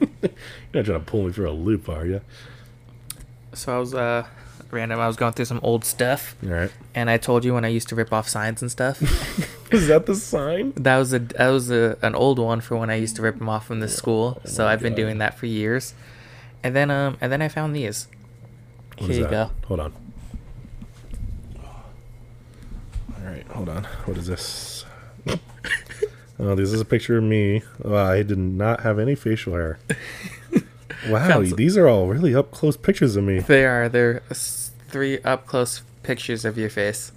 You're 0.02 0.30
not 0.74 0.86
trying 0.86 1.00
to 1.00 1.06
pull 1.06 1.24
me 1.24 1.32
through 1.32 1.50
a 1.50 1.54
loop, 1.54 1.88
are 1.88 2.06
you? 2.06 2.22
So 3.56 3.76
I 3.76 3.80
was 3.80 3.94
uh 3.96 4.26
random. 4.72 5.00
I 5.00 5.08
was 5.08 5.16
going 5.16 5.34
through 5.34 5.46
some 5.46 5.60
old 5.64 5.86
stuff, 5.86 6.36
All 6.44 6.50
right. 6.50 6.72
and 6.94 7.10
I 7.10 7.18
told 7.18 7.46
you 7.46 7.54
when 7.54 7.64
I 7.66 7.70
used 7.70 7.88
to 7.90 7.96
rip 7.96 8.12
off 8.14 8.28
signs 8.28 8.62
and 8.62 8.70
stuff. 8.70 9.02
Is 9.72 9.88
that 9.88 10.06
the 10.06 10.16
sign? 10.16 10.74
that 10.76 10.98
was 10.98 11.14
a 11.14 11.20
that 11.20 11.50
was 11.50 11.72
a, 11.72 11.98
an 12.02 12.14
old 12.16 12.38
one 12.40 12.62
for 12.62 12.76
when 12.78 12.90
I 12.90 12.96
used 12.96 13.16
to 13.16 13.22
rip 13.22 13.38
them 13.40 13.50
off 13.50 13.66
from 13.66 13.80
the 13.80 13.88
school. 13.88 14.40
so 14.46 14.68
I've 14.68 14.82
been 14.82 14.96
doing 14.96 15.18
that 15.20 15.38
for 15.38 15.46
years. 15.48 15.94
And 16.64 16.76
then 16.76 16.92
um 16.92 17.18
and 17.22 17.32
then 17.32 17.42
I 17.42 17.48
found 17.48 17.76
these. 17.76 18.08
What 18.98 19.08
Here 19.10 19.18
you 19.20 19.24
that? 19.24 19.32
go. 19.32 19.52
Hold 19.68 19.80
on. 19.82 19.94
All 23.18 23.26
right, 23.32 23.46
hold 23.48 23.70
on. 23.70 23.84
What 24.06 24.18
is 24.18 24.28
this? 24.28 24.86
oh, 26.40 26.56
this 26.56 26.72
is 26.72 26.80
a 26.80 26.86
picture 26.86 27.18
of 27.18 27.24
me. 27.24 27.64
Oh, 27.84 27.96
I 27.96 28.24
did 28.24 28.38
not 28.38 28.82
have 28.82 29.00
any 29.00 29.16
facial 29.16 29.54
hair. 29.54 29.80
Wow, 31.10 31.42
these 31.42 31.78
are 31.78 31.88
all 31.88 32.08
really 32.08 32.34
up 32.36 32.52
close 32.52 32.78
pictures 32.78 33.16
of 33.16 33.24
me. 33.24 33.40
They 33.40 33.66
are 33.66 33.88
they're 33.90 34.22
three 34.30 35.20
up 35.24 35.46
close 35.46 35.82
pictures 36.04 36.46
of 36.46 36.58
your 36.58 36.70
face. 36.70 37.12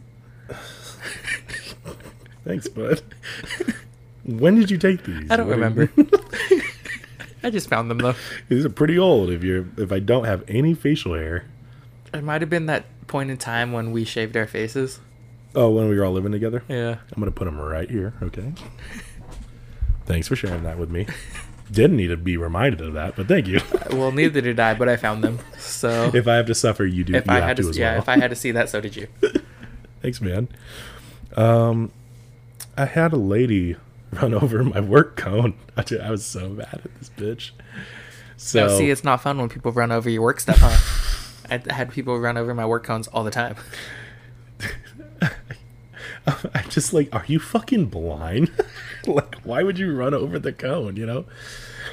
Thanks, 2.44 2.68
bud. 2.68 3.03
when 4.24 4.55
did 4.59 4.70
you 4.70 4.79
take 4.79 5.05
these? 5.05 5.31
I 5.31 5.37
don't 5.37 5.48
What 5.48 5.59
you- 5.59 5.62
remember. 5.62 5.90
I 7.42 7.51
just 7.51 7.68
found 7.68 7.90
them 7.90 7.98
though. 7.98 8.14
These 8.48 8.64
are 8.64 8.70
pretty 8.70 8.98
old. 8.98 9.31
If 9.31 9.44
you're, 9.44 9.66
if 9.77 9.92
I 9.92 9.98
don't 10.01 10.24
have 10.24 10.44
any 10.48 10.74
facial 10.74 11.14
hair. 11.14 11.44
It 12.12 12.24
might 12.24 12.40
have 12.42 12.51
been 12.51 12.66
that 12.66 12.85
point 13.07 13.31
in 13.31 13.37
time 13.37 13.72
when 13.72 13.92
we 13.92 14.05
shaved 14.05 14.37
our 14.37 14.46
faces. 14.46 14.98
Oh, 15.55 15.70
when 15.70 15.88
we 15.88 15.96
were 15.96 16.05
all 16.05 16.12
living 16.12 16.33
together. 16.33 16.62
Yeah. 16.68 16.96
I'm 17.12 17.20
gonna 17.20 17.31
put 17.31 17.44
them 17.44 17.59
right 17.61 17.88
here. 17.88 18.14
Okay. 18.22 18.53
Thanks 20.07 20.27
for 20.27 20.37
sharing 20.37 20.62
that 20.64 20.79
with 20.79 20.90
me. 20.90 21.07
Didn't 21.70 21.96
need 21.96 22.09
to 22.09 22.16
be 22.16 22.37
reminded 22.37 22.81
of 22.81 22.94
that, 22.94 23.14
but 23.16 23.28
thank 23.28 23.46
you. 23.46 23.61
Well, 23.90 24.12
neither 24.12 24.40
did 24.42 24.61
I, 24.61 24.74
but 24.74 24.88
I 24.88 24.96
found 24.96 25.24
them. 25.24 25.38
So 25.59 26.11
if 26.14 26.28
I 26.28 26.35
have 26.37 26.46
to 26.46 26.54
suffer, 26.54 26.85
you 26.85 27.04
do. 27.04 27.14
if 27.14 27.26
you 27.26 27.33
I 27.33 27.40
had 27.40 27.57
to, 27.57 27.72
to, 27.72 27.78
yeah, 27.78 27.92
well. 27.92 28.02
if 28.02 28.09
I 28.09 28.18
had 28.18 28.28
to 28.31 28.37
see 28.37 28.50
that, 28.52 28.68
so 28.68 28.81
did 28.81 28.96
you. 28.96 29.09
Thanks, 30.02 30.20
man. 30.20 30.48
Um, 31.37 31.90
I 32.76 32.85
had 32.85 33.12
a 33.12 33.16
lady 33.16 33.76
run 34.12 34.35
over 34.42 34.62
my 34.62 34.81
work 34.81 35.16
cone. 35.16 35.54
I, 35.76 35.85
I 36.02 36.11
was 36.11 36.24
so 36.24 36.50
mad 36.50 36.83
at 36.85 36.98
this 36.98 37.11
bitch. 37.16 37.50
So 38.37 38.66
No, 38.66 38.78
see, 38.78 38.90
it's 38.90 39.04
not 39.04 39.22
fun 39.22 39.38
when 39.38 39.48
people 39.48 39.72
run 39.72 39.90
over 39.90 40.09
your 40.09 40.22
work 40.22 40.40
stuff, 40.40 40.59
huh? 40.61 40.76
I 41.50 41.72
had 41.72 41.90
people 41.90 42.18
run 42.20 42.37
over 42.37 42.54
my 42.54 42.66
work 42.66 42.85
cones 42.85 43.09
all 43.09 43.24
the 43.24 43.31
time. 43.31 43.57
I'm 46.26 46.68
just 46.68 46.92
like, 46.92 47.09
are 47.14 47.24
you 47.26 47.38
fucking 47.38 47.87
blind? 47.87 48.50
like, 49.14 49.37
why 49.42 49.62
would 49.62 49.79
you 49.79 49.94
run 49.94 50.14
over 50.14 50.38
the 50.38 50.53
cone? 50.53 50.97
You 50.97 51.07
know? 51.07 51.25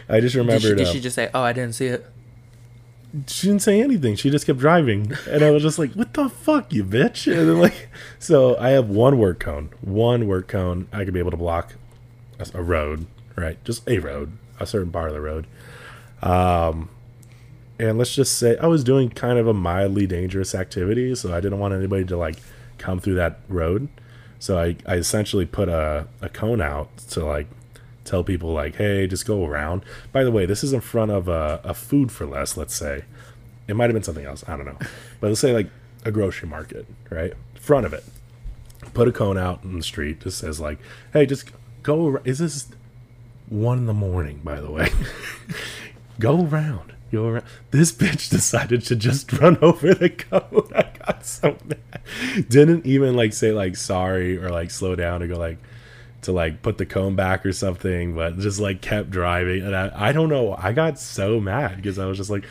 I 0.08 0.20
just 0.20 0.34
Did 0.34 0.40
remembered. 0.40 0.62
she, 0.62 0.76
did 0.76 0.88
uh, 0.88 0.92
she 0.92 1.00
just 1.00 1.16
say, 1.16 1.30
"Oh, 1.34 1.42
I 1.42 1.54
didn't 1.54 1.74
see 1.76 1.88
it"? 1.88 2.06
she 3.28 3.48
didn't 3.48 3.62
say 3.62 3.82
anything. 3.82 4.16
She 4.16 4.30
just 4.30 4.46
kept 4.46 4.60
driving, 4.60 5.14
and 5.30 5.44
I 5.44 5.50
was 5.52 5.64
just 5.64 5.80
like, 5.80 5.94
"What 5.94 6.14
the 6.14 6.30
fuck, 6.30 6.74
you 6.74 6.84
bitch!" 6.84 7.28
And 7.32 7.50
then 7.50 7.60
like, 7.60 7.90
so 8.20 8.58
I 8.58 8.72
have 8.72 8.90
one 8.90 9.18
work 9.18 9.40
cone, 9.40 9.70
one 9.82 10.28
work 10.28 10.48
cone. 10.48 10.88
I 10.92 11.06
could 11.06 11.14
be 11.14 11.20
able 11.20 11.32
to 11.32 11.38
block 11.38 11.76
a, 12.40 12.60
a 12.60 12.62
road, 12.62 13.06
right? 13.36 13.64
Just 13.64 13.88
a 13.90 14.00
road, 14.00 14.38
a 14.60 14.66
certain 14.66 14.92
part 14.92 15.08
of 15.08 15.14
the 15.14 15.22
road. 15.22 15.48
Um, 16.22 16.90
and 17.80 17.98
let's 17.98 18.14
just 18.16 18.38
say 18.38 18.58
I 18.58 18.68
was 18.68 18.84
doing 18.84 19.10
kind 19.10 19.38
of 19.38 19.48
a 19.48 19.54
mildly 19.54 20.08
dangerous 20.08 20.54
activity, 20.54 21.16
so 21.16 21.34
I 21.34 21.40
didn't 21.40 21.60
want 21.60 21.74
anybody 21.74 22.06
to 22.06 22.18
like 22.18 22.38
come 22.78 23.00
through 23.00 23.16
that 23.16 23.40
road. 23.48 23.88
So 24.40 24.60
I, 24.60 24.76
I 24.86 24.96
essentially 24.96 25.46
put 25.46 25.70
a, 25.70 26.08
a 26.22 26.30
cone 26.30 26.62
out 26.62 26.96
to 27.10 27.26
like 27.26 27.48
tell 28.04 28.24
people 28.24 28.54
like, 28.54 28.76
hey, 28.76 29.08
just 29.08 29.26
go 29.26 29.46
around. 29.46 29.84
By 30.12 30.24
the 30.24 30.32
way, 30.32 30.46
this 30.46 30.64
is 30.64 30.74
in 30.74 30.82
front 30.82 31.12
of 31.12 31.28
a, 31.28 31.60
a 31.64 31.74
food 31.74 32.12
for 32.12 32.26
less, 32.26 32.56
let's 32.56 32.76
say. 32.76 33.06
It 33.68 33.76
might 33.76 33.86
have 33.86 33.94
been 33.94 34.04
something 34.04 34.26
else, 34.26 34.44
I 34.48 34.56
don't 34.56 34.66
know. 34.66 34.78
But 35.20 35.30
let's 35.30 35.40
say 35.40 35.54
like 35.54 35.70
a 36.06 36.12
grocery 36.12 36.48
market, 36.48 36.86
right? 37.10 37.34
Front 37.60 37.86
of 37.86 37.94
it. 37.94 38.04
Put 38.94 39.08
a 39.08 39.12
cone 39.12 39.38
out 39.38 39.64
in 39.64 39.76
the 39.76 39.84
street, 39.84 40.22
just 40.22 40.38
says 40.38 40.60
like, 40.60 40.78
hey, 41.12 41.26
just 41.26 41.50
go 41.82 42.14
ar- 42.14 42.22
is 42.24 42.38
this 42.40 42.68
one 43.50 43.80
in 43.80 43.86
the 43.86 43.94
morning, 43.94 44.42
by 44.44 44.62
the 44.62 44.72
way? 44.72 44.90
go 46.20 46.46
around. 46.46 46.94
Go 47.12 47.28
around. 47.28 47.46
This 47.72 47.92
bitch 47.92 48.30
decided 48.30 48.84
to 48.84 48.96
just 48.96 49.32
run 49.34 49.58
over 49.62 49.94
the 49.96 50.10
cone. 50.12 50.70
Got 51.06 51.26
so 51.26 51.58
mad. 51.66 52.50
Didn't 52.50 52.86
even 52.86 53.16
like 53.16 53.34
say 53.34 53.52
like 53.52 53.76
sorry 53.76 54.38
or 54.38 54.50
like 54.50 54.72
slow 54.72 54.96
down 54.96 55.24
or 55.24 55.28
go 55.28 55.38
like 55.38 55.58
to 56.24 56.32
like 56.32 56.62
put 56.62 56.78
the 56.78 56.86
cone 56.86 57.16
back 57.16 57.46
or 57.46 57.54
something, 57.54 58.16
but 58.16 58.38
just 58.40 58.60
like 58.60 58.82
kept 58.82 59.10
driving. 59.12 59.64
And 59.64 59.76
I, 59.76 59.92
I 59.94 60.12
don't 60.12 60.30
know. 60.30 60.56
I 60.58 60.74
got 60.74 61.00
so 61.00 61.40
mad 61.40 61.78
because 61.78 62.00
I 62.00 62.06
was 62.06 62.18
just 62.18 62.30
like, 62.30 62.46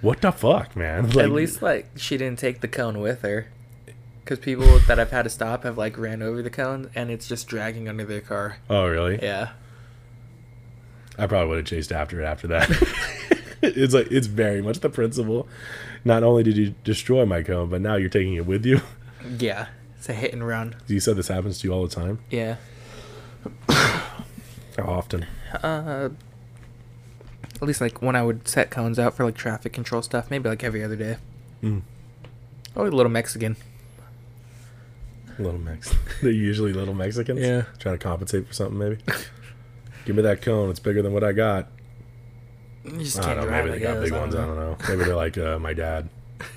what 0.00 0.20
the 0.20 0.32
fuck, 0.32 0.74
man? 0.76 1.10
Like, 1.12 1.24
At 1.24 1.32
least 1.32 1.62
like 1.62 1.90
she 1.96 2.16
didn't 2.16 2.38
take 2.38 2.60
the 2.60 2.68
cone 2.68 3.00
with 3.00 3.22
her. 3.22 3.48
Because 4.24 4.38
people 4.38 4.78
that 4.86 5.00
I've 5.00 5.10
had 5.10 5.22
to 5.22 5.30
stop 5.30 5.64
have 5.64 5.76
like 5.76 5.98
ran 5.98 6.22
over 6.22 6.42
the 6.42 6.50
cone 6.50 6.90
and 6.94 7.10
it's 7.10 7.26
just 7.26 7.48
dragging 7.48 7.88
under 7.88 8.04
their 8.04 8.20
car. 8.20 8.58
Oh, 8.70 8.86
really? 8.86 9.18
Yeah. 9.20 9.50
I 11.18 11.26
probably 11.26 11.48
would 11.48 11.56
have 11.58 11.66
chased 11.66 11.92
after 11.92 12.20
it 12.20 12.24
after 12.24 12.46
that. 12.48 12.70
it's 13.62 13.92
like 13.94 14.10
it's 14.10 14.26
very 14.26 14.62
much 14.62 14.80
the 14.80 14.88
principle. 14.88 15.48
Not 16.04 16.22
only 16.22 16.42
did 16.42 16.56
you 16.56 16.74
destroy 16.84 17.24
my 17.24 17.42
cone, 17.42 17.70
but 17.70 17.80
now 17.80 17.96
you're 17.96 18.08
taking 18.08 18.34
it 18.34 18.46
with 18.46 18.66
you. 18.66 18.80
Yeah. 19.38 19.68
It's 19.96 20.08
a 20.08 20.14
hit 20.14 20.32
and 20.32 20.44
run. 20.44 20.74
You 20.88 20.98
said 20.98 21.16
this 21.16 21.28
happens 21.28 21.60
to 21.60 21.68
you 21.68 21.72
all 21.72 21.86
the 21.86 21.94
time. 21.94 22.18
Yeah. 22.28 22.56
How 23.68 24.84
often? 24.84 25.26
Uh, 25.62 26.08
at 27.54 27.62
least 27.62 27.80
like 27.80 28.02
when 28.02 28.16
I 28.16 28.22
would 28.22 28.48
set 28.48 28.70
cones 28.70 28.98
out 28.98 29.14
for 29.14 29.24
like 29.24 29.36
traffic 29.36 29.72
control 29.72 30.02
stuff, 30.02 30.30
maybe 30.30 30.48
like 30.48 30.64
every 30.64 30.82
other 30.82 30.96
day. 30.96 31.18
Mm. 31.62 31.82
Oh, 32.74 32.84
a 32.84 32.88
little 32.88 33.12
Mexican. 33.12 33.56
Little 35.38 35.60
Mexican. 35.60 36.00
They're 36.22 36.32
usually 36.32 36.72
little 36.72 36.94
Mexicans. 36.94 37.40
Yeah. 37.40 37.62
Trying 37.78 37.98
to 37.98 38.02
compensate 38.02 38.48
for 38.48 38.52
something, 38.54 38.78
maybe. 38.78 38.98
Give 40.04 40.16
me 40.16 40.22
that 40.22 40.42
cone. 40.42 40.70
It's 40.70 40.80
bigger 40.80 41.02
than 41.02 41.12
what 41.12 41.22
I 41.22 41.30
got. 41.32 41.68
You 42.84 42.98
just 42.98 43.18
I 43.18 43.22
can't 43.24 43.40
don't 43.40 43.50
know. 43.50 43.56
Maybe 43.64 43.70
they 43.70 43.80
got 43.80 44.00
big 44.02 44.12
ones. 44.12 44.34
I 44.34 44.44
don't 44.46 44.56
know. 44.56 44.76
Maybe 44.88 45.04
they're 45.04 45.16
like 45.16 45.38
uh, 45.38 45.58
my 45.58 45.72
dad. 45.72 46.08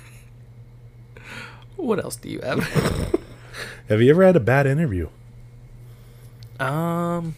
What 1.76 2.02
else 2.02 2.16
do 2.16 2.30
you 2.30 2.40
have? 2.40 2.60
Have 3.88 4.00
you 4.00 4.10
ever 4.10 4.24
had 4.24 4.34
a 4.34 4.40
bad 4.40 4.66
interview? 4.66 5.08
um, 6.58 7.34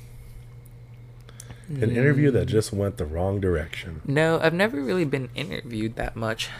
An 1.69 1.91
interview 1.91 2.31
that 2.31 2.47
just 2.47 2.73
went 2.73 2.97
the 2.99 3.05
wrong 3.05 3.41
direction. 3.41 4.01
no, 4.07 4.39
I've 4.41 4.55
never 4.55 4.81
really 4.81 5.05
been 5.05 5.29
interviewed 5.35 5.97
that 5.97 6.15
much. 6.17 6.51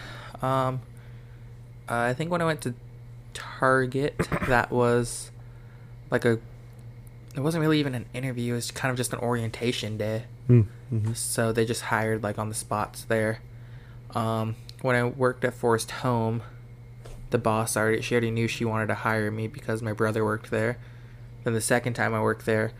Um, 0.41 0.81
I 1.87 2.13
think 2.13 2.29
when 2.31 2.41
I 2.41 2.45
went 2.45 2.61
to 2.61 2.73
Target, 3.33 4.17
that 4.47 4.71
was 4.71 5.31
like 6.11 6.25
a. 6.25 6.39
It 7.39 7.43
wasn't 7.43 7.61
really 7.61 7.79
even 7.79 7.95
an 7.95 8.05
interview. 8.13 8.51
It 8.51 8.57
was 8.57 8.71
kind 8.71 8.91
of 8.91 8.97
just 8.97 9.13
an 9.13 9.19
orientation 9.19 9.97
day. 9.97 10.25
Mm-hmm. 10.49 11.13
so 11.13 11.53
they 11.53 11.63
just 11.63 11.83
hired 11.83 12.21
like 12.21 12.37
on 12.37 12.49
the 12.49 12.55
spots 12.55 13.03
there. 13.05 13.39
Um, 14.13 14.57
when 14.81 14.95
I 14.97 15.05
worked 15.05 15.45
at 15.45 15.53
Forest 15.53 15.91
Home, 15.91 16.41
the 17.29 17.37
boss 17.37 17.77
already 17.77 18.01
she 18.01 18.15
already 18.15 18.31
knew 18.31 18.49
she 18.49 18.65
wanted 18.65 18.87
to 18.87 18.95
hire 18.95 19.31
me 19.31 19.47
because 19.47 19.81
my 19.81 19.93
brother 19.93 20.25
worked 20.25 20.51
there. 20.51 20.79
Then 21.45 21.53
the 21.53 21.61
second 21.61 21.93
time 21.93 22.13
I 22.13 22.21
worked 22.21 22.45
there, 22.45 22.73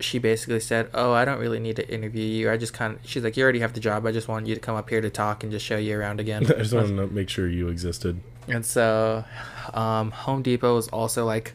she 0.00 0.18
basically 0.18 0.58
said, 0.58 0.90
"Oh, 0.92 1.12
I 1.12 1.24
don't 1.24 1.38
really 1.38 1.60
need 1.60 1.76
to 1.76 1.88
interview 1.88 2.24
you. 2.24 2.50
I 2.50 2.56
just 2.56 2.72
kind 2.72 2.94
of." 2.96 3.08
She's 3.08 3.22
like, 3.22 3.36
"You 3.36 3.44
already 3.44 3.60
have 3.60 3.74
the 3.74 3.80
job. 3.80 4.04
I 4.04 4.10
just 4.10 4.26
want 4.26 4.48
you 4.48 4.56
to 4.56 4.60
come 4.60 4.74
up 4.74 4.90
here 4.90 5.00
to 5.00 5.10
talk 5.10 5.44
and 5.44 5.52
just 5.52 5.64
show 5.64 5.76
you 5.76 5.96
around 5.96 6.18
again." 6.18 6.44
I 6.50 6.58
just 6.58 6.74
wanted 6.74 6.96
to 6.96 7.06
make 7.06 7.28
sure 7.28 7.48
you 7.48 7.68
existed. 7.68 8.20
And 8.48 8.66
so, 8.66 9.24
um, 9.74 10.10
Home 10.10 10.42
Depot 10.42 10.74
was 10.74 10.88
also 10.88 11.24
like 11.24 11.52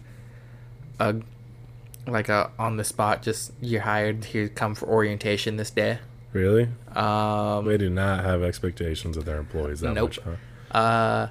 a 0.97 1.15
like 2.07 2.29
a 2.29 2.51
on 2.59 2.77
the 2.77 2.83
spot. 2.83 3.21
Just 3.21 3.51
you're 3.61 3.81
hired 3.81 4.25
here 4.25 4.47
to 4.47 4.53
come 4.53 4.75
for 4.75 4.87
orientation 4.87 5.57
this 5.57 5.71
day. 5.71 5.99
Really? 6.33 6.69
Um, 6.95 7.65
They 7.65 7.77
do 7.77 7.89
not 7.89 8.23
have 8.23 8.41
expectations 8.43 9.17
of 9.17 9.25
their 9.25 9.37
employees 9.37 9.81
that 9.81 9.93
Nope. 9.93 10.09
much, 10.09 10.19
huh? 10.71 10.77
Uh, 10.77 11.29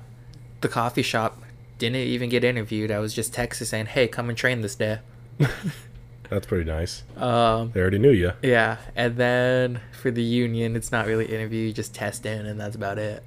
the 0.61 0.69
coffee 0.69 1.03
shop 1.03 1.43
didn't 1.79 1.97
even 1.97 2.29
get 2.29 2.45
interviewed. 2.45 2.91
I 2.91 2.99
was 2.99 3.15
just 3.15 3.33
texted 3.33 3.65
saying, 3.67 3.87
"Hey, 3.87 4.07
come 4.09 4.29
and 4.29 4.37
train 4.37 4.61
this 4.61 4.75
day." 4.75 4.99
That's 6.29 6.47
pretty 6.47 6.71
nice. 6.71 7.03
Um, 7.17 7.73
They 7.73 7.81
already 7.81 7.99
knew 7.99 8.13
you. 8.13 8.33
yeah, 8.43 8.77
and 8.95 9.17
then 9.17 9.81
for 10.01 10.11
the 10.13 10.23
union, 10.23 10.77
it's 10.77 10.93
not 10.93 11.07
really 11.07 11.25
interview, 11.27 11.67
you 11.67 11.73
just 11.73 11.93
test 11.95 12.25
in, 12.25 12.47
and 12.47 12.61
that's 12.61 12.77
about 12.77 12.99
it. 12.99 13.25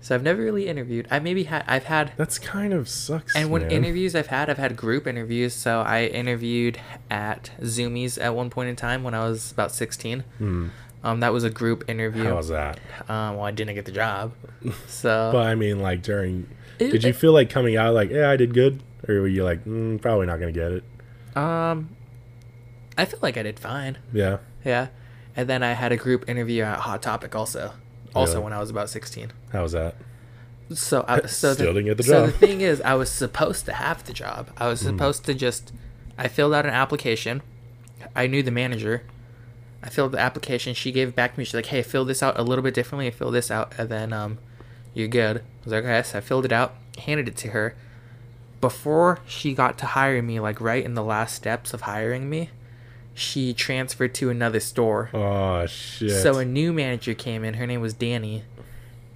So 0.00 0.14
I've 0.14 0.22
never 0.22 0.40
really 0.42 0.68
interviewed. 0.68 1.06
I 1.10 1.18
maybe 1.18 1.44
had 1.44 1.64
I've 1.66 1.84
had 1.84 2.12
That's 2.16 2.38
kind 2.38 2.72
of 2.72 2.88
sucks. 2.88 3.34
And 3.34 3.50
when 3.50 3.62
man. 3.62 3.70
interviews 3.72 4.14
I've 4.14 4.28
had, 4.28 4.48
I've 4.48 4.56
had 4.58 4.76
group 4.76 5.06
interviews. 5.06 5.54
So 5.54 5.80
I 5.80 6.04
interviewed 6.06 6.78
at 7.10 7.50
Zumiez 7.60 8.22
at 8.22 8.34
one 8.34 8.48
point 8.48 8.68
in 8.70 8.76
time 8.76 9.02
when 9.02 9.14
I 9.14 9.28
was 9.28 9.50
about 9.52 9.72
16. 9.72 10.20
Hmm. 10.38 10.68
Um, 11.04 11.20
that 11.20 11.32
was 11.32 11.44
a 11.44 11.50
group 11.50 11.84
interview. 11.88 12.24
How 12.24 12.36
was 12.36 12.48
that? 12.48 12.78
Um, 13.08 13.36
well, 13.36 13.44
I 13.44 13.50
didn't 13.50 13.74
get 13.74 13.84
the 13.86 13.92
job. 13.92 14.32
So 14.88 15.30
But 15.32 15.46
I 15.46 15.54
mean, 15.54 15.80
like 15.80 16.02
during, 16.02 16.48
It- 16.78 16.90
did 16.90 17.04
you 17.04 17.12
feel 17.12 17.32
like 17.32 17.50
coming 17.50 17.76
out 17.76 17.94
like, 17.94 18.10
yeah, 18.10 18.30
I 18.30 18.36
did 18.36 18.52
good, 18.54 18.82
or 19.08 19.20
were 19.20 19.28
you 19.28 19.44
like, 19.44 19.64
mm, 19.64 20.00
probably 20.00 20.26
not 20.26 20.40
gonna 20.40 20.52
get 20.52 20.72
it? 20.72 20.84
um, 21.36 21.90
I 22.96 23.04
feel 23.04 23.20
like 23.22 23.36
I 23.36 23.42
did 23.44 23.60
fine. 23.60 23.98
Yeah. 24.12 24.38
Yeah. 24.64 24.88
And 25.36 25.48
then 25.48 25.62
I 25.62 25.72
had 25.74 25.92
a 25.92 25.96
group 25.96 26.28
interview 26.28 26.64
at 26.64 26.80
Hot 26.80 27.00
Topic 27.00 27.34
also. 27.36 27.74
Also 28.14 28.34
Really? 28.34 28.44
when 28.44 28.52
I 28.52 28.58
was 28.60 28.70
about 28.70 28.88
16. 28.90 29.32
How 29.52 29.62
was 29.62 29.72
that? 29.72 29.96
So, 30.72 31.04
I, 31.08 31.20
so 31.26 31.54
Still 31.54 31.72
didn't 31.72 31.86
get 31.86 31.96
the 31.96 32.02
so 32.02 32.26
job. 32.26 32.32
the 32.32 32.46
thing 32.46 32.60
is, 32.60 32.80
I 32.82 32.94
was 32.94 33.10
supposed 33.10 33.64
to 33.66 33.72
have 33.72 34.04
the 34.04 34.12
job. 34.12 34.50
I 34.56 34.68
was 34.68 34.80
supposed 34.80 35.24
to 35.26 35.34
just. 35.34 35.72
I 36.16 36.28
filled 36.28 36.52
out 36.54 36.66
an 36.66 36.72
application. 36.74 37.42
I 38.14 38.26
knew 38.26 38.42
the 38.42 38.50
manager. 38.50 39.02
I 39.82 39.88
filled 39.88 40.12
the 40.12 40.18
application. 40.18 40.74
She 40.74 40.90
gave 40.92 41.08
it 41.08 41.14
back 41.16 41.34
to 41.34 41.38
me. 41.38 41.44
She's 41.44 41.54
like, 41.54 41.66
"Hey, 41.66 41.82
fill 41.82 42.04
this 42.04 42.22
out 42.22 42.38
a 42.38 42.42
little 42.42 42.62
bit 42.64 42.74
differently. 42.74 43.10
Fill 43.10 43.30
this 43.30 43.50
out, 43.50 43.72
and 43.78 43.88
then 43.88 44.12
um, 44.12 44.38
you're 44.94 45.08
good." 45.08 45.38
I 45.38 45.42
was 45.64 45.72
like, 45.72 45.84
"Okay." 45.84 46.02
So 46.02 46.18
I 46.18 46.20
filled 46.20 46.44
it 46.44 46.52
out, 46.52 46.74
handed 46.98 47.28
it 47.28 47.36
to 47.38 47.48
her. 47.48 47.74
Before 48.60 49.20
she 49.26 49.54
got 49.54 49.78
to 49.78 49.86
hire 49.86 50.20
me, 50.20 50.40
like 50.40 50.60
right 50.60 50.84
in 50.84 50.94
the 50.94 51.04
last 51.04 51.36
steps 51.36 51.72
of 51.72 51.82
hiring 51.82 52.28
me, 52.28 52.50
she 53.18 53.52
transferred 53.52 54.14
to 54.14 54.30
another 54.30 54.60
store. 54.60 55.10
Oh 55.12 55.66
shit. 55.66 56.22
So 56.22 56.38
a 56.38 56.44
new 56.44 56.72
manager 56.72 57.14
came 57.14 57.44
in. 57.44 57.54
Her 57.54 57.66
name 57.66 57.80
was 57.80 57.92
Danny, 57.94 58.44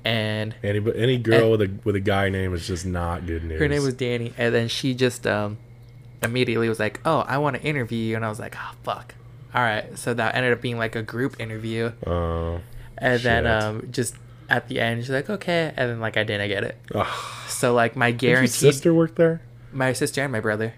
and 0.04 0.54
any 0.62 0.80
any 0.94 1.18
girl 1.18 1.50
with 1.52 1.62
a 1.62 1.70
with 1.84 1.94
a 1.96 2.00
guy 2.00 2.28
name 2.28 2.52
is 2.54 2.66
just 2.66 2.84
not 2.84 3.26
good 3.26 3.44
news. 3.44 3.60
Her 3.60 3.68
name 3.68 3.82
was 3.82 3.94
Danny, 3.94 4.32
and 4.36 4.54
then 4.54 4.68
she 4.68 4.94
just 4.94 5.26
um 5.26 5.58
immediately 6.22 6.68
was 6.68 6.80
like, 6.80 7.00
"Oh, 7.04 7.20
I 7.20 7.38
want 7.38 7.56
to 7.56 7.62
interview 7.62 7.98
you," 7.98 8.16
and 8.16 8.24
I 8.24 8.28
was 8.28 8.38
like, 8.40 8.56
"Oh, 8.58 8.74
fuck." 8.82 9.14
All 9.54 9.62
right, 9.62 9.96
so 9.98 10.14
that 10.14 10.34
ended 10.34 10.52
up 10.52 10.60
being 10.60 10.78
like 10.78 10.96
a 10.96 11.02
group 11.02 11.38
interview, 11.38 11.92
Oh. 12.06 12.60
and 12.98 13.20
then 13.20 13.46
um 13.46 13.88
just 13.92 14.14
at 14.48 14.68
the 14.68 14.80
end 14.80 15.02
she's 15.02 15.10
like, 15.10 15.30
"Okay," 15.30 15.72
and 15.76 15.90
then 15.90 16.00
like 16.00 16.16
I 16.16 16.24
didn't 16.24 16.48
get 16.48 16.64
it. 16.64 16.76
Ugh. 16.94 17.06
So 17.48 17.72
like 17.74 17.94
my 17.96 18.08
your 18.08 18.46
sister 18.46 18.92
worked 18.92 19.16
there, 19.16 19.42
my 19.72 19.92
sister 19.92 20.22
and 20.22 20.32
my 20.32 20.40
brother. 20.40 20.74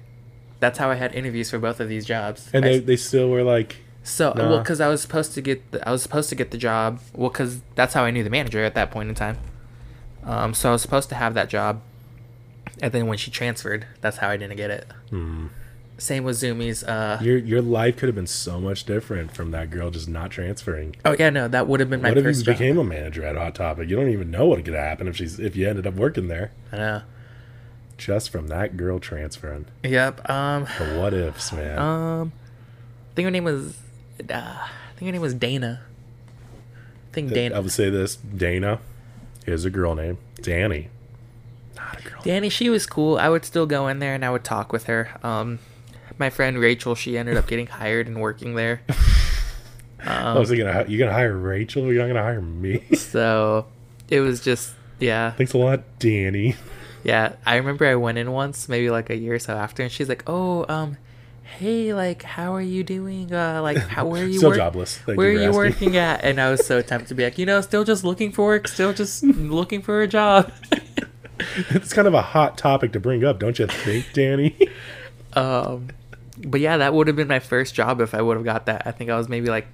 That's 0.65 0.79
how 0.79 0.91
I 0.91 0.95
had 0.95 1.15
interviews 1.15 1.51
for 1.51 1.59
both 1.59 1.79
of 1.79 1.91
these 1.91 2.07
jobs. 2.07 2.49
and 2.55 2.65
I- 2.65 2.69
they, 2.69 2.79
they 2.79 2.97
still 2.97 3.29
were 3.29 3.43
like, 3.43 3.77
so 4.03 4.33
Nah. 4.33 4.49
well, 4.49 4.59
because 4.61 4.81
I 4.81 4.89
was 4.89 5.03
supposed 5.03 5.35
to 5.35 5.43
get 5.43 5.59
the, 5.73 5.87
I 5.87 5.93
was 5.93 6.03
supposed 6.03 6.31
to 6.31 6.35
get 6.35 6.53
the 6.53 6.57
job. 6.57 7.01
Well, 7.15 7.29
because 7.29 7.61
that's 7.75 7.93
how 7.93 8.05
I 8.05 8.11
knew 8.11 8.25
the 8.25 8.31
manager 8.31 8.65
at 8.65 8.75
that 8.75 8.91
point 8.91 9.11
in 9.11 9.15
time. 9.15 9.37
Um, 10.25 10.55
so 10.55 10.71
I 10.71 10.73
was 10.73 10.81
supposed 10.81 11.11
to 11.11 11.17
have 11.17 11.35
that 11.35 11.51
job, 11.51 11.83
and 12.81 12.93
then 12.93 13.07
when 13.09 13.19
she 13.19 13.31
transferred, 13.31 13.87
that's 14.01 14.17
how 14.19 14.29
I 14.31 14.39
didn't 14.39 14.57
get 14.57 14.71
it. 14.71 14.87
hmm. 15.11 15.49
Same 15.99 16.25
with 16.25 16.37
Zumiez. 16.37 16.83
Uh, 16.89 17.23
your 17.23 17.37
your 17.37 17.63
life 17.63 17.97
could 17.99 18.09
have 18.09 18.17
been 18.17 18.27
so 18.27 18.59
much 18.61 18.85
different 18.85 19.33
from 19.37 19.53
that 19.53 19.71
girl 19.71 19.91
just 19.91 20.09
not 20.09 20.31
transferring. 20.33 20.97
oh 21.05 21.15
yeah, 21.19 21.31
no, 21.31 21.47
that 21.47 21.69
would 21.69 21.79
have 21.81 21.89
been 21.91 22.03
my 22.03 22.09
what 22.09 22.19
if 22.19 22.25
you 22.25 22.43
job. 22.43 22.55
became 22.59 22.79
a 22.79 22.85
manager 22.85 23.23
at 23.25 23.37
Hot 23.37 23.55
Topic? 23.55 23.89
You 23.89 23.97
don't 23.97 24.09
even 24.09 24.29
know 24.31 24.47
what 24.47 24.65
could 24.65 24.75
happen 24.75 25.07
if 25.09 25.17
she's 25.17 25.39
if 25.39 25.55
you 25.57 25.69
ended 25.69 25.87
up 25.87 25.95
working 25.95 26.27
there 26.29 26.51
I 26.73 26.77
know. 26.77 27.03
Just 27.99 28.31
from 28.31 28.49
that 28.49 28.77
girl 28.77 28.99
transferring. 28.99 29.67
Yep. 29.83 30.29
Um. 30.29 30.67
The 30.79 30.99
what 30.99 31.15
ifs, 31.15 31.53
man. 31.53 31.79
Um. 31.79 32.33
I 33.13 33.15
think 33.15 33.25
her 33.27 33.31
name 33.31 33.45
was. 33.45 33.77
Uh, 34.21 34.35
I 34.35 34.69
think 34.97 35.07
her 35.09 35.13
name 35.13 35.21
was 35.23 35.35
Dana. 35.35 35.81
I 37.11 37.15
think 37.15 37.33
Dana. 37.33 37.55
I 37.57 37.59
would 37.61 37.71
say 37.73 37.91
this: 37.91 38.17
Dana 38.17 38.81
is 39.47 39.65
a 39.65 39.71
girl 39.71 39.95
name. 39.95 40.19
Danny, 40.43 40.89
not 41.77 42.01
a 42.01 42.09
girl. 42.09 42.21
Danny, 42.23 42.49
she 42.49 42.69
was 42.71 42.87
cool. 42.87 43.17
I 43.19 43.29
would 43.29 43.45
still 43.45 43.67
go 43.67 43.89
in 43.89 43.99
there 43.99 44.15
and 44.15 44.25
I 44.25 44.31
would 44.31 44.45
talk 44.45 44.73
with 44.73 44.85
her. 44.85 45.09
Um, 45.23 45.59
my 46.19 46.29
friend 46.31 46.59
Rachel, 46.59 46.95
she 46.95 47.17
ended 47.17 47.37
up 47.37 47.47
getting 47.47 47.67
hired 47.67 48.07
and 48.07 48.21
working 48.21 48.55
there. 48.55 48.83
I 50.07 50.35
was 50.35 50.51
Um, 50.51 50.57
thinking, 50.57 50.93
you 50.93 50.99
gonna 50.99 51.13
hire 51.13 51.37
Rachel? 51.37 51.91
You're 51.93 52.03
not 52.03 52.09
gonna 52.09 52.23
hire 52.23 52.41
me? 52.43 52.83
so 52.95 53.67
it 54.11 54.21
was 54.21 54.41
just 54.41 54.75
yeah, 55.01 55.31
Thanks 55.33 55.55
a 55.55 55.59
lot, 55.59 55.83
Danny. 55.99 56.57
Yeah. 57.05 57.35
I 57.47 57.57
remember 57.57 57.87
I 57.87 57.95
went 57.95 58.19
in 58.19 58.33
once, 58.33 58.69
maybe 58.69 58.91
like 58.91 59.11
a 59.11 59.17
year 59.17 59.35
or 59.35 59.39
so 59.39 59.55
after, 59.55 59.83
and 59.83 59.93
she's 59.93 60.09
like, 60.09 60.25
"Oh, 60.27 60.65
um, 60.69 60.97
hey, 61.59 61.95
like, 61.95 62.23
how 62.25 62.55
are 62.55 62.61
you 62.61 62.83
doing? 62.83 63.33
Uh, 63.33 63.61
like, 63.63 63.77
how 63.79 64.07
where 64.07 64.25
are 64.25 64.27
you 64.27 64.39
Still 64.39 64.51
work- 64.51 64.57
jobless. 64.59 64.99
Thank 64.99 65.19
where 65.19 65.29
are 65.29 65.33
you 65.33 65.41
you 65.43 65.49
asking. 65.49 65.55
working 65.57 65.97
at?" 65.97 66.25
And 66.25 66.41
I 66.41 66.51
was 66.51 66.67
so 66.67 66.83
tempted 66.83 67.09
to 67.09 67.15
be 67.15 67.23
like, 67.25 67.39
you 67.39 67.47
know, 67.47 67.61
still 67.61 67.85
just 67.85 68.03
looking 68.05 68.33
for 68.33 68.45
work, 68.47 68.67
still 68.69 68.93
just 68.93 69.23
looking 69.23 69.83
for 69.83 70.03
a 70.03 70.09
job. 70.09 70.51
it's 71.71 71.93
kind 71.93 72.09
of 72.09 72.15
a 72.15 72.23
hot 72.23 72.57
topic 72.59 72.93
to 72.93 73.01
bring 73.01 73.25
up, 73.25 73.39
don't 73.39 73.59
you 73.59 73.67
think, 73.67 74.07
Danny? 74.13 74.57
Um, 75.37 75.89
but 76.47 76.61
yeah, 76.61 76.77
that 76.77 76.95
would 76.95 77.09
have 77.09 77.17
been 77.17 77.27
my 77.27 77.41
first 77.41 77.75
job 77.75 78.01
if 78.01 78.15
I 78.15 78.23
would 78.23 78.37
have 78.37 78.45
got 78.45 78.67
that. 78.67 78.83
I 78.87 78.93
think 78.93 79.11
I 79.11 79.17
was 79.17 79.29
maybe 79.29 79.49
like 79.49 79.67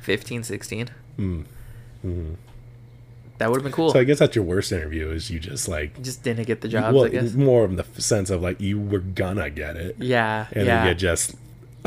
15, 0.00 0.42
16. 0.42 0.88
Mm. 1.18 1.44
That 3.38 3.50
would 3.50 3.56
have 3.56 3.64
been 3.64 3.72
cool. 3.72 3.90
So 3.92 3.98
I 3.98 4.04
guess 4.04 4.20
that's 4.20 4.36
your 4.36 4.44
worst 4.44 4.70
interview 4.70 5.10
is 5.10 5.28
you 5.30 5.40
just 5.40 5.66
like 5.68 6.00
Just 6.02 6.22
didn't 6.22 6.46
get 6.46 6.60
the 6.60 6.68
job. 6.68 6.94
well, 6.94 7.04
I 7.04 7.08
guess. 7.08 7.32
more 7.34 7.64
of 7.64 7.76
the 7.76 8.00
sense 8.00 8.30
of 8.30 8.42
like 8.42 8.60
you 8.60 8.78
were 8.80 9.00
gonna 9.00 9.50
get 9.50 9.76
it, 9.76 9.96
Yeah, 9.98 10.46
and 10.52 10.66
yeah. 10.66 10.80
then 10.84 10.88
you 10.88 10.94
just 10.94 11.34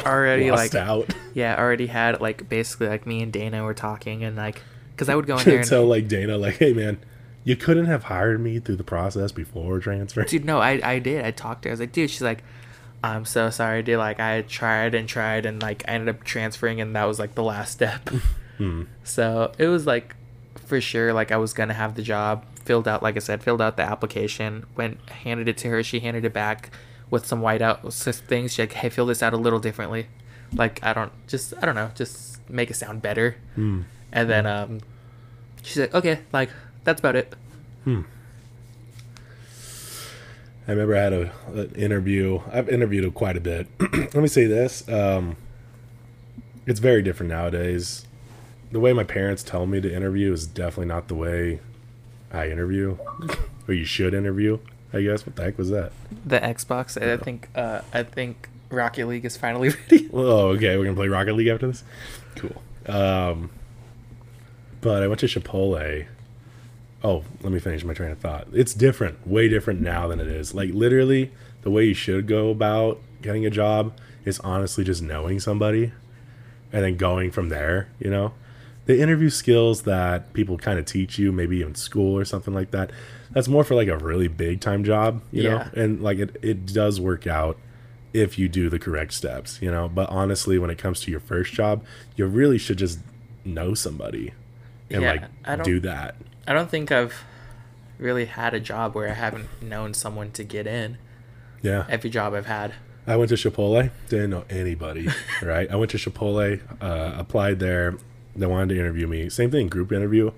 already 0.06 0.52
lost 0.52 0.74
like 0.74 0.84
out. 0.84 1.14
yeah, 1.34 1.56
already 1.58 1.88
had 1.88 2.20
like 2.22 2.50
basically 2.50 2.88
like 2.88 3.06
me 3.08 3.22
and 3.24 3.32
Dana 3.32 3.64
were 3.64 3.74
talking 3.74 4.24
and 4.24 4.36
like 4.36 4.62
because 4.92 5.10
I 5.10 5.16
would 5.16 5.26
go 5.26 5.38
in 5.38 5.44
there 5.46 5.60
and 5.60 5.68
tell 5.68 5.86
like 5.86 6.08
Dana, 6.08 6.38
like, 6.38 6.58
hey 6.58 6.74
man, 6.74 7.00
you 7.44 7.56
couldn't 7.56 7.86
have 7.86 8.04
hired 8.04 8.42
me 8.42 8.60
through 8.60 8.76
the 8.76 8.84
process 8.84 9.32
before 9.32 9.80
transfer. 9.80 10.24
dude, 10.24 10.44
no, 10.46 10.60
I 10.60 10.80
I 10.84 11.00
did. 11.00 11.24
I 11.26 11.32
talked 11.32 11.62
to 11.64 11.70
her. 11.70 11.72
I 11.72 11.74
was 11.74 11.80
like, 11.80 11.92
dude, 11.92 12.10
she's 12.10 12.22
like. 12.22 12.44
I'm 13.04 13.26
so 13.26 13.52
sorry, 13.52 13.84
dude. 13.84 14.00
Like 14.00 14.20
I 14.20 14.42
tried 14.42 14.96
and 14.96 15.08
tried 15.08 15.46
and 15.46 15.62
like 15.62 15.84
I 15.88 15.92
ended 15.92 16.16
up 16.16 16.24
transferring 16.24 16.82
and 16.82 16.96
that 16.96 17.06
was 17.06 17.20
like 17.20 17.36
the 17.36 17.44
last 17.44 17.72
step. 17.72 18.10
Hmm. 18.58 18.86
So 19.04 19.52
it 19.60 19.68
was 19.68 19.86
like 19.86 20.16
for 20.58 20.82
sure 20.82 21.14
like 21.14 21.32
I 21.32 21.38
was 21.38 21.54
gonna 21.54 21.74
have 21.74 21.96
the 21.96 22.02
job. 22.02 22.46
Filled 22.66 22.88
out 22.88 23.02
like 23.02 23.16
I 23.16 23.20
said, 23.20 23.44
filled 23.44 23.62
out 23.62 23.78
the 23.78 23.84
application, 23.84 24.66
went 24.76 25.10
handed 25.10 25.48
it 25.48 25.58
to 25.60 25.70
her, 25.70 25.84
she 25.84 26.00
handed 26.00 26.26
it 26.26 26.34
back 26.34 26.72
with 27.10 27.26
some 27.26 27.42
whiteout 27.42 27.82
things. 28.28 28.54
She's 28.54 28.60
like, 28.60 28.74
Hey, 28.74 28.90
fill 28.90 29.06
this 29.06 29.24
out 29.24 29.34
a 29.34 29.38
little 29.38 29.60
differently. 29.60 30.08
Like 30.54 30.84
I 30.84 30.94
don't 30.94 31.12
just 31.28 31.54
I 31.62 31.66
don't 31.66 31.76
know, 31.76 31.92
just 31.96 32.50
make 32.50 32.70
it 32.70 32.76
sound 32.76 33.02
better. 33.02 33.38
Hmm. 33.56 33.82
And 34.12 34.30
then 34.30 34.46
um 34.46 34.82
she's 35.64 35.78
like, 35.78 35.94
Okay, 35.94 36.20
like 36.32 36.50
that's 36.84 37.00
about 37.00 37.16
it. 37.16 37.34
I 40.68 40.72
remember 40.72 40.96
I 40.96 41.02
had 41.02 41.14
a, 41.14 41.32
an 41.54 41.76
interview. 41.76 42.42
I've 42.52 42.68
interviewed 42.68 43.14
quite 43.14 43.38
a 43.38 43.40
bit. 43.40 43.68
Let 43.80 44.16
me 44.16 44.28
say 44.28 44.48
this: 44.48 44.88
um, 44.90 45.38
it's 46.66 46.82
very 46.82 47.02
different 47.02 47.30
nowadays. 47.30 48.07
The 48.72 48.80
way 48.80 48.94
my 48.94 49.04
parents 49.04 49.44
tell 49.44 49.66
me 49.66 49.80
to 49.82 49.94
interview 49.94 50.32
is 50.34 50.46
definitely 50.46 50.88
not 50.88 51.08
the 51.08 51.16
way 51.16 51.60
I 52.32 52.50
interview, 52.50 52.98
or 53.68 53.74
you 53.74 53.86
should 53.86 54.14
interview. 54.14 54.60
I 54.94 55.02
guess. 55.02 55.26
What 55.26 55.36
the 55.36 55.44
heck 55.44 55.58
was 55.58 55.70
that? 55.70 55.92
The 56.26 56.40
Xbox, 56.40 57.02
I 57.02 57.18
think 57.18 57.50
uh 57.56 57.82
I 57.94 58.04
think 58.04 58.50
Rocket 58.70 59.08
League 59.08 59.26
is 59.26 59.38
finally 59.38 59.70
ready. 59.92 60.10
Oh, 60.14 60.50
okay. 60.50 60.78
We're 60.78 60.86
gonna 60.86 60.96
play 60.96 61.08
Rocket 61.08 61.34
League 61.36 61.48
after 61.48 61.68
this. 61.68 61.84
Cool. 62.36 62.62
Um, 62.88 63.50
but 64.82 65.04
I 65.04 65.08
went 65.08 65.20
to 65.22 65.26
Chipotle. 65.28 66.08
Oh, 67.04 67.24
let 67.42 67.52
me 67.52 67.60
finish 67.60 67.84
my 67.84 67.94
train 67.94 68.12
of 68.12 68.20
thought. 68.20 68.48
It's 68.54 68.74
different, 68.74 69.28
way 69.28 69.48
different 69.48 69.82
now 69.82 70.08
than 70.08 70.20
it 70.20 70.28
is. 70.28 70.54
Like 70.54 70.72
literally, 70.72 71.32
the 71.62 71.70
way 71.70 71.86
you 71.86 71.94
should 71.94 72.28
go 72.28 72.50
about 72.50 73.00
getting 73.22 73.46
a 73.46 73.50
job 73.50 73.94
is 74.26 74.40
honestly 74.40 74.84
just 74.84 75.02
knowing 75.02 75.40
somebody, 75.40 75.92
and 76.72 76.84
then 76.84 76.98
going 76.98 77.32
from 77.32 77.50
there. 77.50 77.90
You 78.00 78.10
know, 78.10 78.34
the 78.88 79.00
interview 79.00 79.30
skills 79.30 79.84
that 79.84 80.34
people 80.34 80.58
kind 80.58 80.80
of 80.80 80.86
teach 80.86 81.20
you, 81.20 81.32
maybe 81.32 81.62
in 81.62 81.76
school 81.76 82.18
or 82.18 82.26
something 82.26 82.54
like 82.54 82.72
that. 82.72 82.92
That's 83.32 83.48
more 83.48 83.64
for 83.64 83.76
like 83.76 83.88
a 83.90 83.98
really 83.98 84.28
big 84.28 84.60
time 84.62 84.84
job, 84.84 85.22
you 85.32 85.44
Yeah. 85.44 85.50
know, 85.50 85.66
and 85.76 86.02
like 86.02 86.18
it, 86.18 86.36
it 86.42 86.66
does 86.66 87.00
work 87.00 87.28
out 87.28 87.58
if 88.14 88.40
you 88.40 88.48
do 88.50 88.70
the 88.70 88.80
correct 88.80 89.14
steps, 89.14 89.60
you 89.62 89.70
know. 89.70 89.88
But 89.88 90.10
honestly, 90.10 90.58
when 90.58 90.70
it 90.70 90.78
comes 90.78 91.02
to 91.02 91.12
your 91.12 91.20
first 91.20 91.54
job, 91.54 91.84
you 92.16 92.26
really 92.26 92.58
should 92.58 92.78
just 92.78 93.00
know 93.46 93.74
somebody 93.74 94.34
and 94.90 95.02
Yeah, 95.04 95.12
like 95.12 95.24
I 95.46 95.56
don't- 95.58 95.66
do 95.66 95.80
that. 95.82 96.16
I 96.48 96.54
don't 96.54 96.70
think 96.72 96.92
I've 96.92 97.14
really 98.00 98.26
had 98.26 98.54
a 98.54 98.60
job 98.60 98.96
where 98.96 99.10
I 99.10 99.14
haven't 99.14 99.48
known 99.62 99.94
someone 99.94 100.32
to 100.32 100.44
get 100.44 100.66
in. 100.66 100.98
Yeah. 101.62 101.86
Every 101.90 102.10
job 102.10 102.34
I've 102.34 102.46
had. 102.46 102.74
I 103.06 103.16
went 103.18 103.30
to 103.30 103.36
Chipotle, 103.36 103.90
didn't 104.10 104.30
know 104.30 104.46
anybody, 104.50 105.10
right? 105.42 105.70
I 105.72 105.76
went 105.76 105.92
to 105.92 105.98
Chipotle, 105.98 106.60
uh, 106.82 107.14
applied 107.18 107.60
there. 107.60 107.96
They 108.38 108.46
wanted 108.46 108.70
to 108.76 108.80
interview 108.80 109.08
me. 109.08 109.30
Same 109.30 109.52
thing, 109.52 109.68
group 109.68 109.92
interview. 109.92 110.32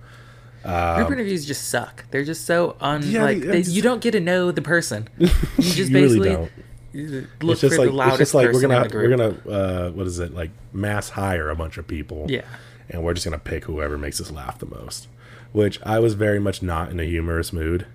Group 0.63 1.11
interviews 1.11 1.45
just 1.45 1.69
suck. 1.69 2.05
They're 2.11 2.25
just 2.25 2.45
so 2.45 2.75
un 2.81 3.01
Yeah, 3.05 3.23
like 3.23 3.41
they- 3.41 3.61
you 3.61 3.81
don't 3.81 4.01
get 4.01 4.11
to 4.11 4.19
know 4.19 4.51
the 4.51 4.61
person. 4.61 5.07
You 5.19 5.27
just 5.57 5.91
You 5.91 5.97
really 5.99 6.19
basically 6.19 6.29
don't. 6.29 7.43
look 7.43 7.51
it's 7.53 7.61
just 7.61 7.75
for 7.75 7.81
like 7.81 7.89
the 7.89 7.95
loudest 7.95 8.21
it's 8.21 8.31
just 8.31 8.33
like 8.35 8.51
we're 8.53 8.61
gonna 8.61 8.77
in 8.77 8.83
the 8.83 8.89
group. 8.89 9.09
we're 9.09 9.17
gonna 9.17 9.57
uh, 9.87 9.91
what 9.91 10.07
is 10.07 10.19
it 10.19 10.33
like 10.33 10.49
mass 10.73 11.09
hire 11.09 11.49
a 11.49 11.55
bunch 11.55 11.77
of 11.77 11.87
people. 11.87 12.25
Yeah. 12.29 12.41
and 12.89 13.03
we're 13.03 13.13
just 13.13 13.25
gonna 13.25 13.37
pick 13.39 13.65
whoever 13.65 13.97
makes 13.97 14.19
us 14.19 14.31
laugh 14.31 14.57
the 14.59 14.65
most. 14.65 15.07
Which 15.51 15.79
I 15.83 15.99
was 15.99 16.13
very 16.13 16.39
much 16.39 16.61
not 16.61 16.91
in 16.91 16.99
a 16.99 17.03
humorous 17.05 17.51
mood. 17.53 17.85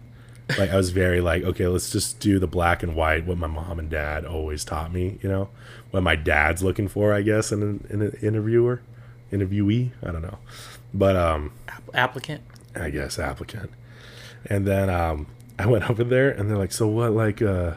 Like 0.59 0.71
I 0.71 0.77
was 0.77 0.91
very 0.91 1.21
like, 1.21 1.43
okay, 1.43 1.67
let's 1.69 1.91
just 1.91 2.19
do 2.21 2.39
the 2.39 2.47
black 2.47 2.83
and 2.83 2.95
white, 2.95 3.25
what 3.27 3.39
my 3.39 3.47
mom 3.47 3.79
and 3.79 3.89
dad 3.91 4.25
always 4.27 4.65
taught 4.65 4.93
me. 4.93 5.19
You 5.23 5.29
know, 5.29 5.49
what 5.91 6.03
my 6.03 6.17
dad's 6.17 6.63
looking 6.63 6.87
for, 6.89 7.13
I 7.15 7.23
guess, 7.23 7.51
in 7.53 7.63
an, 7.63 7.87
in 7.91 8.03
an 8.03 8.19
interviewer, 8.23 8.83
interviewee. 9.33 9.91
I 10.03 10.11
don't 10.11 10.23
know, 10.23 10.39
but 10.93 11.17
um, 11.17 11.53
applicant. 11.93 12.43
I 12.75 12.91
guess 12.91 13.19
applicant. 13.19 13.71
And 14.47 14.67
then 14.67 14.91
um, 14.91 15.27
I 15.59 15.67
went 15.67 15.89
over 15.91 16.05
there, 16.05 16.31
and 16.31 16.51
they're 16.51 16.59
like, 16.59 16.73
"So 16.73 16.87
what? 16.89 17.13
Like, 17.13 17.41
uh, 17.43 17.75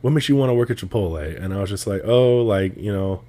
what 0.00 0.10
makes 0.10 0.28
you 0.28 0.36
want 0.36 0.50
to 0.50 0.54
work 0.54 0.70
at 0.70 0.78
Chipotle?" 0.78 1.42
And 1.42 1.54
I 1.54 1.60
was 1.60 1.70
just 1.70 1.86
like, 1.86 2.02
"Oh, 2.04 2.42
like 2.42 2.76
you 2.76 2.92
know." 2.92 3.22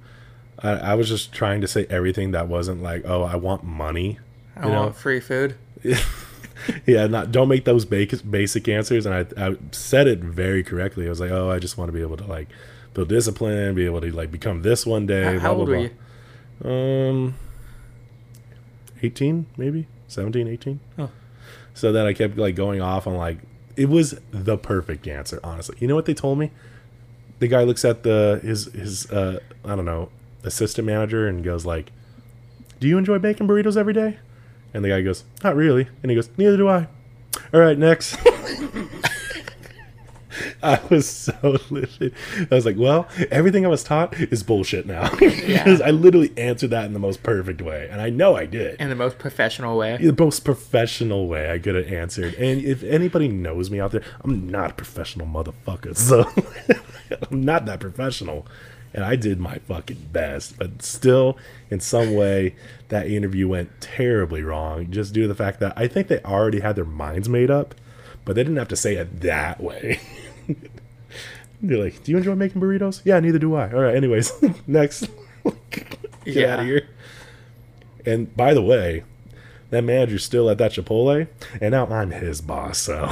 I, 0.58 0.70
I 0.70 0.94
was 0.94 1.10
just 1.10 1.34
trying 1.34 1.60
to 1.60 1.68
say 1.68 1.86
everything 1.90 2.30
that 2.30 2.48
wasn't 2.48 2.82
like, 2.82 3.02
oh, 3.04 3.22
I 3.24 3.36
want 3.36 3.62
money. 3.62 4.18
I 4.56 4.64
You 4.64 4.72
know? 4.72 4.80
want 4.84 4.96
free 4.96 5.20
food. 5.20 5.54
yeah, 6.86 7.06
not 7.06 7.30
don't 7.30 7.48
make 7.48 7.66
those 7.66 7.84
basic 7.84 8.28
basic 8.30 8.66
answers. 8.66 9.04
And 9.04 9.14
I, 9.14 9.48
I 9.48 9.56
said 9.72 10.06
it 10.06 10.20
very 10.20 10.62
correctly. 10.62 11.04
I 11.04 11.10
was 11.10 11.20
like, 11.20 11.30
oh, 11.30 11.50
I 11.50 11.58
just 11.58 11.76
want 11.76 11.88
to 11.88 11.92
be 11.92 12.00
able 12.00 12.16
to 12.16 12.24
like 12.24 12.48
build 12.94 13.10
discipline, 13.10 13.74
be 13.74 13.84
able 13.84 14.00
to 14.00 14.10
like 14.10 14.30
become 14.30 14.62
this 14.62 14.86
one 14.86 15.04
day. 15.06 15.24
How, 15.24 15.30
blah, 15.32 15.40
how 15.40 15.54
blah, 15.54 15.60
old 15.60 15.68
were 15.68 15.90
blah. 16.60 16.70
you? 16.70 17.10
Um, 17.10 17.34
18, 19.02 19.46
maybe 19.56 19.86
17, 20.08 20.48
18. 20.48 20.80
Oh. 20.98 21.10
So 21.74 21.92
then 21.92 22.06
I 22.06 22.12
kept 22.12 22.36
like 22.36 22.54
going 22.54 22.80
off 22.80 23.06
on 23.06 23.16
like 23.16 23.38
it 23.76 23.88
was 23.88 24.18
the 24.30 24.56
perfect 24.56 25.06
answer, 25.06 25.40
honestly. 25.44 25.76
You 25.80 25.88
know 25.88 25.94
what 25.94 26.06
they 26.06 26.14
told 26.14 26.38
me? 26.38 26.50
The 27.38 27.48
guy 27.48 27.64
looks 27.64 27.84
at 27.84 28.02
the 28.02 28.40
his 28.42 28.66
his 28.72 29.10
uh 29.10 29.40
I 29.64 29.76
don't 29.76 29.84
know 29.84 30.08
assistant 30.42 30.86
manager 30.86 31.28
and 31.28 31.44
goes 31.44 31.66
like, 31.66 31.92
"Do 32.80 32.88
you 32.88 32.96
enjoy 32.96 33.18
baking 33.18 33.46
burritos 33.46 33.76
every 33.76 33.92
day?" 33.92 34.18
And 34.72 34.84
the 34.84 34.88
guy 34.88 35.02
goes, 35.02 35.24
"Not 35.44 35.54
really." 35.54 35.88
And 36.02 36.10
he 36.10 36.14
goes, 36.14 36.30
"Neither 36.38 36.56
do 36.56 36.68
I." 36.68 36.88
All 37.52 37.60
right, 37.60 37.76
next. 37.76 38.16
I 40.62 40.80
was 40.90 41.08
so 41.08 41.58
livid. 41.70 42.14
I 42.50 42.54
was 42.54 42.66
like, 42.66 42.76
well, 42.78 43.08
everything 43.30 43.64
I 43.64 43.68
was 43.68 43.84
taught 43.84 44.14
is 44.18 44.42
bullshit 44.42 44.86
now. 44.86 45.10
Because 45.56 45.80
I 45.80 45.90
literally 45.90 46.32
answered 46.36 46.70
that 46.70 46.84
in 46.84 46.92
the 46.92 46.98
most 46.98 47.22
perfect 47.22 47.62
way. 47.62 47.88
And 47.90 48.00
I 48.00 48.10
know 48.10 48.36
I 48.36 48.46
did. 48.46 48.80
In 48.80 48.88
the 48.88 48.94
most 48.94 49.18
professional 49.18 49.76
way. 49.76 49.96
the 49.96 50.14
most 50.18 50.44
professional 50.44 51.26
way 51.28 51.50
I 51.50 51.58
could 51.58 51.74
have 51.74 51.92
answered. 51.92 52.34
And 52.34 52.62
if 52.62 52.82
anybody 52.82 53.28
knows 53.28 53.70
me 53.70 53.80
out 53.80 53.92
there, 53.92 54.02
I'm 54.22 54.48
not 54.50 54.72
a 54.72 54.74
professional 54.74 55.26
motherfucker. 55.26 55.96
So 55.96 56.30
I'm 57.30 57.42
not 57.42 57.66
that 57.66 57.80
professional. 57.80 58.46
And 58.94 59.04
I 59.04 59.16
did 59.16 59.38
my 59.38 59.58
fucking 59.58 60.08
best. 60.12 60.58
But 60.58 60.82
still, 60.82 61.36
in 61.70 61.80
some 61.80 62.14
way, 62.14 62.54
that 62.88 63.06
interview 63.06 63.48
went 63.48 63.80
terribly 63.80 64.42
wrong. 64.42 64.90
Just 64.90 65.12
due 65.12 65.22
to 65.22 65.28
the 65.28 65.34
fact 65.34 65.60
that 65.60 65.72
I 65.76 65.86
think 65.86 66.08
they 66.08 66.20
already 66.22 66.60
had 66.60 66.76
their 66.76 66.84
minds 66.84 67.28
made 67.28 67.50
up, 67.50 67.74
but 68.24 68.36
they 68.36 68.42
didn't 68.42 68.58
have 68.58 68.68
to 68.68 68.76
say 68.76 68.96
it 68.96 69.20
that 69.20 69.60
way. 69.60 70.00
They're 71.62 71.78
like, 71.82 72.02
Do 72.04 72.12
you 72.12 72.18
enjoy 72.18 72.34
making 72.34 72.60
burritos? 72.60 73.00
Yeah, 73.04 73.18
neither 73.20 73.38
do 73.38 73.54
I. 73.54 73.72
All 73.72 73.80
right, 73.80 73.94
anyways, 73.96 74.32
next. 74.66 75.08
Get 75.70 75.86
Yeah. 76.24 76.54
out 76.54 76.60
of 76.60 76.66
here. 76.66 76.88
And 78.04 78.34
by 78.36 78.54
the 78.54 78.62
way, 78.62 79.04
that 79.70 79.82
manager's 79.82 80.24
still 80.24 80.48
at 80.50 80.58
that 80.58 80.72
Chipotle, 80.72 81.26
and 81.60 81.72
now 81.72 81.86
I'm 81.86 82.10
his 82.10 82.40
boss. 82.40 82.78
So 82.78 83.08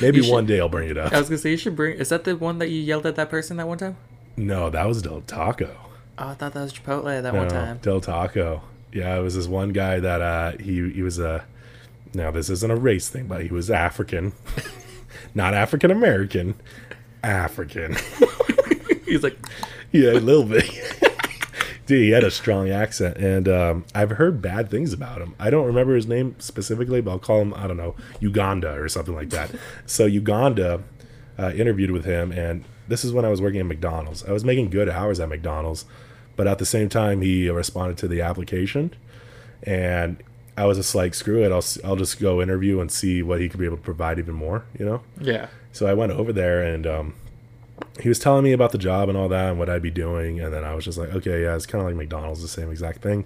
maybe 0.00 0.22
should- 0.22 0.32
one 0.32 0.46
day 0.46 0.60
I'll 0.60 0.68
bring 0.68 0.88
it 0.88 0.96
up. 0.96 1.12
I 1.12 1.18
was 1.18 1.28
gonna 1.28 1.38
say 1.38 1.50
you 1.50 1.56
should 1.56 1.76
bring. 1.76 1.96
Is 1.98 2.08
that 2.10 2.24
the 2.24 2.36
one 2.36 2.58
that 2.58 2.70
you 2.70 2.80
yelled 2.80 3.06
at 3.06 3.16
that 3.16 3.28
person 3.30 3.56
that 3.58 3.68
one 3.68 3.78
time? 3.78 3.96
No, 4.36 4.70
that 4.70 4.86
was 4.86 5.02
Del 5.02 5.20
Taco. 5.22 5.76
Oh, 6.18 6.28
I 6.28 6.34
thought 6.34 6.52
that 6.54 6.62
was 6.62 6.72
Chipotle 6.72 7.22
that 7.22 7.34
one 7.34 7.48
time. 7.48 7.78
Del 7.82 8.00
Taco. 8.00 8.62
Yeah, 8.92 9.16
it 9.18 9.22
was 9.22 9.34
this 9.34 9.46
one 9.48 9.70
guy 9.70 9.98
that 10.00 10.20
uh, 10.22 10.52
he 10.58 10.90
he 10.90 11.02
was 11.02 11.18
a. 11.18 11.44
now 12.14 12.30
this 12.30 12.48
isn't 12.48 12.70
a 12.70 12.76
race 12.76 13.08
thing, 13.08 13.26
but 13.26 13.42
he 13.42 13.48
was 13.48 13.70
African, 13.70 14.32
not 15.34 15.54
African 15.54 15.90
American, 15.90 16.54
African. 17.22 17.96
He's 19.04 19.22
like, 19.22 19.38
yeah, 19.92 20.12
a 20.12 20.20
little 20.20 20.44
bit. 20.44 20.64
Dude, 21.86 22.02
he 22.02 22.10
had 22.10 22.24
a 22.24 22.30
strong 22.30 22.70
accent, 22.70 23.18
and 23.18 23.46
um, 23.46 23.84
I've 23.94 24.12
heard 24.12 24.40
bad 24.40 24.70
things 24.70 24.94
about 24.94 25.20
him. 25.20 25.34
I 25.38 25.50
don't 25.50 25.66
remember 25.66 25.94
his 25.94 26.06
name 26.06 26.34
specifically, 26.38 27.02
but 27.02 27.10
I'll 27.10 27.18
call 27.18 27.42
him 27.42 27.52
I 27.54 27.66
don't 27.66 27.76
know 27.76 27.94
Uganda 28.20 28.72
or 28.72 28.88
something 28.88 29.14
like 29.14 29.30
that. 29.30 29.50
so 29.84 30.06
Uganda 30.06 30.82
uh, 31.38 31.52
interviewed 31.54 31.90
with 31.90 32.06
him, 32.06 32.32
and 32.32 32.64
this 32.88 33.04
is 33.04 33.12
when 33.12 33.26
I 33.26 33.28
was 33.28 33.42
working 33.42 33.60
at 33.60 33.66
McDonald's. 33.66 34.24
I 34.24 34.32
was 34.32 34.44
making 34.44 34.70
good 34.70 34.88
hours 34.88 35.20
at 35.20 35.28
McDonald's, 35.28 35.84
but 36.36 36.46
at 36.46 36.58
the 36.58 36.66
same 36.66 36.88
time, 36.88 37.20
he 37.20 37.50
responded 37.50 37.98
to 37.98 38.08
the 38.08 38.22
application, 38.22 38.94
and 39.62 40.22
I 40.56 40.66
was 40.66 40.78
just 40.78 40.94
like, 40.94 41.14
screw 41.14 41.42
it, 41.42 41.50
I'll 41.50 41.64
I'll 41.84 41.96
just 41.96 42.20
go 42.20 42.40
interview 42.40 42.80
and 42.80 42.90
see 42.90 43.22
what 43.22 43.40
he 43.40 43.48
could 43.48 43.58
be 43.58 43.66
able 43.66 43.76
to 43.76 43.82
provide 43.82 44.18
even 44.18 44.34
more, 44.34 44.64
you 44.78 44.84
know. 44.84 45.02
yeah. 45.20 45.48
So 45.72 45.86
I 45.86 45.94
went 45.94 46.12
over 46.12 46.32
there 46.32 46.62
and 46.62 46.86
um, 46.86 47.14
he 48.00 48.08
was 48.08 48.20
telling 48.20 48.44
me 48.44 48.52
about 48.52 48.70
the 48.70 48.78
job 48.78 49.08
and 49.08 49.18
all 49.18 49.28
that 49.28 49.50
and 49.50 49.58
what 49.58 49.68
I'd 49.68 49.82
be 49.82 49.90
doing. 49.90 50.38
And 50.38 50.54
then 50.54 50.62
I 50.62 50.74
was 50.74 50.84
just 50.84 50.96
like, 50.96 51.12
okay, 51.12 51.42
yeah, 51.42 51.56
it's 51.56 51.66
kind 51.66 51.82
of 51.82 51.88
like 51.88 51.96
McDonald's, 51.96 52.40
the 52.42 52.46
same 52.46 52.70
exact 52.70 53.02
thing. 53.02 53.24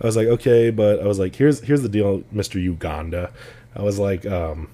I 0.00 0.06
was 0.06 0.16
like, 0.16 0.28
okay, 0.28 0.70
but 0.70 1.00
I 1.00 1.06
was 1.06 1.18
like, 1.18 1.34
here's 1.34 1.60
here's 1.62 1.82
the 1.82 1.88
deal, 1.88 2.22
Mister 2.30 2.60
Uganda. 2.60 3.32
I 3.74 3.82
was 3.82 3.98
like, 3.98 4.24
um, 4.26 4.68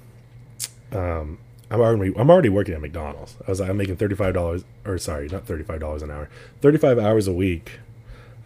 um, 0.93 1.39
I'm 1.71 1.81
already 1.81 2.15
I'm 2.17 2.31
already 2.31 2.51
working 2.51 2.75
at 2.75 2.81
McDonald's. 2.83 3.37
I 3.47 3.51
was 3.51 3.61
like, 3.61 3.71
I'm 3.71 3.77
making 3.79 3.97
thirty 3.97 4.15
five 4.15 4.35
dollars, 4.35 4.65
or 4.85 4.99
sorry, 4.99 5.29
not 5.29 5.47
thirty 5.47 5.65
five 5.65 5.81
dollars 5.81 6.03
an 6.03 6.11
hour, 6.11 6.29
thirty 6.61 6.77
five 6.77 6.99
hours 6.99 7.27
a 7.27 7.33
week, 7.33 7.81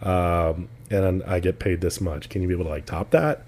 um, 0.01 0.69
and 0.89 1.23
I 1.23 1.39
get 1.39 1.59
paid 1.59 1.81
this 1.81 1.99
much. 2.01 2.29
Can 2.29 2.41
you 2.41 2.47
be 2.47 2.53
able 2.53 2.65
to 2.65 2.69
like 2.71 2.85
top 2.85 3.11
that? 3.11 3.43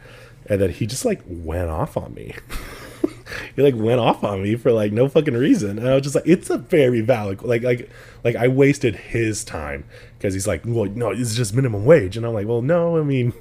And 0.47 0.59
then 0.61 0.69
he 0.71 0.85
just 0.85 1.05
like 1.05 1.21
went 1.27 1.69
off 1.69 1.97
on 1.97 2.13
me. 2.13 2.35
he 3.55 3.61
like 3.61 3.75
went 3.75 3.99
off 3.99 4.23
on 4.23 4.43
me 4.43 4.55
for 4.55 4.71
like 4.71 4.91
no 4.91 5.07
fucking 5.07 5.33
reason 5.33 5.79
and 5.79 5.87
i 5.87 5.93
was 5.95 6.03
just 6.03 6.15
like 6.15 6.27
it's 6.27 6.49
a 6.49 6.57
very 6.57 6.99
valid 6.99 7.41
like 7.43 7.63
like 7.63 7.89
like 8.25 8.35
i 8.35 8.45
wasted 8.45 8.93
his 8.93 9.45
time 9.45 9.85
because 10.17 10.33
he's 10.33 10.45
like 10.47 10.61
well 10.65 10.83
no 10.85 11.11
it's 11.11 11.33
just 11.33 11.53
minimum 11.53 11.85
wage 11.85 12.17
and 12.17 12.25
i'm 12.25 12.33
like 12.33 12.45
well 12.45 12.61
no 12.61 12.97
i 12.97 13.01
mean 13.01 13.31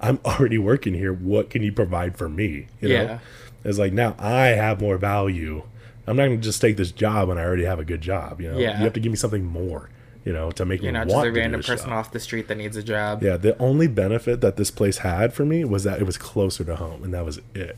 i'm 0.00 0.20
already 0.24 0.58
working 0.58 0.94
here 0.94 1.12
what 1.12 1.50
can 1.50 1.60
you 1.60 1.72
provide 1.72 2.16
for 2.16 2.28
me 2.28 2.68
you 2.80 2.88
know 2.88 2.94
Yeah. 2.94 3.18
it's 3.64 3.78
like 3.80 3.92
now 3.92 4.14
i 4.16 4.46
have 4.48 4.80
more 4.80 4.96
value 4.96 5.64
i'm 6.06 6.16
not 6.16 6.26
gonna 6.26 6.36
just 6.36 6.60
take 6.60 6.76
this 6.76 6.92
job 6.92 7.28
when 7.28 7.36
i 7.36 7.42
already 7.44 7.64
have 7.64 7.80
a 7.80 7.84
good 7.84 8.00
job 8.00 8.40
you 8.40 8.48
know 8.52 8.58
Yeah. 8.58 8.78
you 8.78 8.84
have 8.84 8.92
to 8.92 9.00
give 9.00 9.10
me 9.10 9.16
something 9.16 9.44
more 9.44 9.90
you 10.24 10.32
know 10.32 10.50
to 10.52 10.64
make 10.64 10.82
You're 10.82 10.92
me 10.92 10.98
not 10.98 11.06
want 11.08 11.10
just 11.10 11.26
a 11.26 11.28
to 11.30 11.34
do 11.34 11.40
random 11.40 11.62
person 11.62 11.90
job. 11.90 11.98
off 11.98 12.12
the 12.12 12.20
street 12.20 12.48
that 12.48 12.56
needs 12.56 12.76
a 12.76 12.82
job. 12.82 13.22
Yeah, 13.22 13.36
the 13.36 13.56
only 13.58 13.86
benefit 13.88 14.40
that 14.40 14.56
this 14.56 14.70
place 14.70 14.98
had 14.98 15.32
for 15.32 15.44
me 15.44 15.64
was 15.64 15.84
that 15.84 16.00
it 16.00 16.04
was 16.04 16.16
closer 16.18 16.64
to 16.64 16.76
home, 16.76 17.02
and 17.04 17.12
that 17.14 17.24
was 17.24 17.40
it. 17.54 17.76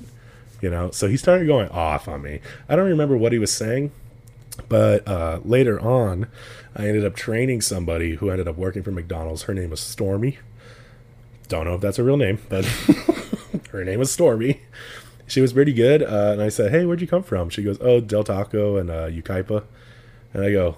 You 0.60 0.70
know, 0.70 0.90
so 0.90 1.08
he 1.08 1.16
started 1.16 1.46
going 1.46 1.68
off 1.68 2.08
on 2.08 2.22
me. 2.22 2.40
I 2.68 2.76
don't 2.76 2.88
remember 2.88 3.16
what 3.16 3.32
he 3.32 3.38
was 3.38 3.52
saying, 3.52 3.92
but 4.68 5.06
uh, 5.06 5.40
later 5.44 5.78
on, 5.80 6.26
I 6.74 6.86
ended 6.88 7.04
up 7.04 7.14
training 7.14 7.60
somebody 7.60 8.14
who 8.16 8.30
ended 8.30 8.48
up 8.48 8.56
working 8.56 8.82
for 8.82 8.90
McDonald's. 8.90 9.42
Her 9.42 9.54
name 9.54 9.70
was 9.70 9.80
Stormy. 9.80 10.38
Don't 11.48 11.66
know 11.66 11.74
if 11.74 11.80
that's 11.82 11.98
a 11.98 12.04
real 12.04 12.16
name, 12.16 12.38
but 12.48 12.64
her 13.72 13.84
name 13.84 13.98
was 13.98 14.10
Stormy. 14.12 14.62
She 15.26 15.40
was 15.40 15.52
pretty 15.52 15.72
good, 15.72 16.02
uh, 16.02 16.30
and 16.32 16.42
I 16.42 16.48
said, 16.48 16.70
"Hey, 16.70 16.84
where'd 16.86 17.00
you 17.00 17.06
come 17.06 17.22
from?" 17.22 17.50
She 17.50 17.62
goes, 17.62 17.78
"Oh, 17.80 18.00
Del 18.00 18.24
Taco 18.24 18.76
and 18.76 18.90
uh, 18.90 19.06
Yucaipa," 19.08 19.64
and 20.32 20.44
I 20.44 20.52
go, 20.52 20.76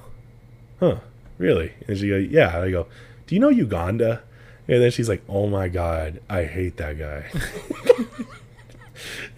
"Huh, 0.81 0.96
really?" 1.38 1.72
And 1.87 1.99
she 1.99 2.09
goes, 2.09 2.27
"Yeah." 2.29 2.57
And 2.57 2.64
I 2.64 2.70
go, 2.70 2.87
"Do 3.27 3.35
you 3.35 3.40
know 3.40 3.49
Uganda?" 3.49 4.22
And 4.68 4.83
then 4.83 4.90
she's 4.90 5.09
like, 5.09 5.22
"Oh 5.29 5.46
my 5.46 5.68
god, 5.68 6.20
I 6.29 6.44
hate 6.44 6.77
that 6.79 6.99
guy." 6.99 7.27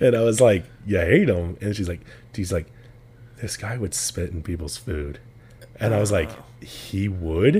and 0.00 0.16
I 0.16 0.22
was 0.22 0.40
like, 0.40 0.64
"You 0.86 0.98
hate 0.98 1.28
him?" 1.28 1.56
And 1.60 1.76
she's 1.76 1.88
like, 1.88 2.00
"She's 2.34 2.52
like, 2.52 2.66
this 3.40 3.56
guy 3.56 3.78
would 3.78 3.94
spit 3.94 4.30
in 4.30 4.42
people's 4.42 4.76
food," 4.76 5.18
and 5.78 5.94
I 5.94 6.00
was 6.00 6.10
like, 6.10 6.30
"He 6.62 7.08
would?" 7.08 7.56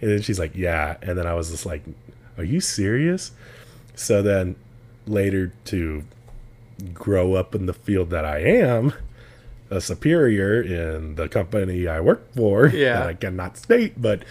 And 0.00 0.10
then 0.10 0.22
she's 0.22 0.38
like, 0.38 0.56
"Yeah." 0.56 0.96
And 1.02 1.16
then 1.16 1.26
I 1.26 1.34
was 1.34 1.50
just 1.50 1.66
like, 1.66 1.82
"Are 2.36 2.44
you 2.44 2.60
serious?" 2.60 3.32
So 3.94 4.22
then 4.22 4.56
later 5.06 5.52
to 5.66 6.04
grow 6.92 7.34
up 7.34 7.54
in 7.54 7.66
the 7.66 7.72
field 7.72 8.10
that 8.10 8.24
I 8.24 8.38
am, 8.38 8.92
a 9.72 9.80
superior 9.80 10.60
in 10.62 11.14
the 11.14 11.28
company 11.28 11.86
I 11.88 12.00
work 12.00 12.32
for, 12.34 12.66
Yeah. 12.74 13.06
I 13.06 13.14
cannot 13.14 13.56
state, 13.56 14.00
but 14.00 14.22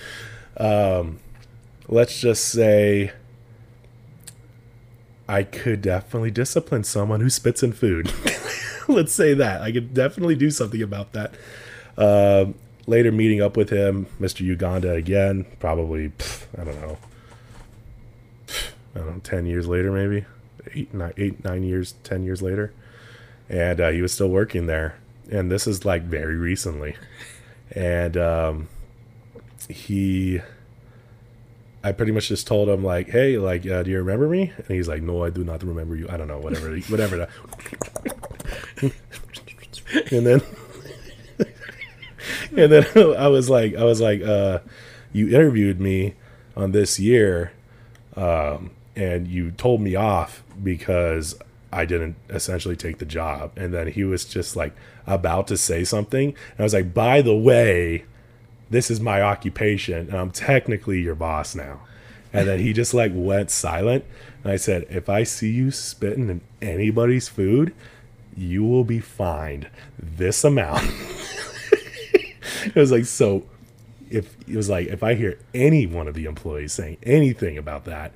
um, 0.57 1.19
let's 1.87 2.19
just 2.19 2.45
say 2.49 3.11
I 5.27 5.43
could 5.43 5.81
definitely 5.81 6.31
discipline 6.31 6.83
someone 6.83 7.21
who 7.21 7.29
spits 7.29 7.63
in 7.63 7.71
food. 7.73 8.11
let's 8.87 9.13
say 9.13 9.33
that. 9.33 9.61
I 9.61 9.71
could 9.71 9.93
definitely 9.93 10.35
do 10.35 10.51
something 10.51 10.81
about 10.81 11.13
that. 11.13 11.33
Um, 11.97 12.55
later, 12.87 13.11
meeting 13.11 13.41
up 13.41 13.55
with 13.55 13.69
him, 13.69 14.07
Mr. 14.19 14.41
Uganda 14.41 14.91
again, 14.93 15.45
probably, 15.59 16.09
pff, 16.09 16.45
I 16.59 16.63
don't 16.65 16.81
know, 16.81 16.97
I 18.95 18.99
don't 18.99 19.07
know, 19.15 19.19
10 19.23 19.45
years 19.45 19.67
later, 19.67 19.91
maybe. 19.91 20.25
eight, 20.75 20.93
nine, 20.93 21.13
eight, 21.17 21.43
nine 21.43 21.63
years, 21.63 21.95
ten 22.03 22.23
years 22.23 22.41
later, 22.41 22.73
and 23.49 23.79
uh, 23.81 23.89
he 23.89 24.01
was 24.01 24.13
still 24.13 24.29
working 24.29 24.67
there. 24.67 24.95
And 25.31 25.49
this 25.49 25.65
is 25.65 25.85
like 25.85 26.03
very 26.03 26.35
recently, 26.35 26.95
and 27.71 28.17
um, 28.17 28.67
he, 29.69 30.41
I 31.83 31.93
pretty 31.93 32.11
much 32.11 32.27
just 32.27 32.45
told 32.47 32.67
him 32.69 32.83
like, 32.83 33.09
"Hey, 33.09 33.37
like, 33.37 33.65
uh, 33.65 33.83
do 33.83 33.91
you 33.91 33.97
remember 33.99 34.27
me?" 34.27 34.51
And 34.57 34.67
he's 34.67 34.89
like, 34.89 35.01
"No, 35.01 35.23
I 35.23 35.29
do 35.29 35.43
not 35.43 35.63
remember 35.63 35.95
you. 35.95 36.07
I 36.09 36.17
don't 36.17 36.27
know, 36.27 36.39
whatever, 36.39 36.75
whatever." 36.77 37.27
And 40.11 40.25
then, 40.25 40.41
and 42.55 42.71
then 42.71 42.85
I 43.17 43.27
was 43.27 43.49
like, 43.49 43.75
I 43.75 43.83
was 43.83 43.99
like, 43.99 44.21
uh, 44.21 44.59
"You 45.11 45.27
interviewed 45.29 45.79
me 45.81 46.15
on 46.55 46.71
this 46.71 46.99
year." 46.99 47.51
um, 48.15 48.71
and 48.95 49.27
you 49.27 49.51
told 49.51 49.81
me 49.81 49.95
off 49.95 50.43
because 50.61 51.35
I 51.71 51.85
didn't 51.85 52.15
essentially 52.29 52.75
take 52.75 52.97
the 52.97 53.05
job. 53.05 53.53
And 53.55 53.73
then 53.73 53.87
he 53.87 54.03
was 54.03 54.25
just 54.25 54.55
like 54.55 54.73
about 55.07 55.47
to 55.47 55.57
say 55.57 55.83
something. 55.83 56.29
And 56.29 56.59
I 56.59 56.63
was 56.63 56.73
like, 56.73 56.93
by 56.93 57.21
the 57.21 57.35
way, 57.35 58.05
this 58.69 58.89
is 58.89 58.99
my 58.99 59.21
occupation 59.21 60.07
and 60.09 60.13
I'm 60.15 60.31
technically 60.31 61.01
your 61.01 61.15
boss 61.15 61.55
now. 61.55 61.81
And 62.33 62.47
then 62.47 62.59
he 62.59 62.71
just 62.71 62.93
like 62.93 63.11
went 63.13 63.51
silent. 63.51 64.05
And 64.43 64.51
I 64.53 64.55
said, 64.55 64.85
if 64.89 65.09
I 65.09 65.23
see 65.23 65.51
you 65.51 65.71
spitting 65.71 66.29
in 66.29 66.41
anybody's 66.61 67.27
food, 67.27 67.73
you 68.35 68.63
will 68.63 68.85
be 68.85 68.99
fined 68.99 69.69
this 69.99 70.43
amount. 70.43 70.83
it 72.63 72.75
was 72.75 72.91
like, 72.91 73.05
so 73.05 73.43
if 74.11 74.35
it 74.47 74.55
was 74.55 74.69
like 74.69 74.87
if 74.87 75.03
I 75.03 75.15
hear 75.15 75.39
any 75.53 75.87
one 75.87 76.07
of 76.07 76.13
the 76.13 76.25
employees 76.25 76.73
saying 76.73 76.97
anything 77.03 77.57
about 77.57 77.85
that, 77.85 78.11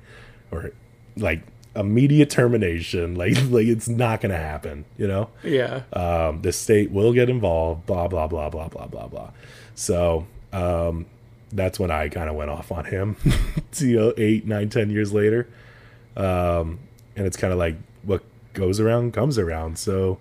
or 0.50 0.72
like 1.16 1.40
immediate 1.76 2.30
termination, 2.30 3.14
like 3.16 3.36
like 3.50 3.66
it's 3.66 3.88
not 3.88 4.20
gonna 4.20 4.36
happen, 4.36 4.84
you 4.98 5.06
know. 5.06 5.30
Yeah. 5.42 5.82
Um, 5.92 6.42
the 6.42 6.52
state 6.52 6.90
will 6.90 7.12
get 7.12 7.28
involved. 7.28 7.86
Blah 7.86 8.08
blah 8.08 8.26
blah 8.26 8.48
blah 8.48 8.68
blah 8.68 8.86
blah 8.86 9.06
blah. 9.06 9.30
So 9.74 10.26
um, 10.52 11.06
that's 11.52 11.78
when 11.78 11.90
I 11.90 12.08
kind 12.08 12.28
of 12.28 12.36
went 12.36 12.50
off 12.50 12.72
on 12.72 12.84
him. 12.86 13.16
you 13.76 13.96
know, 13.96 14.14
eight, 14.16 14.46
nine, 14.46 14.68
ten 14.68 14.90
years 14.90 15.12
later, 15.12 15.48
um, 16.16 16.78
and 17.14 17.26
it's 17.26 17.36
kind 17.36 17.52
of 17.52 17.58
like 17.58 17.76
what 18.02 18.22
goes 18.54 18.80
around 18.80 19.12
comes 19.12 19.38
around. 19.38 19.78
So 19.78 20.18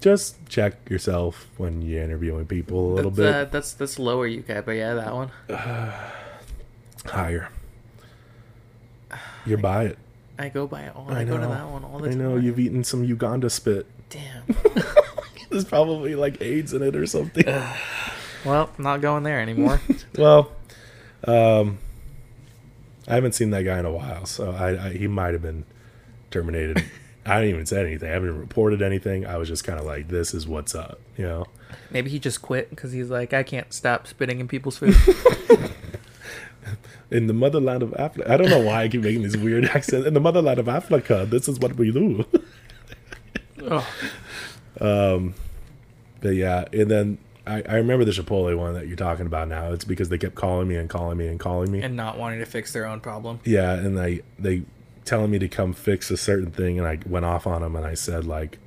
just 0.00 0.36
check 0.48 0.88
yourself 0.88 1.48
when 1.56 1.82
you're 1.82 2.02
interviewing 2.02 2.46
people 2.46 2.92
a 2.92 2.94
little 2.94 3.10
that's, 3.10 3.16
bit 3.16 3.34
Uh, 3.34 3.44
that's 3.46 3.72
that's 3.74 3.98
lower 3.98 4.28
UK, 4.28 4.64
but 4.64 4.72
yeah, 4.72 4.94
that 4.94 5.14
one. 5.14 5.30
higher. 7.06 7.48
You're 9.46 9.58
by 9.58 9.84
it. 9.84 9.98
I 10.38 10.48
go 10.48 10.66
by 10.66 10.82
it 10.82 10.96
all. 10.96 11.10
I, 11.10 11.20
I 11.20 11.24
go 11.24 11.38
to 11.38 11.46
that 11.46 11.68
one 11.68 11.84
all 11.84 11.98
the 11.98 12.08
I 12.08 12.10
time. 12.10 12.18
know 12.18 12.36
you've 12.36 12.58
eaten 12.58 12.82
some 12.84 13.04
Uganda 13.04 13.48
spit. 13.50 13.86
Damn. 14.10 14.44
There's 15.50 15.64
probably 15.64 16.14
like 16.14 16.40
AIDS 16.42 16.72
in 16.74 16.82
it 16.82 16.96
or 16.96 17.06
something. 17.06 17.44
well, 18.44 18.70
not 18.78 19.00
going 19.00 19.22
there 19.22 19.40
anymore. 19.40 19.80
well, 20.18 20.50
um, 21.26 21.78
I 23.06 23.14
haven't 23.14 23.32
seen 23.32 23.50
that 23.50 23.62
guy 23.62 23.78
in 23.78 23.84
a 23.84 23.92
while, 23.92 24.26
so 24.26 24.50
I, 24.50 24.86
I 24.86 24.92
he 24.92 25.06
might 25.06 25.32
have 25.32 25.42
been 25.42 25.64
terminated. 26.30 26.84
I 27.26 27.40
didn't 27.40 27.54
even 27.54 27.66
say 27.66 27.80
anything. 27.80 28.08
I 28.10 28.12
haven't 28.12 28.38
reported 28.38 28.82
anything. 28.82 29.26
I 29.26 29.36
was 29.38 29.48
just 29.48 29.64
kind 29.64 29.78
of 29.78 29.86
like, 29.86 30.08
"This 30.08 30.34
is 30.34 30.46
what's 30.46 30.74
up," 30.74 31.00
you 31.16 31.24
know. 31.24 31.46
Maybe 31.90 32.10
he 32.10 32.18
just 32.18 32.42
quit 32.42 32.70
because 32.70 32.92
he's 32.92 33.08
like, 33.08 33.32
I 33.32 33.42
can't 33.42 33.72
stop 33.72 34.06
spitting 34.06 34.40
in 34.40 34.48
people's 34.48 34.76
food. 34.78 34.94
In 37.10 37.26
the 37.26 37.32
motherland 37.34 37.82
of 37.82 37.94
Africa, 37.94 38.32
I 38.32 38.36
don't 38.36 38.48
know 38.50 38.60
why 38.60 38.82
I 38.84 38.88
keep 38.88 39.02
making 39.02 39.22
these 39.22 39.36
weird 39.36 39.64
accents. 39.76 40.06
In 40.06 40.14
the 40.14 40.20
motherland 40.20 40.58
of 40.58 40.68
Africa, 40.68 41.26
this 41.28 41.48
is 41.48 41.58
what 41.58 41.76
we 41.76 41.92
do. 41.92 42.24
oh, 43.62 43.86
um, 44.80 45.34
But 46.20 46.30
yeah, 46.30 46.64
and 46.72 46.90
then 46.90 47.18
I, 47.46 47.62
I 47.68 47.74
remember 47.76 48.04
the 48.04 48.12
Chipotle 48.12 48.56
one 48.56 48.74
that 48.74 48.86
you're 48.86 48.96
talking 48.96 49.26
about 49.26 49.48
now. 49.48 49.72
It's 49.72 49.84
because 49.84 50.08
they 50.08 50.18
kept 50.18 50.34
calling 50.34 50.66
me 50.68 50.76
and 50.76 50.88
calling 50.88 51.18
me 51.18 51.28
and 51.28 51.38
calling 51.38 51.70
me. 51.70 51.82
and 51.82 51.96
not 51.96 52.18
wanting 52.18 52.38
to 52.40 52.46
fix 52.46 52.72
their 52.72 52.86
own 52.86 53.00
problem. 53.00 53.40
yeah, 53.44 53.72
and 53.74 53.96
they 53.96 54.22
they 54.38 54.62
telling 55.04 55.30
me 55.30 55.38
to 55.38 55.48
come 55.48 55.74
fix 55.74 56.10
a 56.10 56.16
certain 56.16 56.50
thing, 56.50 56.78
and 56.78 56.88
I 56.88 56.98
went 57.06 57.26
off 57.26 57.46
on 57.46 57.60
them, 57.60 57.76
and 57.76 57.84
I 57.84 57.92
said 57.94 58.24
like, 58.24 58.58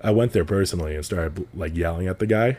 I 0.00 0.10
went 0.10 0.32
there 0.32 0.44
personally 0.46 0.94
and 0.96 1.04
started 1.04 1.46
like 1.54 1.76
yelling 1.76 2.08
at 2.08 2.18
the 2.18 2.26
guy, 2.26 2.56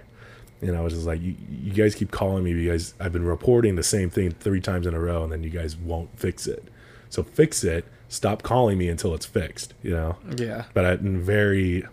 and 0.68 0.78
I 0.78 0.82
was 0.82 0.94
just 0.94 1.06
like, 1.06 1.22
you, 1.22 1.36
you 1.50 1.72
guys 1.72 1.96
keep 1.96 2.12
calling 2.12 2.44
me 2.44 2.54
because 2.54 2.94
I've 3.00 3.14
been 3.14 3.26
reporting 3.26 3.76
the 3.76 3.84
same 3.84 4.10
thing 4.10 4.32
three 4.32 4.62
times 4.62 4.88
in 4.88 4.94
a 4.94 5.00
row, 5.00 5.24
and 5.24 5.32
then 5.32 5.44
you 5.44 5.50
guys 5.50 5.76
won't 5.76 6.18
fix 6.20 6.48
it. 6.48 6.64
So 7.10 7.24
fix 7.24 7.64
it. 7.64 7.86
Stop 8.10 8.44
calling 8.44 8.78
me 8.78 8.90
until 8.90 9.14
it's 9.14 9.26
fixed. 9.26 9.74
You 9.84 9.92
know 9.92 10.16
Yeah. 10.38 10.66
but 10.74 10.86
I, 10.86 10.94
in 10.94 11.22
very 11.22 11.84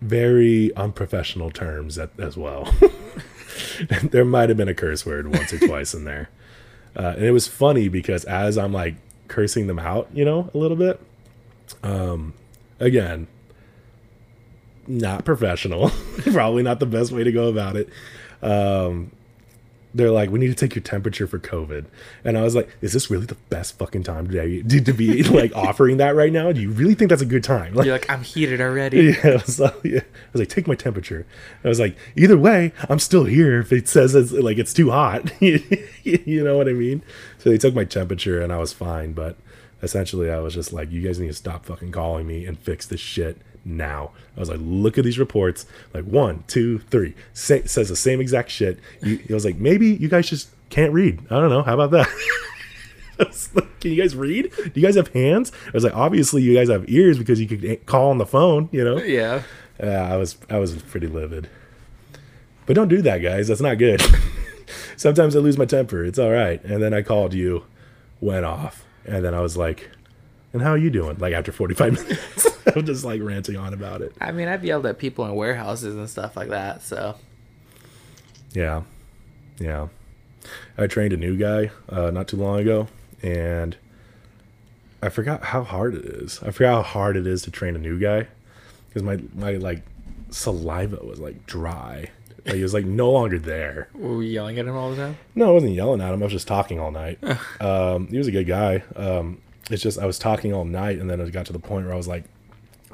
very 0.00 0.74
unprofessional 0.76 1.50
terms 1.50 1.98
at, 1.98 2.10
as 2.18 2.36
well 2.36 2.72
there 4.02 4.24
might 4.24 4.48
have 4.48 4.56
been 4.56 4.68
a 4.68 4.74
curse 4.74 5.04
word 5.04 5.28
once 5.28 5.52
or 5.52 5.58
twice 5.58 5.92
in 5.92 6.04
there 6.04 6.30
uh, 6.96 7.12
and 7.16 7.24
it 7.24 7.32
was 7.32 7.46
funny 7.46 7.86
because 7.88 8.24
as 8.24 8.56
i'm 8.56 8.72
like 8.72 8.94
cursing 9.28 9.66
them 9.66 9.78
out 9.78 10.08
you 10.14 10.24
know 10.24 10.50
a 10.54 10.56
little 10.58 10.76
bit 10.76 10.98
um 11.82 12.32
again 12.78 13.26
not 14.90 15.24
professional 15.24 15.88
probably 16.32 16.62
not 16.62 16.80
the 16.80 16.86
best 16.86 17.12
way 17.12 17.24
to 17.24 17.32
go 17.32 17.48
about 17.48 17.76
it 17.76 17.88
um 18.42 19.10
they're 19.94 20.10
like, 20.10 20.30
we 20.30 20.38
need 20.38 20.48
to 20.48 20.54
take 20.54 20.74
your 20.74 20.82
temperature 20.82 21.26
for 21.26 21.38
COVID. 21.38 21.86
And 22.24 22.38
I 22.38 22.42
was 22.42 22.54
like, 22.54 22.68
is 22.80 22.92
this 22.92 23.10
really 23.10 23.26
the 23.26 23.36
best 23.48 23.78
fucking 23.78 24.04
time 24.04 24.28
to, 24.30 24.62
to 24.62 24.92
be 24.92 25.22
like 25.24 25.54
offering 25.54 25.96
that 25.96 26.14
right 26.14 26.32
now? 26.32 26.52
Do 26.52 26.60
you 26.60 26.70
really 26.70 26.94
think 26.94 27.08
that's 27.10 27.22
a 27.22 27.26
good 27.26 27.42
time? 27.42 27.74
Like, 27.74 27.86
You're 27.86 27.94
like, 27.94 28.10
I'm 28.10 28.22
heated 28.22 28.60
already. 28.60 29.16
yeah, 29.24 29.30
I 29.30 29.32
was, 29.32 29.58
like, 29.58 29.74
yeah. 29.84 30.00
I 30.00 30.32
was 30.32 30.40
like, 30.40 30.48
take 30.48 30.66
my 30.66 30.74
temperature. 30.74 31.26
I 31.64 31.68
was 31.68 31.80
like, 31.80 31.96
either 32.16 32.38
way, 32.38 32.72
I'm 32.88 32.98
still 32.98 33.24
here 33.24 33.60
if 33.60 33.72
it 33.72 33.88
says 33.88 34.14
it's 34.14 34.32
like 34.32 34.58
it's 34.58 34.72
too 34.72 34.90
hot. 34.90 35.30
you 35.40 36.44
know 36.44 36.56
what 36.56 36.68
I 36.68 36.72
mean? 36.72 37.02
So 37.38 37.50
they 37.50 37.58
took 37.58 37.74
my 37.74 37.84
temperature 37.84 38.40
and 38.40 38.52
I 38.52 38.58
was 38.58 38.72
fine. 38.72 39.12
But 39.12 39.36
essentially, 39.82 40.30
I 40.30 40.38
was 40.38 40.54
just 40.54 40.72
like, 40.72 40.90
you 40.90 41.02
guys 41.02 41.18
need 41.18 41.28
to 41.28 41.34
stop 41.34 41.66
fucking 41.66 41.90
calling 41.90 42.26
me 42.26 42.46
and 42.46 42.58
fix 42.58 42.86
this 42.86 43.00
shit 43.00 43.38
now. 43.64 44.12
I 44.36 44.40
was 44.40 44.48
like, 44.48 44.60
look 44.62 44.98
at 44.98 45.04
these 45.04 45.18
reports. 45.18 45.66
Like 45.94 46.04
one, 46.04 46.44
two, 46.46 46.78
three. 46.78 47.14
Say, 47.32 47.64
says 47.64 47.88
the 47.88 47.96
same 47.96 48.20
exact 48.20 48.50
shit. 48.50 48.78
You, 49.02 49.20
I 49.30 49.34
was 49.34 49.44
like, 49.44 49.56
maybe 49.56 49.88
you 49.94 50.08
guys 50.08 50.28
just 50.28 50.50
can't 50.70 50.92
read. 50.92 51.20
I 51.30 51.40
don't 51.40 51.50
know. 51.50 51.62
How 51.62 51.74
about 51.74 51.90
that? 51.92 52.08
Like, 53.54 53.80
Can 53.80 53.92
you 53.92 54.00
guys 54.00 54.16
read? 54.16 54.50
Do 54.56 54.80
you 54.80 54.82
guys 54.82 54.94
have 54.94 55.08
hands? 55.08 55.52
I 55.66 55.72
was 55.72 55.84
like, 55.84 55.94
obviously 55.94 56.40
you 56.40 56.54
guys 56.54 56.70
have 56.70 56.88
ears 56.88 57.18
because 57.18 57.38
you 57.38 57.46
could 57.46 57.84
call 57.84 58.08
on 58.08 58.16
the 58.16 58.24
phone, 58.24 58.70
you 58.72 58.82
know? 58.82 58.96
Yeah. 58.96 59.42
Yeah, 59.78 60.10
I 60.10 60.16
was 60.16 60.38
I 60.48 60.58
was 60.58 60.74
pretty 60.82 61.06
livid. 61.06 61.48
But 62.64 62.76
don't 62.76 62.88
do 62.88 63.02
that, 63.02 63.18
guys. 63.18 63.48
That's 63.48 63.60
not 63.60 63.76
good. 63.76 64.00
Sometimes 64.96 65.36
I 65.36 65.40
lose 65.40 65.58
my 65.58 65.64
temper. 65.66 66.04
It's 66.04 66.18
all 66.18 66.30
right. 66.30 66.62
And 66.64 66.82
then 66.82 66.94
I 66.94 67.02
called 67.02 67.34
you, 67.34 67.64
went 68.20 68.44
off, 68.44 68.84
and 69.04 69.24
then 69.24 69.34
I 69.34 69.40
was 69.40 69.56
like, 69.56 69.90
"And 70.52 70.62
how 70.62 70.70
are 70.70 70.78
you 70.78 70.90
doing?" 70.90 71.18
Like 71.18 71.32
after 71.34 71.52
45 71.52 71.92
minutes, 71.94 72.46
I'm 72.76 72.86
just 72.86 73.04
like 73.04 73.22
ranting 73.22 73.56
on 73.56 73.72
about 73.74 74.02
it. 74.02 74.14
I 74.20 74.32
mean, 74.32 74.48
I've 74.48 74.64
yelled 74.64 74.86
at 74.86 74.98
people 74.98 75.24
in 75.26 75.34
warehouses 75.34 75.94
and 75.96 76.08
stuff 76.08 76.36
like 76.36 76.48
that. 76.48 76.82
So 76.82 77.16
Yeah, 78.52 78.82
yeah. 79.58 79.88
I 80.78 80.86
trained 80.86 81.12
a 81.12 81.16
new 81.16 81.36
guy 81.36 81.70
uh, 81.88 82.10
not 82.10 82.26
too 82.28 82.36
long 82.38 82.60
ago, 82.60 82.88
and 83.22 83.76
I 85.02 85.08
forgot 85.08 85.44
how 85.44 85.62
hard 85.62 85.94
it 85.94 86.04
is. 86.04 86.42
I 86.42 86.50
forgot 86.50 86.76
how 86.76 86.82
hard 86.82 87.16
it 87.16 87.26
is 87.26 87.42
to 87.42 87.50
train 87.50 87.74
a 87.76 87.78
new 87.78 87.98
guy 87.98 88.26
because 88.88 89.02
my 89.02 89.20
my 89.34 89.52
like 89.52 89.82
saliva 90.30 91.04
was 91.04 91.18
like 91.20 91.46
dry. 91.46 92.10
Like 92.46 92.54
it 92.54 92.62
was 92.62 92.72
like 92.72 92.86
no 92.86 93.10
longer 93.10 93.38
there. 93.38 93.88
were 93.94 94.16
we 94.16 94.28
yelling 94.28 94.58
at 94.58 94.66
him 94.66 94.74
all 94.74 94.90
the 94.90 94.96
time? 94.96 95.18
No, 95.34 95.50
I 95.50 95.52
wasn't 95.52 95.72
yelling 95.72 96.00
at 96.00 96.14
him. 96.14 96.22
I 96.22 96.24
was 96.24 96.32
just 96.32 96.48
talking 96.48 96.80
all 96.80 96.90
night. 96.90 97.18
um, 97.60 98.06
he 98.08 98.16
was 98.16 98.26
a 98.28 98.30
good 98.32 98.46
guy. 98.46 98.82
Um, 98.96 99.42
it's 99.72 99.82
just 99.82 99.98
I 99.98 100.06
was 100.06 100.18
talking 100.18 100.52
all 100.52 100.64
night, 100.64 100.98
and 100.98 101.08
then 101.10 101.20
it 101.20 101.30
got 101.32 101.46
to 101.46 101.52
the 101.52 101.58
point 101.58 101.84
where 101.86 101.94
I 101.94 101.96
was 101.96 102.08
like, 102.08 102.24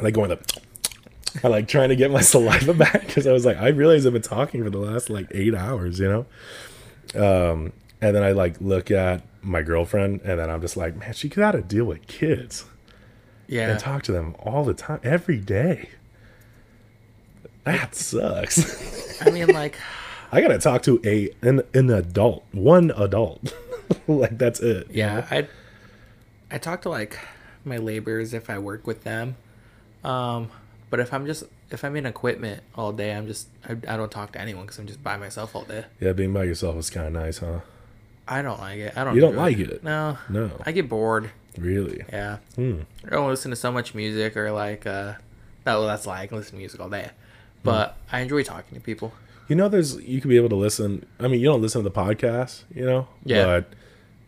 like 0.01 0.15
going 0.15 0.31
the, 0.31 0.61
I 1.45 1.49
like 1.49 1.69
trying 1.69 1.89
to 1.91 1.97
get 1.97 2.11
my 2.11 2.21
saliva 2.33 2.75
back 2.75 3.07
because 3.07 3.27
I 3.27 3.33
was 3.33 3.45
like, 3.47 3.57
I 3.59 3.69
realized 3.69 4.07
I've 4.07 4.13
been 4.13 4.23
talking 4.23 4.63
for 4.63 4.71
the 4.71 4.79
last 4.79 5.11
like 5.11 5.27
eight 5.33 5.55
hours, 5.55 5.99
you 6.01 6.09
know. 6.09 6.27
Um, 7.15 7.73
and 8.01 8.15
then 8.15 8.23
I 8.23 8.33
like 8.33 8.61
look 8.61 8.91
at 8.91 9.23
my 9.43 9.63
girlfriend, 9.63 10.21
and 10.23 10.39
then 10.41 10.51
I'm 10.51 10.61
just 10.61 10.77
like, 10.77 10.97
man, 10.97 11.13
she 11.15 11.29
got 11.29 11.53
to 11.53 11.63
deal 11.63 11.85
with 11.85 12.07
kids 12.09 12.65
Yeah. 13.47 13.71
and 13.71 13.79
talk 13.81 14.03
to 14.05 14.13
them 14.13 14.35
all 14.41 14.65
the 14.65 14.75
time, 14.75 15.01
every 15.05 15.39
day. 15.39 15.91
That 17.65 17.95
sucks. 17.95 19.21
I 19.27 19.31
mean, 19.31 19.49
like, 19.49 19.77
I 20.31 20.41
gotta 20.41 20.59
talk 20.59 20.83
to 20.83 21.01
a 21.05 21.31
an, 21.43 21.63
an 21.75 21.91
adult, 21.91 22.45
one 22.53 22.93
adult. 22.97 23.53
like 24.09 24.39
that's 24.39 24.61
it. 24.61 24.89
you 24.89 24.99
yeah, 24.99 25.15
know? 25.21 25.27
I 25.31 25.49
I 26.51 26.59
talk 26.59 26.83
to 26.83 26.89
like 26.89 27.19
my 27.65 27.77
laborers 27.77 28.33
if 28.35 28.49
I 28.49 28.59
work 28.59 28.87
with 28.87 29.05
them. 29.05 29.37
Um, 30.05 30.51
but 30.91 31.01
if 31.01 31.13
I'm 31.13 31.27
just 31.27 31.45
if 31.71 31.85
I'm 31.85 31.97
in 31.97 32.07
equipment 32.07 32.63
all 32.75 32.93
day, 32.93 33.15
I'm 33.15 33.27
just 33.27 33.49
I, 33.69 33.73
I 33.73 33.97
don't 33.97 34.11
talk 34.11 34.33
to 34.33 34.41
anyone 34.41 34.65
because 34.65 34.79
I'm 34.79 34.87
just 34.87 35.03
by 35.03 35.17
myself 35.17 35.57
all 35.57 35.65
day. 35.65 35.85
Yeah, 36.01 36.13
being 36.13 36.33
by 36.33 36.45
yourself 36.45 36.77
is 36.77 36.91
kind 36.91 37.09
of 37.09 37.13
nice, 37.13 37.39
huh? 37.39 37.61
I 38.29 38.43
don't 38.43 38.61
like 38.61 38.79
it. 38.79 38.97
I 38.97 39.05
don't. 39.05 39.15
You 39.15 39.21
don't 39.21 39.37
like 39.37 39.59
it? 39.59 39.83
No. 39.85 40.19
No. 40.29 40.51
I 40.65 40.73
get 40.73 40.89
bored. 40.89 41.31
Really? 41.59 42.05
Yeah. 42.13 42.39
Hmm. 42.55 42.81
I 43.05 43.11
don't 43.11 43.29
listen 43.29 43.51
to 43.51 43.57
so 43.57 43.73
much 43.73 43.95
music 43.95 44.37
or 44.37 44.53
like 44.53 44.87
uh 44.87 45.15
no, 45.65 45.85
that's 45.87 46.07
like 46.07 46.21
I 46.21 46.27
can 46.27 46.39
listen 46.39 46.53
to 46.53 46.59
music 46.59 46.81
all 46.81 46.89
day. 46.89 47.11
But 47.65 47.97
I 48.13 48.21
enjoy 48.21 48.45
talking 48.45 48.79
to 48.79 48.81
people. 48.81 49.13
You 49.49 49.57
know, 49.57 49.69
there's 49.69 49.97
you 49.97 50.21
could 50.21 50.29
be 50.29 50.37
able 50.37 50.51
to 50.51 50.57
listen. 50.57 51.05
I 51.19 51.27
mean, 51.27 51.41
you 51.41 51.47
don't 51.47 51.61
listen 51.61 51.83
to 51.83 51.89
the 51.89 51.95
podcast, 51.95 52.63
you 52.73 52.85
know. 52.85 53.09
Yeah. 53.25 53.45
But 53.45 53.73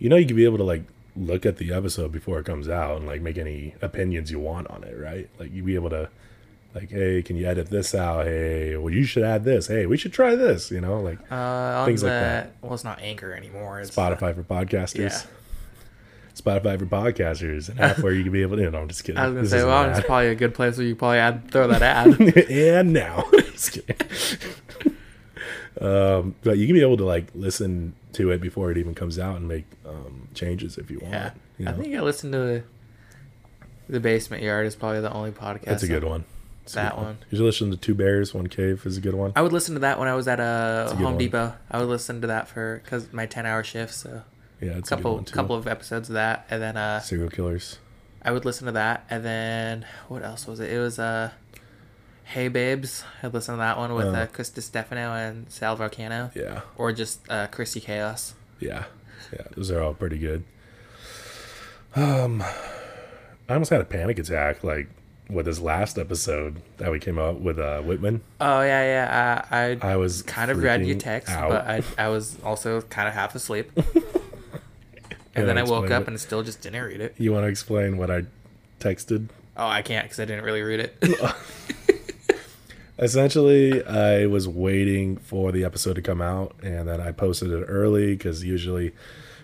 you 0.00 0.08
know, 0.08 0.16
you 0.16 0.26
could 0.26 0.36
be 0.36 0.44
able 0.44 0.58
to 0.58 0.64
like 0.64 0.82
look 1.18 1.44
at 1.44 1.56
the 1.56 1.72
episode 1.72 2.12
before 2.12 2.38
it 2.38 2.44
comes 2.46 2.68
out 2.68 2.96
and 2.98 3.06
like 3.06 3.20
make 3.20 3.36
any 3.38 3.74
opinions 3.82 4.30
you 4.30 4.38
want 4.38 4.68
on 4.70 4.84
it, 4.84 4.96
right? 4.98 5.28
Like 5.38 5.52
you'd 5.52 5.66
be 5.66 5.74
able 5.74 5.90
to, 5.90 6.08
like, 6.74 6.90
hey, 6.90 7.22
can 7.22 7.36
you 7.36 7.46
edit 7.46 7.70
this 7.70 7.94
out? 7.94 8.26
Hey, 8.26 8.76
well, 8.76 8.92
you 8.92 9.04
should 9.04 9.24
add 9.24 9.44
this. 9.44 9.66
Hey, 9.66 9.86
we 9.86 9.96
should 9.96 10.12
try 10.12 10.34
this. 10.36 10.70
You 10.70 10.80
know, 10.80 11.00
like 11.00 11.18
Uh 11.30 11.84
Things 11.86 12.02
the, 12.02 12.06
like 12.08 12.20
that. 12.20 12.52
Well 12.62 12.74
it's 12.74 12.84
not 12.84 13.00
Anchor 13.00 13.32
anymore. 13.32 13.80
It's 13.80 13.90
Spotify 13.94 14.34
for 14.34 14.42
podcasters. 14.44 14.98
Yeah. 15.10 15.22
Spotify 16.34 16.78
for 16.78 16.86
podcasters, 16.86 17.68
an 17.68 17.80
app 17.80 17.98
where 17.98 18.12
you 18.12 18.22
can 18.22 18.30
be 18.32 18.42
able 18.42 18.56
to. 18.58 18.70
No, 18.70 18.82
I'm 18.82 18.86
just 18.88 19.02
kidding. 19.02 19.18
I 19.20 19.24
was 19.26 19.32
gonna 19.32 19.42
This 19.42 19.50
say, 19.50 19.64
well, 19.64 19.90
it's 19.90 20.06
probably 20.06 20.28
a 20.28 20.36
good 20.36 20.54
place 20.54 20.76
where 20.78 20.86
you 20.86 20.94
probably 20.94 21.18
add 21.18 21.50
throw 21.50 21.66
that 21.66 21.82
ad. 21.82 22.20
and 22.48 22.92
now. 22.92 23.24
Just 23.52 23.72
kidding. 23.72 24.96
Um, 25.80 26.34
but 26.42 26.58
you 26.58 26.66
can 26.66 26.74
be 26.74 26.82
able 26.82 26.96
to 26.96 27.04
like 27.04 27.28
listen 27.34 27.94
to 28.14 28.30
it 28.30 28.40
before 28.40 28.70
it 28.70 28.78
even 28.78 28.94
comes 28.94 29.18
out 29.18 29.36
and 29.36 29.46
make 29.46 29.64
um, 29.86 30.28
changes 30.34 30.78
if 30.78 30.90
you 30.90 30.98
want. 31.00 31.12
yeah. 31.12 31.30
you 31.58 31.68
I 31.68 31.72
think 31.72 31.94
I 31.94 32.00
listened 32.00 32.32
to 32.32 32.38
the, 32.38 32.62
the 33.88 34.00
Basement 34.00 34.42
Yard 34.42 34.66
is 34.66 34.74
probably 34.74 35.00
the 35.00 35.12
only 35.12 35.30
podcast. 35.30 35.64
that's 35.64 35.82
a 35.82 35.88
good 35.88 36.04
one. 36.04 36.24
It's 36.64 36.74
That 36.74 36.96
good 36.96 37.02
one. 37.02 37.18
You 37.30 37.38
should 37.38 37.44
listen 37.44 37.70
to 37.70 37.76
Two 37.76 37.94
Bears, 37.94 38.34
One 38.34 38.46
Cave 38.46 38.84
is 38.84 38.98
a 38.98 39.00
good 39.00 39.14
one. 39.14 39.32
I 39.34 39.42
would 39.42 39.52
listen 39.52 39.74
to 39.74 39.80
that 39.80 39.98
when 39.98 40.06
I 40.08 40.14
was 40.14 40.28
at 40.28 40.38
uh, 40.38 40.88
a 40.90 40.94
Home 40.96 41.04
one. 41.04 41.18
Depot. 41.18 41.54
I 41.70 41.78
would 41.78 41.88
listen 41.88 42.20
to 42.20 42.26
that 42.26 42.48
for 42.48 42.80
because 42.84 43.10
my 43.12 43.24
ten 43.24 43.46
hour 43.46 43.64
shift. 43.64 43.94
So 43.94 44.22
Yeah, 44.60 44.72
it's 44.72 44.90
a 44.90 44.94
a 44.94 44.98
couple 44.98 45.14
one 45.14 45.24
couple 45.24 45.56
of 45.56 45.66
episodes 45.66 46.10
of 46.10 46.14
that, 46.14 46.46
and 46.50 46.60
then 46.60 46.76
uh, 46.76 47.00
serial 47.00 47.30
killers. 47.30 47.78
I 48.20 48.32
would 48.32 48.44
listen 48.44 48.66
to 48.66 48.72
that, 48.72 49.06
and 49.08 49.24
then 49.24 49.86
what 50.08 50.22
else 50.22 50.46
was 50.46 50.60
it? 50.60 50.70
It 50.70 50.78
was 50.78 50.98
uh, 50.98 51.30
Hey 52.32 52.48
Babes. 52.48 53.04
I'd 53.22 53.32
listen 53.32 53.54
to 53.54 53.58
that 53.58 53.78
one 53.78 53.94
with 53.94 54.06
Oh. 54.08 54.14
uh, 54.14 54.26
Chris 54.26 54.50
Distefano 54.50 55.12
and 55.14 55.50
Sal 55.50 55.76
Vulcano, 55.76 56.34
Yeah, 56.34 56.60
or 56.76 56.92
just 56.92 57.20
uh, 57.30 57.46
Chrissy 57.48 57.80
Chaos. 57.80 58.34
yeah, 58.60 58.84
yeah. 59.32 59.42
Those 59.56 59.70
are 59.70 59.80
all 59.82 59.94
pretty 59.94 60.18
good. 60.18 60.44
Um, 61.96 62.42
I 63.48 63.54
almost 63.54 63.70
had 63.70 63.80
a 63.80 63.84
panic 63.84 64.18
attack 64.18 64.62
like 64.62 64.88
with 65.30 65.46
this 65.46 65.58
last 65.58 65.98
episode 65.98 66.60
that 66.76 66.90
we 66.90 66.98
came 66.98 67.18
out 67.18 67.40
with 67.40 67.58
uh 67.58 67.80
Whitman. 67.80 68.20
Oh 68.40 68.60
yeah, 68.60 68.82
yeah. 68.82 69.44
I, 69.50 69.68
I 69.70 69.92
I 69.92 69.96
was 69.96 70.22
kind 70.22 70.50
of 70.50 70.62
read 70.62 70.84
your 70.86 70.98
text, 70.98 71.30
out. 71.32 71.48
but 71.48 71.66
I 71.66 71.82
I 72.04 72.08
was 72.08 72.36
also 72.44 72.82
kind 72.82 73.08
of 73.08 73.14
half 73.14 73.34
asleep. 73.34 73.70
Yeah, 73.74 73.82
and 75.34 75.48
then 75.48 75.56
I 75.56 75.62
woke 75.62 75.90
up 75.90 76.02
it. 76.02 76.08
and 76.08 76.20
still 76.20 76.42
just 76.42 76.60
didn't 76.60 76.82
read 76.84 77.00
it. 77.00 77.14
You 77.16 77.32
want 77.32 77.44
to 77.44 77.48
explain 77.48 77.96
what 77.96 78.10
I 78.10 78.24
texted? 78.80 79.28
Oh, 79.56 79.66
I 79.66 79.80
can't 79.82 80.04
because 80.04 80.20
I 80.20 80.26
didn't 80.26 80.44
really 80.44 80.62
read 80.62 80.80
it. 80.80 81.02
Essentially, 82.98 83.84
I 83.84 84.26
was 84.26 84.48
waiting 84.48 85.16
for 85.16 85.52
the 85.52 85.64
episode 85.64 85.94
to 85.94 86.02
come 86.02 86.20
out, 86.20 86.54
and 86.62 86.88
then 86.88 87.00
I 87.00 87.12
posted 87.12 87.50
it 87.50 87.64
early 87.64 88.16
because 88.16 88.44
usually, 88.44 88.92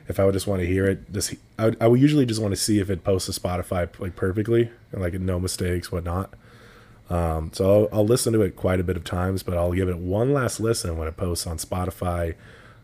if 0.09 0.19
I 0.19 0.25
would 0.25 0.33
just 0.33 0.47
want 0.47 0.61
to 0.61 0.67
hear 0.67 0.87
it, 0.87 1.13
just 1.13 1.35
I 1.59 1.67
would, 1.67 1.77
I 1.81 1.87
would 1.87 2.01
usually 2.01 2.27
just 2.27 2.41
want 2.43 2.53
to 2.53 2.61
see 2.61 2.81
if 2.81 2.91
it 2.91 3.05
posts 3.05 3.33
to 3.33 3.41
Spotify 3.41 3.89
like 4.01 4.17
perfectly 4.17 4.71
and 4.93 5.01
like 5.01 5.15
no 5.15 5.39
mistakes, 5.39 5.93
whatnot. 5.93 6.35
Um, 7.11 7.51
so 7.53 7.89
I'll, 7.93 7.99
I'll 7.99 8.07
listen 8.07 8.33
to 8.33 8.43
it 8.43 8.57
quite 8.57 8.81
a 8.81 8.85
bit 8.85 8.97
of 8.97 9.05
times, 9.05 9.43
but 9.43 9.57
I'll 9.57 9.73
give 9.73 9.89
it 9.89 9.99
one 9.99 10.33
last 10.33 10.59
listen 10.59 10.97
when 10.97 11.07
it 11.07 11.17
posts 11.17 11.47
on 11.47 11.59
Spotify, 11.59 12.35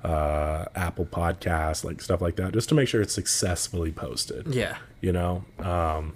uh, 0.05 0.67
Apple 0.77 1.07
Podcasts, 1.07 1.85
like 1.85 2.01
stuff 2.01 2.21
like 2.21 2.37
that, 2.37 2.53
just 2.53 2.69
to 2.69 2.75
make 2.75 2.87
sure 2.87 3.01
it's 3.01 3.15
successfully 3.15 3.91
posted 3.91 4.55
yeah. 4.55 4.77
you 5.01 5.13
know 5.13 5.45
um 5.59 6.15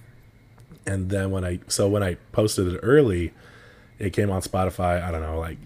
and 0.86 1.11
then 1.11 1.30
when 1.30 1.44
i 1.44 1.59
so 1.66 1.88
when 1.88 2.02
i 2.02 2.14
posted 2.32 2.68
it 2.68 2.78
early 2.82 3.32
it 4.05 4.12
came 4.12 4.30
on 4.30 4.42
spotify 4.42 5.02
i 5.02 5.11
don't 5.11 5.22
know 5.22 5.38
like 5.38 5.59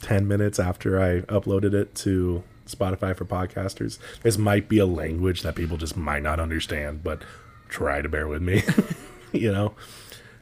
10 0.00 0.26
minutes 0.28 0.58
after 0.58 1.00
i 1.00 1.20
uploaded 1.22 1.74
it 1.74 1.94
to 1.94 2.42
spotify 2.66 3.16
for 3.16 3.24
podcasters. 3.24 3.98
This 4.22 4.36
might 4.36 4.68
be 4.68 4.78
a 4.78 4.84
language 4.84 5.40
that 5.42 5.54
people 5.54 5.78
just 5.78 5.96
might 5.96 6.22
not 6.22 6.38
understand 6.38 7.02
but 7.02 7.22
try 7.68 8.02
to 8.02 8.08
bear 8.08 8.28
with 8.28 8.42
me 8.42 8.62
you 9.32 9.50
know? 9.50 9.74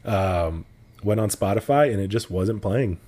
Um 0.05 0.65
went 1.05 1.21
on 1.21 1.31
spotify 1.31 1.93
and 1.93 2.01
it 2.01 2.09
just 2.09 2.31
wasn't 2.31 2.63
playing. 2.63 2.99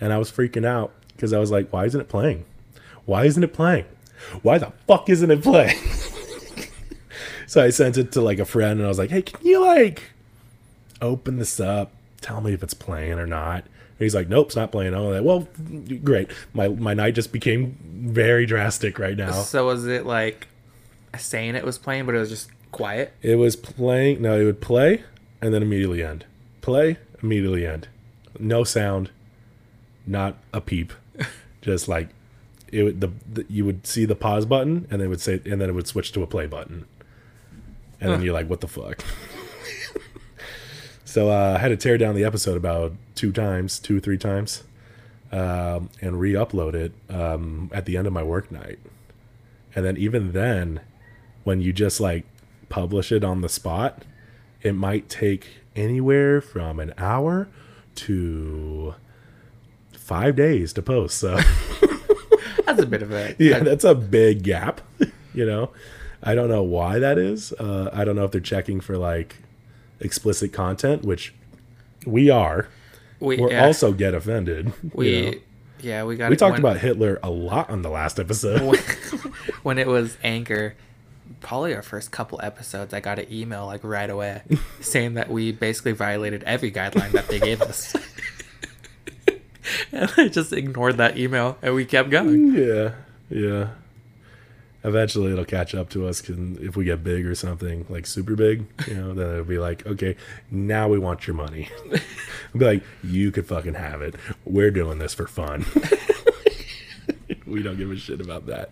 And 0.00 0.12
i 0.12 0.18
was 0.18 0.30
freaking 0.30 0.66
out 0.66 0.92
because 1.08 1.32
i 1.32 1.38
was 1.38 1.52
like 1.52 1.72
why 1.72 1.84
isn't 1.86 2.00
it 2.00 2.08
playing? 2.08 2.44
Why 3.04 3.24
isn't 3.26 3.44
it 3.44 3.54
playing? 3.54 3.84
Why 4.42 4.58
the 4.58 4.72
fuck 4.88 5.08
isn't 5.08 5.30
it 5.30 5.42
playing? 5.42 5.78
So 7.46 7.62
I 7.62 7.70
sent 7.70 7.96
it 7.96 8.10
to 8.12 8.20
like 8.20 8.40
a 8.40 8.44
friend 8.44 8.80
and 8.80 8.84
I 8.84 8.88
was 8.88 8.98
like, 8.98 9.10
hey, 9.10 9.22
can 9.22 9.46
you 9.46 9.64
like 9.64 10.02
open 11.00 11.38
this 11.38 11.60
up? 11.60 11.92
Tell 12.20 12.40
me 12.40 12.52
if 12.52 12.62
it's 12.62 12.74
playing 12.74 13.18
or 13.18 13.26
not. 13.26 13.64
And 13.64 14.04
he's 14.04 14.14
like, 14.14 14.28
nope, 14.28 14.48
it's 14.48 14.56
not 14.56 14.72
playing. 14.72 14.94
I'm 14.94 15.04
like, 15.04 15.22
well, 15.22 15.48
great. 16.02 16.30
My 16.52 16.68
my 16.68 16.94
night 16.94 17.14
just 17.14 17.32
became 17.32 17.78
very 17.82 18.46
drastic 18.46 18.98
right 18.98 19.16
now. 19.16 19.32
So 19.32 19.66
was 19.66 19.86
it 19.86 20.04
like 20.06 20.48
saying 21.18 21.54
it 21.54 21.64
was 21.64 21.78
playing, 21.78 22.06
but 22.06 22.14
it 22.14 22.18
was 22.18 22.30
just 22.30 22.50
quiet? 22.72 23.12
It 23.22 23.36
was 23.36 23.56
playing. 23.56 24.22
No, 24.22 24.38
it 24.38 24.44
would 24.44 24.60
play 24.60 25.02
and 25.40 25.54
then 25.54 25.62
immediately 25.62 26.02
end. 26.02 26.24
Play, 26.60 26.98
immediately 27.22 27.66
end. 27.66 27.88
No 28.38 28.64
sound, 28.64 29.10
not 30.06 30.36
a 30.52 30.60
peep. 30.60 30.92
Just 31.62 31.88
like 31.88 32.08
it 32.70 32.82
would 32.82 33.00
the, 33.00 33.10
the 33.32 33.46
you 33.48 33.64
would 33.64 33.86
see 33.86 34.04
the 34.04 34.14
pause 34.14 34.44
button 34.44 34.86
and 34.90 35.00
then 35.00 35.06
it 35.06 35.08
would 35.08 35.20
say 35.20 35.40
and 35.44 35.60
then 35.60 35.68
it 35.68 35.74
would 35.74 35.86
switch 35.86 36.12
to 36.12 36.22
a 36.22 36.26
play 36.26 36.46
button. 36.46 36.84
And 38.00 38.12
then 38.12 38.22
you're 38.22 38.34
like, 38.34 38.48
what 38.48 38.60
the 38.60 38.68
fuck? 38.68 39.02
so 41.06 41.30
uh, 41.30 41.54
I 41.56 41.58
had 41.58 41.68
to 41.68 41.76
tear 41.78 41.96
down 41.96 42.14
the 42.14 42.24
episode 42.24 42.58
about 42.58 42.92
two 43.14 43.32
times, 43.32 43.78
two 43.78 43.96
or 43.96 44.00
three 44.00 44.18
times, 44.18 44.64
um, 45.32 45.88
and 46.02 46.20
re-upload 46.20 46.74
it 46.74 46.92
um, 47.08 47.70
at 47.72 47.86
the 47.86 47.96
end 47.96 48.06
of 48.06 48.12
my 48.12 48.22
work 48.22 48.52
night. 48.52 48.78
And 49.74 49.86
then 49.86 49.96
even 49.96 50.32
then, 50.32 50.80
when 51.44 51.62
you 51.62 51.72
just 51.72 51.98
like 51.98 52.26
publish 52.68 53.10
it 53.10 53.24
on 53.24 53.40
the 53.40 53.48
spot, 53.48 54.04
it 54.60 54.74
might 54.74 55.08
take 55.08 55.48
anywhere 55.74 56.42
from 56.42 56.78
an 56.78 56.92
hour 56.98 57.48
to 57.94 58.94
five 59.92 60.36
days 60.36 60.74
to 60.74 60.82
post. 60.82 61.18
So 61.18 61.38
That's 62.66 62.82
a 62.82 62.86
bit 62.86 63.02
of 63.02 63.12
a 63.12 63.34
yeah, 63.38 63.60
that's 63.60 63.84
a 63.84 63.94
big 63.94 64.42
gap. 64.42 64.80
you 65.34 65.46
know, 65.46 65.70
I 66.22 66.34
don't 66.34 66.48
know 66.48 66.62
why 66.62 66.98
that 66.98 67.16
is. 67.16 67.52
Uh, 67.52 67.90
I 67.92 68.04
don't 68.04 68.16
know 68.16 68.24
if 68.24 68.32
they're 68.32 68.40
checking 68.40 68.80
for 68.80 68.98
like 68.98 69.36
explicit 70.00 70.52
content, 70.52 71.02
which 71.04 71.34
we 72.04 72.30
are. 72.30 72.68
we 73.20 73.36
We're 73.38 73.50
yeah, 73.52 73.64
also 73.66 73.92
get 73.92 74.14
offended. 74.14 74.72
you 74.82 74.90
we 74.94 75.22
know. 75.22 75.32
yeah 75.80 76.04
we 76.04 76.16
got 76.16 76.30
we 76.30 76.36
talked 76.36 76.52
when- 76.52 76.60
about 76.60 76.78
Hitler 76.78 77.18
a 77.22 77.30
lot 77.30 77.70
on 77.70 77.82
the 77.82 77.90
last 77.90 78.18
episode. 78.20 78.62
when, 78.62 78.78
when 79.62 79.78
it 79.78 79.86
was 79.86 80.16
Anchor. 80.22 80.74
Probably 81.40 81.74
our 81.74 81.82
first 81.82 82.12
couple 82.12 82.40
episodes, 82.42 82.94
I 82.94 83.00
got 83.00 83.18
an 83.18 83.26
email 83.32 83.66
like 83.66 83.82
right 83.82 84.08
away 84.08 84.42
saying 84.80 85.14
that 85.14 85.28
we 85.28 85.50
basically 85.52 85.92
violated 85.92 86.42
every 86.44 86.70
guideline 86.70 87.10
that 87.12 87.26
they 87.28 87.40
gave 87.40 87.60
us. 87.60 87.94
and 89.92 90.12
I 90.16 90.28
just 90.28 90.52
ignored 90.52 90.96
that 90.98 91.18
email 91.18 91.58
and 91.62 91.74
we 91.74 91.84
kept 91.84 92.10
going. 92.10 92.54
Yeah, 92.54 92.92
yeah. 93.28 93.68
Eventually, 94.86 95.32
it'll 95.32 95.44
catch 95.44 95.74
up 95.74 95.90
to 95.90 96.06
us 96.06 96.22
'cause 96.22 96.36
if 96.60 96.76
we 96.76 96.84
get 96.84 97.02
big 97.04 97.26
or 97.26 97.34
something, 97.34 97.84
like 97.90 98.06
super 98.06 98.34
big. 98.36 98.66
You 98.86 98.94
know, 98.94 99.12
then 99.14 99.30
it'll 99.32 99.44
be 99.44 99.58
like, 99.58 99.84
okay, 99.86 100.16
now 100.50 100.88
we 100.88 100.98
want 100.98 101.26
your 101.26 101.34
money. 101.34 101.68
i'll 101.92 102.58
be 102.58 102.64
like, 102.64 102.82
you 103.02 103.30
could 103.32 103.46
fucking 103.46 103.74
have 103.74 104.00
it. 104.00 104.14
We're 104.44 104.70
doing 104.70 104.98
this 104.98 105.12
for 105.12 105.26
fun. 105.26 105.64
we 107.46 107.62
don't 107.62 107.76
give 107.76 107.90
a 107.90 107.96
shit 107.96 108.20
about 108.20 108.46
that. 108.46 108.70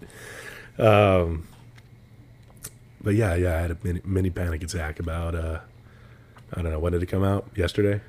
Um, 0.78 1.46
but 3.02 3.14
yeah, 3.14 3.34
yeah, 3.34 3.56
I 3.56 3.60
had 3.60 3.70
a 3.72 3.76
mini, 3.82 4.00
mini 4.04 4.30
panic 4.30 4.62
attack 4.62 4.98
about 5.00 5.34
uh, 5.34 5.60
I 6.52 6.62
don't 6.62 6.70
know 6.72 6.78
when 6.78 6.92
did 6.92 7.02
it 7.02 7.06
come 7.06 7.24
out? 7.24 7.46
Yesterday. 7.56 8.00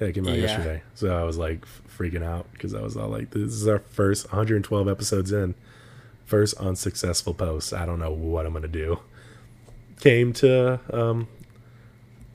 Yeah, 0.00 0.08
it 0.08 0.12
came 0.14 0.26
out 0.26 0.34
Yeah. 0.34 0.42
yesterday. 0.42 0.82
So 0.94 1.16
I 1.16 1.22
was 1.24 1.38
like 1.38 1.60
f- 1.62 1.82
freaking 1.98 2.22
out 2.22 2.46
because 2.52 2.74
I 2.74 2.80
was 2.82 2.96
all 2.96 3.08
like, 3.08 3.30
"This 3.30 3.52
is 3.52 3.66
our 3.68 3.78
first 3.78 4.26
112 4.32 4.88
episodes 4.88 5.32
in, 5.32 5.54
first 6.32 6.54
unsuccessful 6.54 7.34
post. 7.34 7.74
I 7.74 7.84
don't 7.84 7.98
know 7.98 8.12
what 8.12 8.46
I'm 8.46 8.54
gonna 8.54 8.68
do." 8.68 9.00
Came 10.00 10.32
to 10.34 10.80
um, 10.90 11.28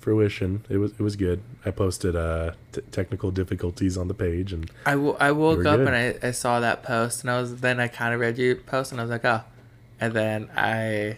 fruition. 0.08 0.64
It 0.70 0.78
was 0.78 0.92
it 0.92 1.02
was 1.02 1.16
good. 1.16 1.42
I 1.66 1.72
posted 1.72 2.16
uh, 2.16 2.52
t- 2.72 2.82
technical 2.92 3.30
difficulties 3.32 3.98
on 3.98 4.08
the 4.08 4.14
page, 4.14 4.54
and 4.54 4.70
I, 4.86 4.92
w- 4.92 5.18
I 5.20 5.32
woke 5.34 5.66
up 5.66 5.80
good. 5.80 5.88
and 5.88 5.96
I, 6.24 6.28
I 6.30 6.32
saw 6.32 6.62
that 6.62 6.84
post 6.84 7.24
and 7.24 7.30
I 7.30 7.42
was 7.42 7.58
then 7.58 7.80
I 7.80 7.88
kind 7.90 8.14
of 8.14 8.22
read 8.22 8.38
your 8.38 8.56
post 8.56 8.92
and 8.92 9.02
I 9.02 9.04
was 9.04 9.12
like 9.12 9.26
oh, 9.26 9.42
and 10.00 10.14
then 10.14 10.50
I 10.56 11.18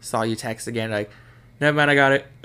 saw 0.00 0.22
you 0.22 0.36
text 0.36 0.66
again 0.66 0.90
like, 0.90 1.10
never 1.60 1.74
mind 1.74 1.90
I 1.90 1.94
got 1.94 2.12
it. 2.12 2.26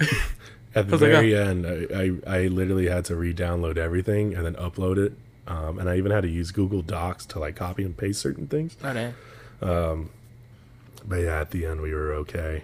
at 0.76 0.88
the 0.88 0.92
was 0.94 1.02
like, 1.02 1.12
very 1.12 1.36
end, 1.36 1.68
I, 1.68 1.78
I 2.04 2.38
I 2.38 2.48
literally 2.48 2.88
had 2.88 3.04
to 3.06 3.16
re-download 3.16 3.78
everything 3.78 4.34
and 4.36 4.46
then 4.46 4.56
upload 4.56 4.98
it. 4.98 5.14
Um, 5.48 5.80
and 5.80 5.90
I 5.90 5.98
even 5.98 6.12
had 6.12 6.22
to 6.22 6.30
use 6.30 6.52
Google 6.52 6.82
Docs 6.82 7.26
to 7.28 7.40
like 7.40 7.58
copy 7.58 7.84
and 7.84 7.98
paste 7.98 8.22
certain 8.22 8.48
things. 8.48 8.78
oh, 8.84 9.14
damn. 9.62 10.10
But 11.06 11.18
yeah, 11.18 11.40
at 11.42 11.52
the 11.52 11.66
end 11.66 11.82
we 11.82 11.94
were 11.94 12.14
okay. 12.14 12.64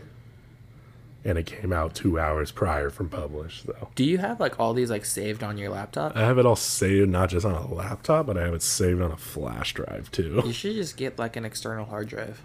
and 1.26 1.38
it 1.38 1.46
came 1.46 1.74
out 1.74 1.94
two 1.96 2.20
hours 2.20 2.52
prior 2.52 2.90
from 2.90 3.10
publish. 3.10 3.64
So 3.66 3.90
Do 3.96 4.04
you 4.06 4.18
have 4.20 4.40
like 4.40 4.60
all 4.60 4.74
these 4.74 4.90
like 4.90 5.06
saved 5.06 5.44
on 5.44 5.58
your 5.58 5.70
laptop? 5.72 6.16
I 6.16 6.22
have 6.22 6.38
it 6.38 6.46
all 6.46 6.56
saved, 6.56 7.10
not 7.10 7.30
just 7.30 7.46
on 7.46 7.54
a 7.54 7.68
laptop, 7.74 8.28
but 8.28 8.38
I 8.38 8.44
have 8.44 8.54
it 8.54 8.62
saved 8.62 9.02
on 9.02 9.12
a 9.12 9.18
flash 9.18 9.74
drive 9.74 10.12
too. 10.12 10.42
You 10.46 10.54
should 10.54 10.76
just 10.76 10.96
get 10.98 11.18
like 11.20 11.36
an 11.36 11.44
external 11.46 11.86
hard 11.86 12.08
drive. 12.08 12.42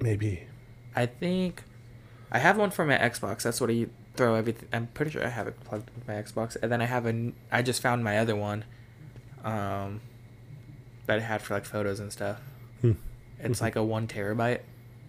Maybe. 0.00 0.46
I 0.96 1.06
think 1.06 1.62
I 2.30 2.38
have 2.38 2.56
one 2.56 2.70
for 2.70 2.84
my 2.84 2.96
Xbox. 2.98 3.42
That's 3.42 3.60
what 3.60 3.70
I 3.70 3.86
throw 4.16 4.34
everything. 4.34 4.68
I'm 4.72 4.88
pretty 4.88 5.12
sure 5.12 5.24
I 5.24 5.28
have 5.28 5.46
it 5.46 5.60
plugged 5.64 5.90
with 5.94 6.06
my 6.08 6.14
Xbox, 6.14 6.56
and 6.60 6.72
then 6.72 6.82
I 6.82 6.86
have 6.86 7.06
a. 7.06 7.32
I 7.52 7.62
just 7.62 7.80
found 7.80 8.02
my 8.02 8.18
other 8.18 8.34
one, 8.34 8.64
um, 9.44 10.00
that 11.06 11.18
I 11.18 11.20
had 11.20 11.42
for 11.42 11.54
like 11.54 11.64
photos 11.64 12.00
and 12.00 12.12
stuff. 12.12 12.40
Hmm. 12.80 12.92
It's 13.40 13.60
like 13.60 13.76
a 13.76 13.82
one 13.82 14.06
terabyte, 14.06 14.60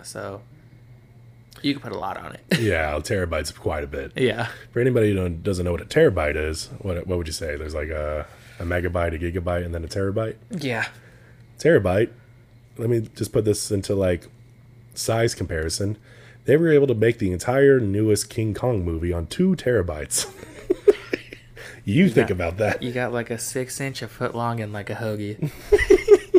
so 0.02 0.42
you 1.62 1.74
can 1.74 1.82
put 1.82 1.92
a 1.92 1.98
lot 2.00 2.18
on 2.18 2.34
it. 2.34 2.42
Yeah, 2.60 2.96
a 2.96 3.02
terabyte's 3.02 3.52
quite 3.52 3.84
a 3.84 3.88
bit. 3.88 4.12
yeah, 4.16 4.48
For 4.72 4.80
anybody 4.80 5.10
who 5.10 5.16
don't- 5.16 5.44
doesn't 5.44 5.64
know 5.66 5.72
what 5.72 5.82
a 5.82 5.86
terabyte 5.86 6.36
is, 6.36 6.68
what 6.80 7.06
what 7.08 7.18
would 7.18 7.28
you 7.28 7.34
say? 7.34 7.56
There's 7.58 7.76
like 7.76 7.90
a 7.90 8.26
a 8.60 8.64
megabyte, 8.64 9.14
a 9.16 9.20
gigabyte, 9.20 9.66
and 9.66 9.74
then 9.74 9.84
a 9.84 9.88
terabyte. 9.88 10.36
yeah. 10.52 10.88
terabyte. 11.60 12.10
Let 12.78 12.90
me 12.90 13.02
just 13.16 13.32
put 13.32 13.46
this 13.46 13.70
into 13.72 13.94
like 13.96 14.28
size 14.96 15.36
comparison. 15.36 15.98
They 16.46 16.58
were 16.58 16.72
able 16.72 16.88
to 16.88 16.96
make 16.96 17.20
the 17.20 17.32
entire 17.32 17.80
newest 17.80 18.30
King 18.30 18.54
Kong 18.54 18.84
movie 18.84 19.14
on 19.14 19.28
two 19.28 19.56
terabytes. 19.56 20.28
you, 21.86 22.10
think 22.10 22.30
got- 22.30 22.32
about 22.32 22.58
that. 22.58 22.82
You 22.84 22.92
got 22.92 23.12
like 23.14 23.30
a 23.30 23.38
six 23.38 23.80
inch, 23.82 24.02
a 24.02 24.08
foot 24.08 24.36
long, 24.36 24.60
and 24.60 24.72
like 24.74 24.90
a 24.90 24.96
hoagie. 24.96 25.52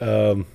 Um, 0.00 0.46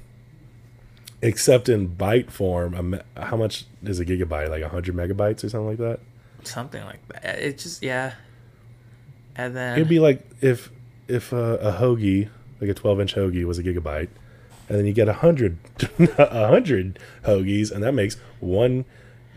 except 1.22 1.70
in 1.70 1.96
byte 1.96 2.30
form, 2.30 3.00
how 3.16 3.38
much 3.38 3.66
is 3.84 4.00
a 4.00 4.06
gigabyte? 4.06 4.50
Like 4.50 4.62
100 4.62 4.96
megabytes 4.96 5.44
or 5.44 5.50
something 5.50 5.68
like 5.68 5.78
that? 5.78 6.00
Something 6.44 6.84
like 6.86 7.00
that. 7.10 7.40
It 7.40 7.58
just 7.58 7.82
yeah. 7.84 8.14
And 9.36 9.56
then 9.56 9.78
It'd 9.78 9.88
be 9.90 10.00
like 10.00 10.28
if 10.42 10.72
if 11.08 11.32
a, 11.32 11.56
a 11.56 11.72
hoagie, 11.74 12.30
like 12.60 12.70
a 12.70 12.74
12 12.74 13.00
inch 13.02 13.16
hoagie, 13.16 13.46
was 13.46 13.58
a 13.58 13.64
gigabyte, 13.64 14.10
and 14.68 14.78
then 14.78 14.86
you 14.86 14.94
get 14.94 15.08
a 15.08 15.14
hundred 15.14 15.58
a 16.18 16.48
hundred 16.48 17.00
hoagies, 17.24 17.72
and 17.72 17.84
that 17.84 17.94
makes 17.94 18.18
one 18.40 18.86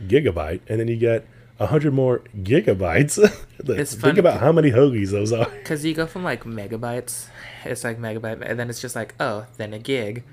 gigabyte, 0.07 0.61
and 0.68 0.81
then 0.81 0.89
you 0.89 0.97
get 0.97 1.27
a 1.63 1.67
hundred 1.67 1.95
more 1.95 2.23
gigabytes. 2.43 3.19
Like, 3.65 3.79
It's 3.79 3.95
Think 3.95 4.19
about 4.19 4.41
how 4.41 4.51
many 4.51 4.73
hoagies 4.73 5.11
those 5.13 5.33
are. 5.33 5.49
Because 5.49 5.85
you 5.85 5.95
go 5.95 6.05
from 6.05 6.25
like 6.25 6.43
megabytes, 6.43 7.29
it's 7.65 7.85
like 7.85 7.97
megabyte, 8.01 8.41
and 8.45 8.59
then 8.59 8.69
it's 8.69 8.81
just 8.81 8.97
like, 8.97 9.15
oh, 9.21 9.47
then 9.57 9.73
a 9.73 9.79
gig. 9.79 10.25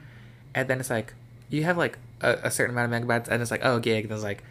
And 0.56 0.68
then 0.68 0.80
it's 0.80 0.90
like, 0.90 1.14
you 1.52 1.64
have 1.64 1.78
like 1.78 2.00
a, 2.22 2.40
a 2.46 2.50
certain 2.50 2.76
amount 2.76 2.92
of 2.92 3.00
megabytes, 3.08 3.28
and 3.28 3.40
it's 3.44 3.52
like, 3.52 3.64
oh, 3.64 3.78
gig. 3.78 4.06
And 4.06 4.10
there's 4.12 4.24
like 4.24 4.44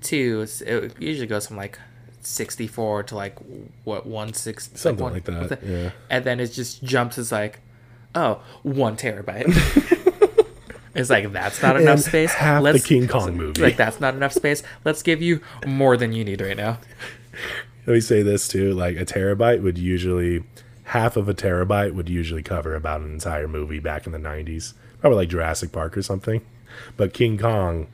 two. 0.00 0.40
It's, 0.40 0.62
it 0.62 0.94
usually 0.98 1.26
goes 1.26 1.46
from 1.46 1.58
like 1.58 1.78
64 2.22 3.02
to 3.02 3.14
like, 3.16 3.36
what, 3.84 4.06
160? 4.06 4.78
Something 4.78 5.02
one- 5.04 5.12
like 5.12 5.24
that, 5.24 5.62
yeah. 5.62 5.90
And 6.08 6.24
then 6.24 6.40
it 6.40 6.46
just 6.52 6.82
jumps, 6.82 7.18
it's 7.18 7.32
like, 7.32 7.60
oh, 8.14 8.40
one 8.62 8.96
terabyte. 8.96 9.98
it's 10.94 11.10
like, 11.10 11.32
that's 11.32 11.62
not 11.62 11.80
enough 11.80 12.00
space. 12.00 12.32
half 12.32 12.62
the 12.62 12.78
King 12.78 13.08
Kong 13.08 13.36
movie. 13.36 13.62
Like, 13.62 13.76
that's 13.76 14.00
not 14.00 14.14
enough 14.14 14.32
space. 14.32 14.62
Let's 14.84 15.02
give 15.02 15.22
you 15.22 15.40
more 15.66 15.96
than 15.96 16.12
you 16.12 16.24
need 16.24 16.40
right 16.40 16.56
now. 16.56 16.78
Let 17.86 17.94
me 17.94 18.00
say 18.00 18.22
this 18.22 18.46
too: 18.46 18.72
like 18.74 18.96
a 18.96 19.04
terabyte 19.04 19.62
would 19.62 19.76
usually 19.76 20.44
half 20.84 21.16
of 21.16 21.28
a 21.28 21.34
terabyte 21.34 21.94
would 21.94 22.08
usually 22.08 22.42
cover 22.42 22.74
about 22.74 23.00
an 23.00 23.12
entire 23.12 23.48
movie 23.48 23.80
back 23.80 24.06
in 24.06 24.12
the 24.12 24.18
'90s, 24.18 24.74
probably 25.00 25.16
like 25.16 25.28
Jurassic 25.30 25.72
Park 25.72 25.96
or 25.96 26.02
something. 26.02 26.42
But 26.96 27.12
King 27.12 27.38
Kong, 27.38 27.88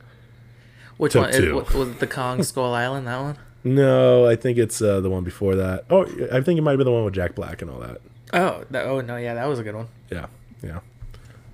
Which 0.97 1.15
one? 1.15 1.29
Is, 1.31 1.51
was 1.73 1.89
it 1.89 1.99
the 1.99 2.07
Kong 2.07 2.43
Skull 2.43 2.73
Island, 2.73 3.07
that 3.07 3.19
one? 3.19 3.37
no, 3.63 4.25
I 4.27 4.35
think 4.35 4.57
it's 4.57 4.81
uh, 4.81 4.99
the 5.01 5.09
one 5.09 5.23
before 5.23 5.55
that. 5.55 5.85
Oh, 5.89 6.05
I 6.31 6.41
think 6.41 6.59
it 6.59 6.61
might 6.61 6.75
be 6.77 6.83
the 6.83 6.91
one 6.91 7.03
with 7.03 7.15
Jack 7.15 7.33
Black 7.35 7.61
and 7.61 7.71
all 7.71 7.79
that. 7.79 7.99
Oh, 8.31 8.63
that, 8.69 8.85
oh 8.85 9.01
no, 9.01 9.17
yeah, 9.17 9.33
that 9.33 9.45
was 9.47 9.57
a 9.57 9.63
good 9.63 9.75
one. 9.75 9.87
Yeah, 10.11 10.27
yeah, 10.61 10.79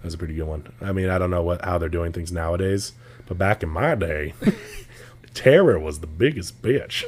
that 0.05 0.09
was 0.09 0.13
a 0.13 0.17
pretty 0.19 0.35
good 0.35 0.45
one. 0.45 0.71
I 0.81 0.91
mean, 0.91 1.09
I 1.09 1.17
don't 1.17 1.31
know 1.31 1.41
what 1.41 1.65
how 1.65 1.79
they're 1.79 1.89
doing 1.89 2.13
things 2.13 2.31
nowadays, 2.31 2.93
but 3.25 3.39
back 3.39 3.63
in 3.63 3.69
my 3.69 3.95
day, 3.95 4.35
Terror 5.33 5.79
was 5.79 5.99
the 5.99 6.05
biggest 6.05 6.61
bitch. 6.61 7.03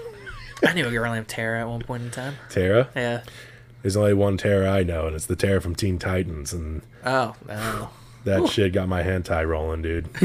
I 0.65 0.73
knew 0.73 0.87
a 0.87 0.89
girl 0.89 1.13
named 1.13 1.27
Tara 1.27 1.59
at 1.61 1.69
one 1.69 1.83
point 1.83 2.01
in 2.01 2.09
time. 2.09 2.37
Terra, 2.49 2.89
Yeah. 2.95 3.21
there's 3.83 3.95
only 3.95 4.15
one 4.15 4.35
Terra 4.37 4.67
I 4.71 4.81
know, 4.81 5.05
and 5.05 5.15
it's 5.15 5.27
the 5.27 5.35
Terra 5.35 5.61
from 5.61 5.75
Teen 5.75 5.99
Titans, 5.99 6.53
and 6.53 6.81
Oh 7.05 7.35
no. 7.47 7.91
that 8.23 8.49
shit 8.49 8.73
got 8.73 8.87
my 8.89 9.03
hentai 9.03 9.47
rolling, 9.47 9.83
dude. 9.83 10.09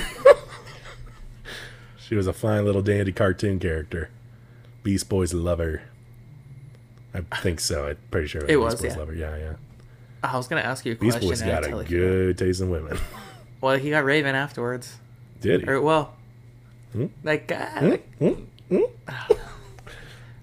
she 1.99 2.15
was 2.15 2.27
a 2.27 2.33
fine 2.33 2.65
little 2.65 2.81
dandy 2.81 3.13
cartoon 3.13 3.59
character. 3.59 4.09
Beast 4.83 5.11
Boys 5.11 5.35
love 5.35 5.59
her. 5.59 5.83
I 7.13 7.21
think 7.43 7.61
so. 7.61 7.89
I'm 7.89 7.99
pretty 8.11 8.29
sure 8.29 8.47
It 8.49 8.57
was, 8.57 8.81
Beast 8.81 8.97
Boys 8.97 9.15
yeah. 9.19 9.27
her. 9.27 9.37
Yeah, 9.37 9.39
yeah. 9.51 9.53
I 10.23 10.37
was 10.37 10.47
gonna 10.49 10.63
ask 10.63 10.85
you 10.87 10.93
a 10.93 10.95
Beast 10.97 11.19
question. 11.19 11.29
Boys 11.31 11.41
and 11.43 11.51
I 11.51 11.61
got 11.71 11.81
a 11.81 11.85
good 11.85 12.39
taste 12.39 12.61
in 12.61 12.71
women. 12.71 12.99
Well, 13.61 13.79
he 13.79 13.91
got 13.91 14.05
Raven 14.05 14.35
afterwards. 14.35 14.97
Did 15.41 15.61
he? 15.63 15.69
Or 15.69 15.81
well, 15.81 16.15
Hmm? 16.93 17.07
like, 17.23 17.47
God, 17.47 18.01
like 18.21 18.37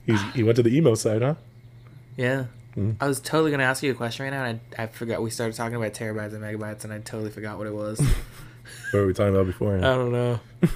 He's, 0.05 0.21
he 0.34 0.41
went 0.43 0.55
to 0.55 0.63
the 0.63 0.75
emo 0.75 0.95
side, 0.95 1.21
huh? 1.21 1.36
yeah. 2.17 2.45
Hmm? 2.75 2.91
I 3.01 3.07
was 3.07 3.19
totally 3.19 3.51
gonna 3.51 3.63
ask 3.63 3.84
you 3.84 3.91
a 3.91 3.95
question 3.95 4.23
right 4.23 4.30
now, 4.32 4.45
and 4.45 4.59
I, 4.77 4.84
I 4.84 4.88
forgot. 4.88 5.21
We 5.21 5.32
started 5.32 5.55
talking 5.55 5.75
about 5.75 5.93
terabytes 5.93 6.34
and 6.34 6.41
megabytes, 6.43 6.84
and 6.84 6.93
I 6.93 6.99
totally 6.99 7.30
forgot 7.32 7.57
what 7.57 7.67
it 7.67 7.73
was. 7.73 7.99
What 8.91 8.99
were 9.01 9.07
we 9.07 9.13
talking 9.13 9.34
about 9.36 9.47
before? 9.47 9.77
I 9.77 9.82
don't 9.82 10.11
know. 10.11 10.39
we 10.61 10.67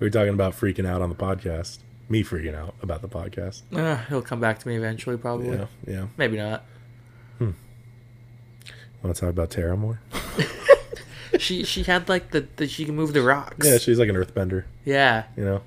were 0.00 0.10
talking 0.10 0.34
about 0.34 0.52
freaking 0.54 0.86
out 0.86 1.00
on 1.00 1.08
the 1.08 1.14
podcast. 1.14 1.78
Me 2.08 2.22
freaking 2.24 2.54
out 2.56 2.74
about 2.82 3.02
the 3.02 3.08
podcast. 3.08 3.62
Uh, 3.74 3.96
he'll 4.08 4.20
come 4.22 4.40
back 4.40 4.58
to 4.60 4.68
me 4.68 4.76
eventually, 4.76 5.16
probably. 5.16 5.50
Yeah, 5.56 5.66
yeah. 5.86 6.06
Maybe 6.16 6.36
not. 6.36 6.64
Want 9.02 9.14
to 9.16 9.20
talk 9.20 9.30
about 9.30 9.50
Terra 9.50 9.76
more? 9.76 10.00
She 11.38 11.64
she 11.64 11.82
had 11.84 12.10
like 12.10 12.30
the, 12.30 12.46
the 12.56 12.68
she 12.68 12.84
can 12.84 12.94
move 12.94 13.14
the 13.14 13.22
rocks. 13.22 13.66
Yeah, 13.66 13.78
she's 13.78 13.98
like 13.98 14.10
an 14.10 14.16
earthbender. 14.16 14.64
yeah. 14.84 15.24
You 15.34 15.44
know, 15.44 15.62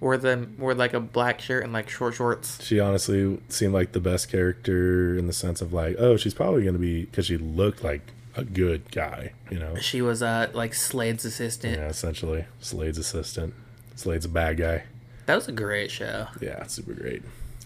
Wore 0.00 0.16
the 0.16 0.48
wore 0.58 0.74
like 0.74 0.94
a 0.94 0.98
black 0.98 1.40
shirt 1.42 1.62
and 1.62 1.74
like 1.74 1.90
short 1.90 2.14
shorts. 2.14 2.64
she 2.64 2.80
honestly 2.80 3.38
seemed 3.50 3.74
like 3.74 3.92
the 3.92 4.00
best 4.00 4.30
character 4.30 5.16
in 5.16 5.26
the 5.26 5.32
sense 5.34 5.60
of 5.60 5.74
like, 5.74 5.96
oh, 5.98 6.16
she's 6.16 6.32
probably 6.32 6.62
going 6.62 6.72
to 6.74 6.80
be 6.80 7.04
because 7.04 7.26
she 7.26 7.36
looked 7.36 7.84
like 7.84 8.00
a 8.34 8.44
good 8.44 8.90
guy. 8.90 9.32
You 9.50 9.58
know, 9.58 9.76
She 9.76 10.00
was 10.00 10.22
uh 10.22 10.50
like 10.54 10.72
Slade's 10.72 11.26
assistant. 11.26 11.76
yeah, 11.78 11.88
essentially 11.88 12.46
Slade's 12.60 12.96
assistant. 12.98 13.52
Slade's 13.94 14.24
a 14.24 14.30
bad 14.30 14.56
guy. 14.56 14.84
That 15.26 15.34
was 15.34 15.48
a 15.48 15.52
great 15.52 15.90
show. 15.90 16.28
Yeah, 16.40 16.66
super 16.66 16.94
great. 16.94 17.22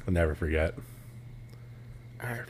I'll 0.09 0.13
never 0.13 0.35
forget. 0.35 0.75
Alright. 2.23 2.41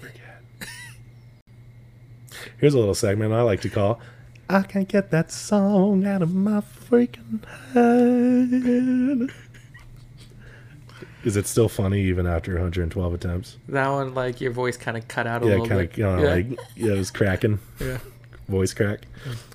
Here's 2.59 2.75
a 2.75 2.79
little 2.79 2.95
segment 2.95 3.33
I 3.33 3.43
like 3.43 3.61
to 3.63 3.69
call 3.71 4.01
I 4.49 4.63
can't 4.63 4.87
get 4.89 5.11
that 5.11 5.33
song 5.33 6.07
out 6.07 6.23
of 6.23 6.33
my 6.35 6.61
freaking 6.61 7.45
head. 7.75 9.31
Is 11.25 11.37
it 11.37 11.47
still 11.49 11.69
funny 11.69 12.03
even 12.03 12.27
after 12.29 12.53
112 12.53 13.15
attempts? 13.15 13.57
That 13.69 13.89
one, 13.89 14.15
like 14.15 14.41
your 14.41 14.53
voice 14.53 14.77
kind 14.77 14.97
of 14.97 15.09
cut 15.09 15.27
out 15.27 15.43
a 15.43 15.47
Yeah, 15.47 15.51
little 15.53 15.67
kind 15.67 15.81
bit. 15.81 15.91
of, 15.93 15.99
you 15.99 16.05
know, 16.05 16.19
yeah. 16.23 16.31
like, 16.35 16.47
yeah, 16.77 16.93
it 16.93 16.99
was 16.99 17.11
cracking. 17.11 17.59
yeah. 17.81 17.99
Voice 18.49 18.73
crack. 18.73 19.01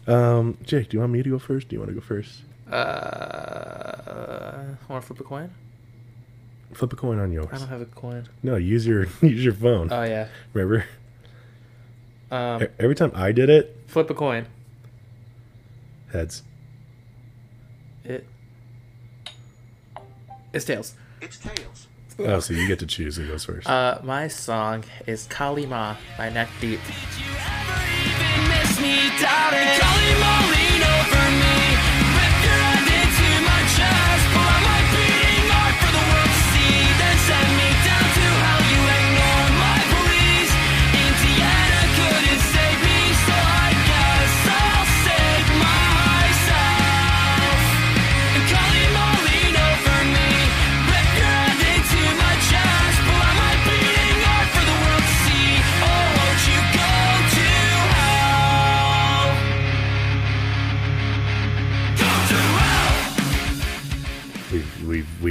Um, 0.07 0.57
Jake, 0.65 0.89
do 0.89 0.97
you 0.97 0.99
want 1.01 1.13
me 1.13 1.23
to 1.23 1.29
go 1.29 1.39
first? 1.39 1.69
Do 1.69 1.75
you 1.75 1.79
want 1.79 1.89
to 1.91 1.95
go 1.95 2.01
first? 2.01 2.41
Uh, 2.69 4.63
want 4.89 5.01
to 5.01 5.07
flip 5.07 5.19
a 5.21 5.23
coin? 5.23 5.49
Flip 6.73 6.91
a 6.91 6.95
coin 6.97 7.19
on 7.19 7.31
yours. 7.31 7.47
I 7.53 7.57
don't 7.57 7.67
have 7.69 7.81
a 7.81 7.85
coin. 7.85 8.27
No, 8.43 8.55
use 8.57 8.85
your 8.85 9.07
use 9.21 9.43
your 9.43 9.53
phone. 9.53 9.87
Oh 9.91 10.03
yeah. 10.03 10.27
Remember? 10.53 10.85
Um, 12.31 12.65
Every 12.79 12.95
time 12.95 13.11
I 13.13 13.31
did 13.33 13.49
it, 13.49 13.77
flip 13.87 14.09
a 14.09 14.13
coin. 14.13 14.45
heads. 16.13 16.43
It. 18.03 18.25
It's 20.53 20.65
tails. 20.65 20.95
It's 21.21 21.37
tails. 21.37 21.87
Oh, 22.19 22.39
so 22.39 22.53
you 22.53 22.67
get 22.67 22.79
to 22.79 22.85
choose 22.85 23.15
who 23.17 23.27
goes 23.27 23.45
first. 23.45 23.67
Uh, 23.69 23.99
my 24.03 24.27
song 24.27 24.83
is 25.07 25.25
Kali 25.27 25.65
Ma 25.65 25.95
by 26.17 26.29
Neck 26.29 26.49
Deep. 26.59 26.79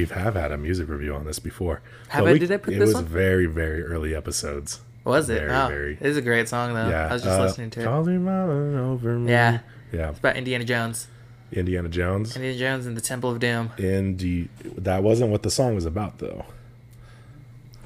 We've 0.01 0.11
have 0.13 0.35
had 0.35 0.51
a 0.53 0.57
music 0.57 0.89
review 0.89 1.15
on 1.15 1.25
this 1.25 1.39
before. 1.39 1.81
Have 2.09 2.25
But 2.25 2.31
I- 2.31 2.33
we- 2.33 2.39
did 2.39 2.51
I 2.53 2.57
put 2.57 2.75
it 2.75 2.79
this 2.79 2.89
was 2.89 2.95
one? 2.97 3.05
very 3.07 3.47
very 3.47 3.83
early 3.83 4.15
episodes. 4.15 4.81
Was 5.05 5.29
it? 5.31 5.41
Very, 5.41 5.51
oh, 5.51 5.69
very- 5.69 5.95
It 6.01 6.07
is 6.07 6.17
a 6.17 6.23
great 6.23 6.49
song 6.49 6.75
though. 6.75 6.89
Yeah, 6.89 7.09
I 7.09 7.13
was 7.13 7.23
just 7.23 7.39
uh, 7.39 7.43
listening 7.45 7.71
to 7.71 7.81
it. 7.81 7.85
Calling 7.85 8.25
Mama 8.25 8.93
over 8.93 9.19
me. 9.19 9.31
Yeah. 9.31 9.61
yeah. 9.93 10.11
It's 10.11 10.19
about 10.19 10.37
Indiana 10.37 10.65
Jones. 10.65 11.09
Indiana 11.53 11.89
Jones. 11.89 12.37
Indiana 12.37 12.59
Jones 12.59 12.87
and 12.87 12.97
the 12.97 13.01
Temple 13.01 13.31
of 13.31 13.41
Doom. 13.41 13.71
Indi- 13.79 14.49
that 14.79 15.03
wasn't 15.03 15.31
what 15.31 15.43
the 15.43 15.51
song 15.51 15.75
was 15.75 15.85
about 15.87 16.19
though. 16.19 16.45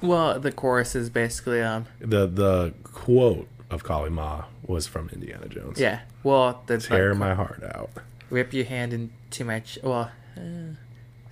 Well, 0.02 0.38
the 0.38 0.52
chorus 0.52 0.94
is 0.94 1.08
basically 1.10 1.60
um 1.62 1.86
The 2.00 2.26
the 2.26 2.74
quote 2.84 3.48
of 3.70 3.84
Kali 3.84 4.10
Ma 4.10 4.44
was 4.66 4.86
from 4.86 5.08
Indiana 5.10 5.48
Jones. 5.48 5.78
yeah. 5.80 6.00
Well, 6.22 6.62
the 6.66 6.78
Tear 6.78 7.10
like, 7.10 7.18
my 7.18 7.34
heart 7.34 7.62
out. 7.74 7.90
rip 8.30 8.52
your 8.52 8.64
hand 8.64 8.92
into 8.92 9.44
my 9.44 9.60
ch- 9.60 9.78
well, 9.82 10.10
uh, 10.36 10.40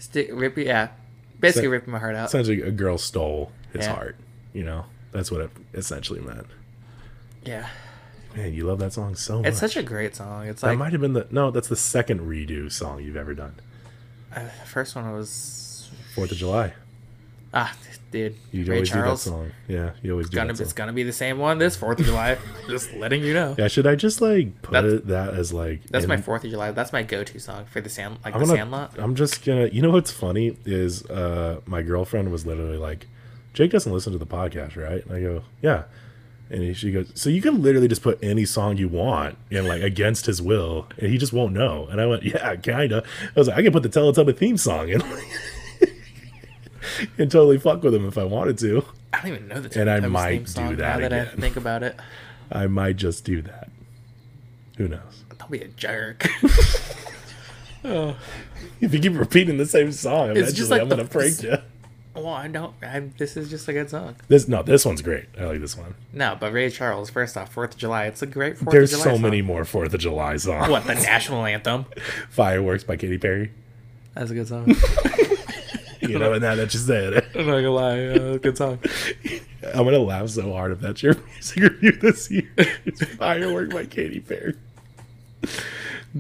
stick 0.03 0.29
rip 0.33 0.57
yeah, 0.59 0.89
basically 1.41 1.67
So- 1.69 1.71
ripping 1.71 1.93
my 1.93 1.99
heart 1.99 2.15
out. 2.17 2.27
Essentially, 2.29 2.61
a 2.63 2.71
girl 2.71 2.99
stole 2.99 3.53
his 3.73 3.87
Yeah. 3.87 3.95
heart. 3.95 4.17
You 4.53 4.65
know, 4.65 4.85
that's 5.13 5.31
what 5.31 5.41
it 5.41 5.51
essentially 5.75 6.21
meant. 6.21 6.47
yeah, 7.45 7.69
Man, 8.37 8.53
you 8.55 8.67
love 8.67 8.79
that 8.81 8.93
song 8.93 9.15
so 9.15 9.39
much. 9.39 9.49
it's 9.49 9.59
such 9.59 9.77
a 9.77 9.83
great 9.83 10.15
song. 10.17 10.47
It's 10.47 10.61
that 10.63 10.69
like 10.69 10.79
might 10.79 10.93
have 10.93 11.01
been 11.01 11.13
the 11.13 11.27
no. 11.31 11.51
That's 11.51 11.69
the 11.69 11.77
second 11.77 12.21
redo 12.21 12.71
song 12.73 13.03
you've 13.03 13.17
ever 13.17 13.35
done. 13.35 13.55
uh, 14.35 14.41
the 14.45 14.67
first 14.67 14.95
one 14.97 15.11
was 15.13 15.91
Fourth 16.15 16.33
of 16.33 16.39
July. 16.39 16.73
ah, 17.55 17.75
dude, 18.13 18.37
You 18.53 18.65
Ray 18.65 18.77
always 18.77 18.91
Charles. 18.91 19.25
do 19.25 19.31
that 19.31 19.37
song. 19.37 19.51
Yeah, 19.67 19.91
you 20.03 20.13
always 20.13 20.29
do 20.31 20.37
Gonna 20.37 20.53
it's 20.53 20.73
gonna 20.73 20.93
be 20.93 21.03
the 21.03 21.13
same 21.13 21.39
one 21.39 21.59
this 21.59 21.75
Fourth 21.75 21.99
of 21.99 22.07
July. 22.07 22.39
Just 22.69 22.93
letting 22.95 23.25
you 23.25 23.35
know. 23.35 23.57
Yeah, 23.59 23.67
should 23.69 23.87
I 23.87 23.97
just 23.97 24.21
like 24.21 24.63
put 24.63 24.73
That's- 24.73 24.93
it, 24.93 25.07
that 25.09 25.35
as 25.35 25.53
like? 25.53 25.83
That's 25.89 26.05
in- 26.05 26.09
my 26.09 26.19
Fourth 26.19 26.45
of 26.45 26.51
July. 26.51 26.71
That's 26.71 26.93
my 26.93 27.03
go-to 27.03 27.41
song 27.41 27.65
for 27.65 27.81
the 27.81 27.89
sand, 27.91 28.19
like 28.25 28.35
I'm 28.35 28.41
the 28.43 28.47
gonna, 28.47 28.59
Sandlot. 28.59 28.95
I'm 28.99 29.15
just 29.17 29.45
gonna. 29.45 29.67
You 29.67 29.83
know 29.83 29.91
what's 29.91 30.13
funny 30.13 30.57
is 30.65 31.05
uh 31.07 31.61
my 31.67 31.83
girlfriend 31.83 32.31
was 32.31 32.47
literally 32.47 32.77
like, 32.79 33.09
"Jake 33.55 33.71
doesn't 33.73 33.93
listen 33.93 34.13
to 34.13 34.19
the 34.19 34.27
podcast, 34.27 34.77
right?" 34.77 35.05
And 35.05 35.15
I 35.17 35.21
go, 35.21 35.43
"Yeah," 35.61 35.85
and 36.51 36.77
she 36.77 36.93
goes, 36.93 37.11
"So 37.15 37.31
you 37.31 37.41
can 37.43 37.63
literally 37.63 37.89
just 37.89 38.03
put 38.03 38.19
any 38.23 38.45
song 38.45 38.77
you 38.77 38.89
want 38.89 39.39
and 39.51 39.67
like 39.67 39.83
against 39.83 40.27
his 40.27 40.41
will, 40.43 40.87
and 40.99 41.11
he 41.11 41.19
just 41.19 41.33
won't 41.33 41.53
know." 41.55 41.87
And 41.91 42.01
I 42.01 42.07
went, 42.07 42.23
"Yeah, 42.25 42.57
kinda." 42.57 43.03
I 43.35 43.39
was 43.39 43.49
like, 43.49 43.57
"I 43.59 43.63
can 43.63 43.73
put 43.73 43.83
the 43.83 43.89
Teletubby 43.89 44.37
theme 44.37 44.57
song 44.57 44.89
in." 44.91 45.03
and 47.19 47.31
totally 47.31 47.59
fuck 47.59 47.83
with 47.83 47.95
him 47.95 48.07
if 48.07 48.17
I 48.19 48.25
wanted 48.25 48.59
to. 48.59 48.85
I 49.13 49.19
don't 49.23 49.29
even 49.29 49.49
know 49.49 49.61
the 49.61 49.81
And 49.81 49.91
I 49.91 50.01
might 50.01 50.47
do 50.47 50.77
that 50.77 51.01
now 51.01 51.09
that 51.09 51.13
I 51.13 51.25
think 51.27 51.57
about 51.57 51.83
it. 51.83 51.97
I 52.53 52.67
might 52.67 52.97
just 52.97 53.25
do 53.25 53.43
that. 53.43 53.71
Who 54.79 54.89
knows? 54.89 55.25
Don't 55.39 55.51
be 55.51 55.61
a 55.61 55.69
jerk. 55.69 56.27
oh. 57.85 58.17
If 58.81 58.93
you 58.93 58.99
keep 59.01 59.15
repeating 59.17 59.59
the 59.59 59.67
same 59.67 59.93
song, 59.93 60.31
eventually 60.31 60.49
It's 60.49 60.57
just 60.59 60.71
like 60.71 60.83
I'm 60.83 60.89
gonna 60.89 61.05
the- 61.05 61.09
break 61.09 61.41
you. 61.43 61.57
well, 62.15 62.29
I 62.29 62.49
don't. 62.49 62.75
I, 62.83 62.99
this 63.17 63.37
is 63.37 63.49
just 63.49 63.69
a 63.69 63.73
good 63.73 63.91
song. 63.91 64.17
This 64.27 64.49
no, 64.49 64.63
this 64.65 64.85
one's 64.85 65.03
great. 65.03 65.27
I 65.39 65.45
like 65.45 65.61
this 65.61 65.77
one. 65.77 65.95
No, 66.13 66.37
but 66.39 66.53
Ray 66.53 66.69
Charles. 66.69 67.09
First 67.11 67.37
off, 67.37 67.53
Fourth 67.53 67.75
of 67.75 67.79
July. 67.79 68.07
It's 68.07 68.23
a 68.23 68.27
great 68.27 68.59
Fourth 68.59 68.73
There's 68.73 68.93
of 68.93 68.99
July. 68.99 69.05
There's 69.05 69.15
so 69.15 69.17
song. 69.17 69.23
many 69.23 69.41
more 69.43 69.65
Fourth 69.65 69.95
of 69.95 70.01
July 70.01 70.37
songs. 70.37 70.69
What 70.69 70.85
the 70.85 70.95
national 70.95 71.45
anthem? 71.45 71.87
Fireworks 72.29 72.83
by 72.83 72.97
Katy 72.97 73.19
Perry. 73.19 73.53
That's 74.15 74.31
a 74.33 74.35
good 74.35 74.49
song. 74.49 74.75
You 76.13 76.19
know, 76.19 76.33
and 76.35 76.43
now 76.43 76.55
that 76.55 76.73
you 76.75 76.81
said 76.81 77.13
it, 77.15 77.25
I'm 77.35 77.47
not 77.47 77.53
gonna 77.57 77.71
lie, 77.71 78.05
uh, 78.07 78.37
good 78.39 78.57
song. 78.59 78.79
I'm 79.75 79.85
gonna 79.85 79.99
laugh 79.99 80.29
so 80.31 80.53
hard 80.53 80.73
if 80.73 80.81
that's 80.81 81.03
your 81.03 81.15
music 81.33 81.63
review 81.63 81.93
this 81.93 82.31
year. 82.31 82.51
It's 82.85 83.03
Firework 83.17 83.71
by 83.71 83.87
Katy 83.87 84.21
Perry. 84.21 84.55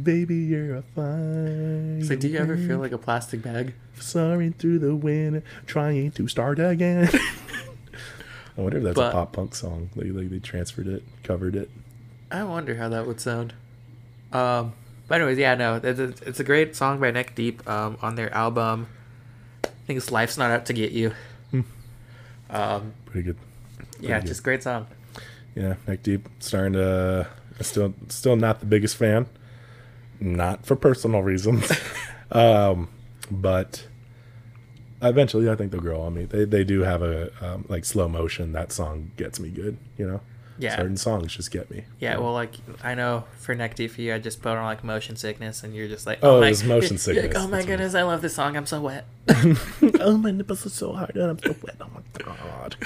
Baby, 0.00 0.36
you're 0.36 0.76
a 0.76 0.82
fine. 0.82 2.02
So, 2.04 2.16
do 2.16 2.28
you 2.28 2.38
ever 2.38 2.56
feel 2.56 2.78
like 2.78 2.92
a 2.92 2.98
plastic 2.98 3.42
bag? 3.42 3.74
soaring 3.98 4.52
through 4.54 4.80
the 4.80 4.96
wind, 4.96 5.42
trying 5.64 6.10
to 6.10 6.26
start 6.26 6.58
again? 6.58 7.08
I 8.58 8.60
wonder 8.60 8.78
if 8.78 8.84
that's 8.84 8.96
But- 8.96 9.10
a 9.10 9.12
pop 9.12 9.32
punk 9.32 9.54
song. 9.54 9.90
Like, 9.94 10.08
like 10.12 10.30
they 10.30 10.38
transferred 10.40 10.88
it, 10.88 11.04
covered 11.22 11.54
it. 11.54 11.70
I 12.30 12.42
wonder 12.44 12.76
how 12.76 12.88
that 12.88 13.06
would 13.06 13.20
sound. 13.20 13.52
Um, 14.32 14.72
but 15.06 15.20
anyways, 15.20 15.38
yeah, 15.38 15.54
no, 15.54 15.76
it's 15.82 16.00
a, 16.00 16.14
it's 16.28 16.40
a 16.40 16.44
great 16.44 16.74
song 16.74 16.98
by 16.98 17.10
Neck 17.10 17.34
Deep 17.34 17.68
um, 17.68 17.96
on 18.02 18.14
their 18.16 18.32
album. 18.34 18.88
I 19.82 19.86
think 19.86 19.96
it's 19.96 20.10
"Life's 20.10 20.38
Not 20.38 20.50
Out 20.50 20.66
to 20.66 20.72
Get 20.72 20.92
You." 20.92 21.12
Um, 22.50 22.92
Pretty 23.06 23.22
good. 23.22 23.36
yeah, 24.00 24.20
good. 24.20 24.26
just 24.28 24.44
great 24.44 24.62
song. 24.62 24.86
Yeah, 25.54 25.74
neck 25.86 26.02
deep. 26.02 26.28
Starting 26.38 26.74
to 26.74 27.26
still 27.60 27.94
still 28.08 28.36
not 28.36 28.60
the 28.60 28.66
biggest 28.66 28.96
fan. 28.96 29.26
Not 30.20 30.64
for 30.64 30.76
personal 30.76 31.22
reasons. 31.22 31.70
um, 32.30 32.88
but 33.30 33.86
eventually 35.00 35.50
I 35.50 35.56
think 35.56 35.72
they'll 35.72 35.80
grow 35.80 36.00
on 36.00 36.14
me. 36.14 36.24
They 36.24 36.44
they 36.44 36.64
do 36.64 36.80
have 36.82 37.02
a 37.02 37.32
um, 37.44 37.64
like 37.68 37.84
slow 37.84 38.08
motion. 38.08 38.52
That 38.52 38.70
song 38.72 39.10
gets 39.16 39.40
me 39.40 39.50
good, 39.50 39.78
you 39.96 40.06
know? 40.06 40.20
Yeah. 40.58 40.76
Certain 40.76 40.96
songs 40.96 41.34
just 41.34 41.50
get 41.50 41.70
me. 41.70 41.84
Yeah, 41.98 42.18
well, 42.18 42.32
like 42.32 42.54
I 42.84 42.94
know 42.94 43.24
for 43.38 43.54
Neck 43.54 43.74
Deep 43.74 43.90
for 43.90 44.00
you, 44.02 44.14
I 44.14 44.18
just 44.18 44.42
put 44.42 44.52
on 44.52 44.64
like 44.64 44.84
motion 44.84 45.16
sickness, 45.16 45.62
and 45.64 45.74
you're 45.74 45.88
just 45.88 46.06
like, 46.06 46.18
Oh, 46.22 46.36
oh 46.36 46.40
my, 46.40 46.46
it 46.48 46.50
was 46.50 46.64
motion 46.64 46.96
you're 47.06 47.14
like, 47.22 47.22
sickness. 47.32 47.36
oh 47.36 47.48
my 47.48 47.56
That's 47.56 47.66
goodness, 47.66 47.94
I 47.94 48.02
love 48.02 48.22
this 48.22 48.34
song. 48.34 48.56
I'm 48.56 48.66
so 48.66 48.80
wet. 48.80 49.06
oh 50.00 50.16
my 50.22 50.30
nipples 50.30 50.66
are 50.66 50.70
so 50.70 50.92
hard 50.92 51.16
and 51.16 51.30
I'm 51.30 51.38
so 51.38 51.54
wet. 51.62 51.76
Oh 51.80 51.88
my 51.94 52.24
god. 52.24 52.76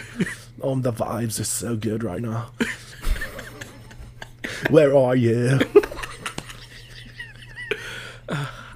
Oh 0.62 0.76
the 0.76 0.92
vibes 0.92 1.40
are 1.40 1.44
so 1.44 1.76
good 1.76 2.02
right 2.04 2.22
now. 2.22 2.50
Where 4.70 4.96
are 4.96 5.16
you? 5.16 5.58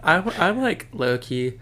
I'm, 0.02 0.28
I'm 0.38 0.60
like 0.62 0.88
low 0.92 1.18
key 1.18 1.58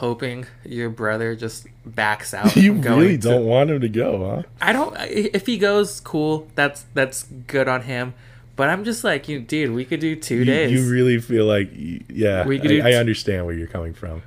hoping 0.00 0.46
your 0.64 0.90
brother 0.90 1.36
just 1.36 1.66
backs 1.86 2.34
out. 2.34 2.56
You 2.56 2.74
going 2.74 3.00
really 3.00 3.16
don't 3.16 3.44
want 3.46 3.70
him 3.70 3.80
to 3.80 3.88
go, 3.88 4.28
huh? 4.36 4.42
I 4.60 4.72
don't. 4.72 4.94
If 5.00 5.46
he 5.46 5.56
goes, 5.58 6.00
cool. 6.00 6.48
That's 6.54 6.84
that's 6.94 7.22
good 7.46 7.68
on 7.68 7.82
him. 7.82 8.14
But 8.56 8.68
I'm 8.68 8.84
just 8.84 9.04
like, 9.04 9.28
you, 9.28 9.40
dude. 9.40 9.72
We 9.72 9.84
could 9.86 10.00
do 10.00 10.16
two 10.16 10.38
You, 10.38 10.44
days. 10.44 10.72
you 10.72 10.90
really 10.92 11.18
feel 11.18 11.46
like, 11.46 11.70
yeah, 11.72 12.44
We 12.46 12.58
could 12.58 12.70
I, 12.70 12.74
do 12.74 12.82
I 12.84 12.90
t- 12.90 12.96
understand 12.96 13.46
where 13.46 13.54
you're 13.54 13.66
coming 13.68 13.94
from. 13.94 14.22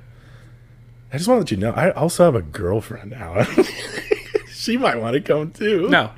I 1.12 1.18
just 1.18 1.28
want 1.28 1.38
to 1.38 1.42
let 1.42 1.50
you 1.52 1.56
know, 1.58 1.70
I 1.70 1.92
also 1.92 2.24
have 2.24 2.34
a 2.34 2.42
girlfriend 2.42 3.12
now. 3.12 3.44
she 4.50 4.76
might 4.76 4.96
want 5.00 5.14
to 5.14 5.20
come 5.20 5.52
too. 5.52 5.88
no. 5.88 6.10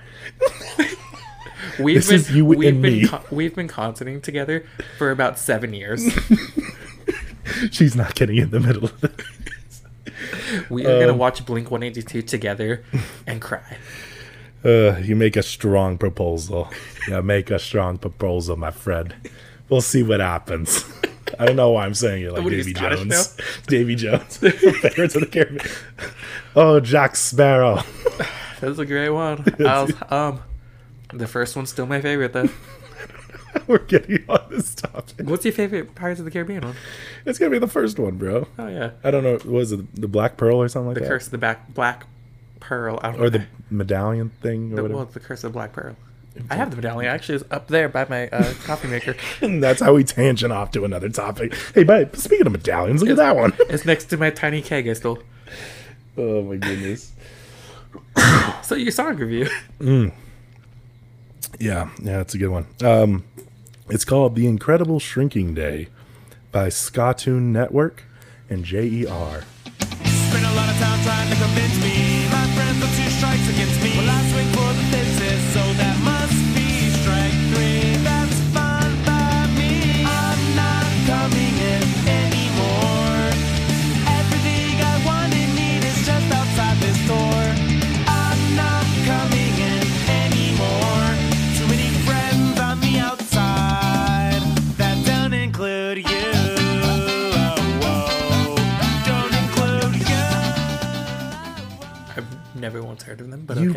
we've 1.79 1.97
This 1.97 2.07
been 2.09 2.15
is 2.17 2.31
you 2.31 2.45
we've 2.47 2.69
and 2.75 2.81
been 2.83 2.93
me. 3.03 3.09
co- 3.09 3.23
we've 3.31 3.55
been 3.55 3.69
concerting 3.69 4.23
together 4.23 4.65
for 4.97 5.11
about 5.11 5.39
seven 5.39 5.75
years. 5.75 6.03
she's 7.71 7.95
not 7.97 8.15
getting 8.15 8.37
in 8.37 8.51
the 8.51 8.61
middle 8.61 8.85
of 8.85 9.05
it. 9.05 9.15
we 10.71 10.87
are 10.87 11.01
gonna 11.01 11.13
Um, 11.13 11.19
watch 11.19 11.45
Blink 11.47 11.71
182 11.71 12.23
together 12.23 12.85
and 13.27 13.41
cry. 13.41 13.77
Uh, 14.65 14.97
you 14.99 15.15
make 15.15 15.37
a 15.37 15.43
strong 15.43 15.97
proposal. 15.99 16.69
Yeah, 17.09 17.21
make 17.21 17.51
a 17.51 17.59
strong 17.59 17.99
proposal, 17.99 18.57
my 18.57 18.71
friend. 18.71 19.15
We'll 19.69 19.81
see 19.81 20.03
what 20.03 20.21
happens. 20.21 20.85
I 21.39 21.45
don't 21.47 21.57
know 21.57 21.71
why 21.71 21.85
I'm 21.87 21.95
saying 21.95 22.23
it 22.25 22.33
like 22.33 22.43
What 22.45 22.51
Davy 22.57 22.73
Jones. 22.73 23.37
Davy 23.67 23.95
Jones 23.97 24.39
Pirates 24.39 25.15
of 25.15 25.21
the 25.23 25.29
Caribbean. 25.31 25.61
Oh, 26.55 26.81
Jack 26.81 27.17
Sparrow. 27.17 27.83
That's 28.61 28.79
a 28.79 28.87
great 28.87 29.11
one. 29.11 29.45
Was, 29.59 29.93
um, 30.11 30.41
the 31.13 31.27
first 31.27 31.55
one's 31.57 31.71
still 31.71 31.87
my 31.87 32.01
favorite 32.01 32.33
though. 32.33 32.49
We're 33.69 33.79
getting 33.79 34.25
on 34.29 34.41
this 34.51 34.75
topic. 34.75 35.27
What's 35.29 35.45
your 35.45 35.53
favorite 35.53 35.95
Pirates 35.95 36.21
of 36.21 36.25
the 36.25 36.31
Caribbean 36.31 36.63
one? 36.65 36.77
It's 37.25 37.39
gonna 37.39 37.51
be 37.51 37.59
the 37.59 37.67
first 37.69 37.99
one, 37.99 38.17
bro. 38.17 38.47
Oh 38.59 38.69
yeah, 38.69 38.91
I 39.05 39.11
don't 39.11 39.25
know. 39.25 39.33
What 39.35 39.47
was 39.47 39.73
it 39.73 39.95
the 40.01 40.09
Black 40.09 40.37
Pearl 40.37 40.61
or 40.63 40.69
something 40.69 40.89
like 40.89 40.95
the 40.95 41.01
that? 41.01 41.07
The 41.07 41.11
Curse 41.15 41.25
of 41.27 41.31
the 41.33 41.39
Back 41.39 41.75
Black 41.75 42.07
Pearl. 42.61 42.99
I 43.03 43.11
don't 43.13 43.21
or 43.21 43.25
know. 43.25 43.31
the 43.31 43.47
medallion 43.71 44.31
thing 44.43 44.73
or 44.73 44.77
The, 44.77 44.83
whatever. 44.83 44.97
well, 44.99 45.05
the 45.07 45.21
Curse 45.21 45.45
of 45.45 45.53
the 45.53 45.57
Black 45.57 45.73
Pearl. 45.73 45.97
I 46.51 46.55
have 46.57 46.69
the 46.71 46.77
medallion. 46.77 47.11
Actually, 47.11 47.37
it's 47.37 47.45
up 47.51 47.69
there 47.69 47.89
by 47.89 48.05
my 48.11 48.29
uh, 48.29 48.53
coffee 48.65 48.89
maker. 48.89 49.17
And 49.41 49.63
that's 49.63 49.81
how 49.81 49.95
we 49.95 50.05
tangent 50.05 50.53
off 50.53 50.71
to 50.73 50.85
another 50.85 51.09
topic. 51.09 51.55
Hey, 51.75 51.83
but 51.83 52.15
speaking 52.19 52.47
of 52.47 52.53
medallions, 52.53 53.01
look 53.01 53.11
at 53.11 53.17
that 53.17 53.35
one. 53.37 53.55
It's 53.71 53.87
next 53.87 54.05
to 54.07 54.19
my 54.19 54.29
tiny 54.29 54.61
keg 54.61 54.87
I 54.87 54.93
stole. 54.93 55.19
Oh 56.19 56.43
my 56.43 56.57
goodness. 56.57 57.13
So 58.63 58.75
your 58.75 58.91
song 58.91 59.17
review. 59.17 59.49
Yeah, 61.61 61.89
yeah, 62.03 62.21
it's 62.21 62.35
a 62.35 62.39
good 62.39 62.49
one. 62.49 62.67
Um, 62.83 63.25
it's 63.89 64.05
called 64.05 64.35
"The 64.35 64.47
Incredible 64.47 64.99
Shrinking 64.99 65.55
Day" 65.55 65.89
by 66.53 66.69
Skatune 66.69 67.53
Network 67.53 68.05
and 68.49 68.65
JER. 68.65 69.45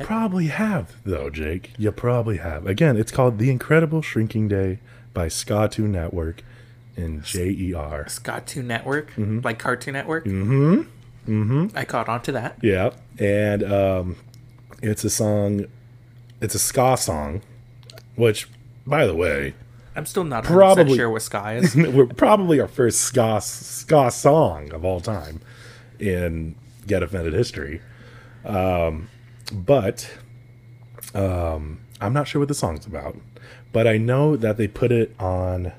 Probably 0.06 0.48
have, 0.48 0.96
though, 1.06 1.30
Jake. 1.30 1.72
You 1.78 1.92
probably 1.92 2.38
have. 2.38 2.66
Again, 2.68 2.98
it's 2.98 3.12
called 3.12 3.38
The 3.38 3.50
Incredible 3.50 4.02
Shrinking 4.02 4.48
Day 4.48 4.80
by 5.14 5.28
Skatune 5.28 5.90
Network 5.90 6.44
and 6.96 7.24
JER. 7.24 8.06
Skatune 8.08 8.66
Network, 8.66 9.12
like 9.18 9.60
Cartoon 9.60 9.94
Network. 9.94 10.26
Mm-hmm. 10.26 10.82
Mm-hmm. 11.28 11.78
I 11.78 11.86
caught 11.86 12.10
on 12.10 12.22
to 12.24 12.32
that. 12.34 12.58
Yeah. 12.62 12.92
And 13.20 13.64
um, 13.64 14.16
it's 14.82 15.04
a 15.04 15.10
song, 15.10 15.66
it's 16.42 16.56
a 16.56 16.60
ska 16.60 16.98
song, 16.98 17.42
which, 18.16 18.48
by 18.88 19.06
the 19.06 19.16
way, 19.16 19.54
I'm 19.96 20.06
still 20.06 20.24
not 20.24 20.46
100% 20.46 20.48
Probably- 20.48 20.96
sure 20.98 21.10
what 21.10 21.22
Sky 21.22 21.58
is. 21.58 21.76
we're 21.76 22.06
probably 22.08 22.60
our 22.60 22.68
first 22.68 23.02
ska 23.02 23.42
ska 23.42 24.10
song 24.12 24.72
of 24.72 24.84
all 24.86 25.00
time 25.02 25.42
in 26.00 26.56
Get 26.88 27.04
Offended 27.04 27.34
history. 27.34 27.82
Um, 28.46 29.10
but 29.52 30.10
um, 31.14 31.80
I'm 32.02 32.14
not 32.14 32.28
sure 32.28 32.40
what 32.40 32.48
the 32.48 32.54
song's 32.54 32.86
about. 32.86 33.18
But 33.72 33.88
I 33.88 33.98
know 33.98 34.36
that 34.36 34.58
they 34.58 34.68
put 34.68 34.92
it 34.92 35.16
on 35.20 35.74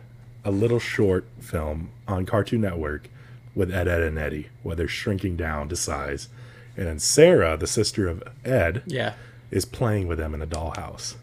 a 0.44 0.50
little 0.50 0.78
short 0.78 1.26
film 1.40 1.90
on 2.06 2.24
Cartoon 2.24 2.60
Network 2.60 3.08
with 3.54 3.72
Ed, 3.72 3.88
Ed, 3.88 4.00
and 4.02 4.18
Eddy, 4.18 4.48
where 4.62 4.76
they're 4.76 4.88
shrinking 4.88 5.36
down 5.36 5.68
to 5.68 5.76
size. 5.76 6.28
And 6.76 6.86
then 6.86 6.98
Sarah, 6.98 7.56
the 7.56 7.66
sister 7.66 8.08
of 8.08 8.22
Ed, 8.44 8.82
yeah. 8.86 9.14
is 9.50 9.64
playing 9.64 10.06
with 10.06 10.18
them 10.18 10.34
in 10.34 10.40
a 10.40 10.46
dollhouse. 10.46 11.16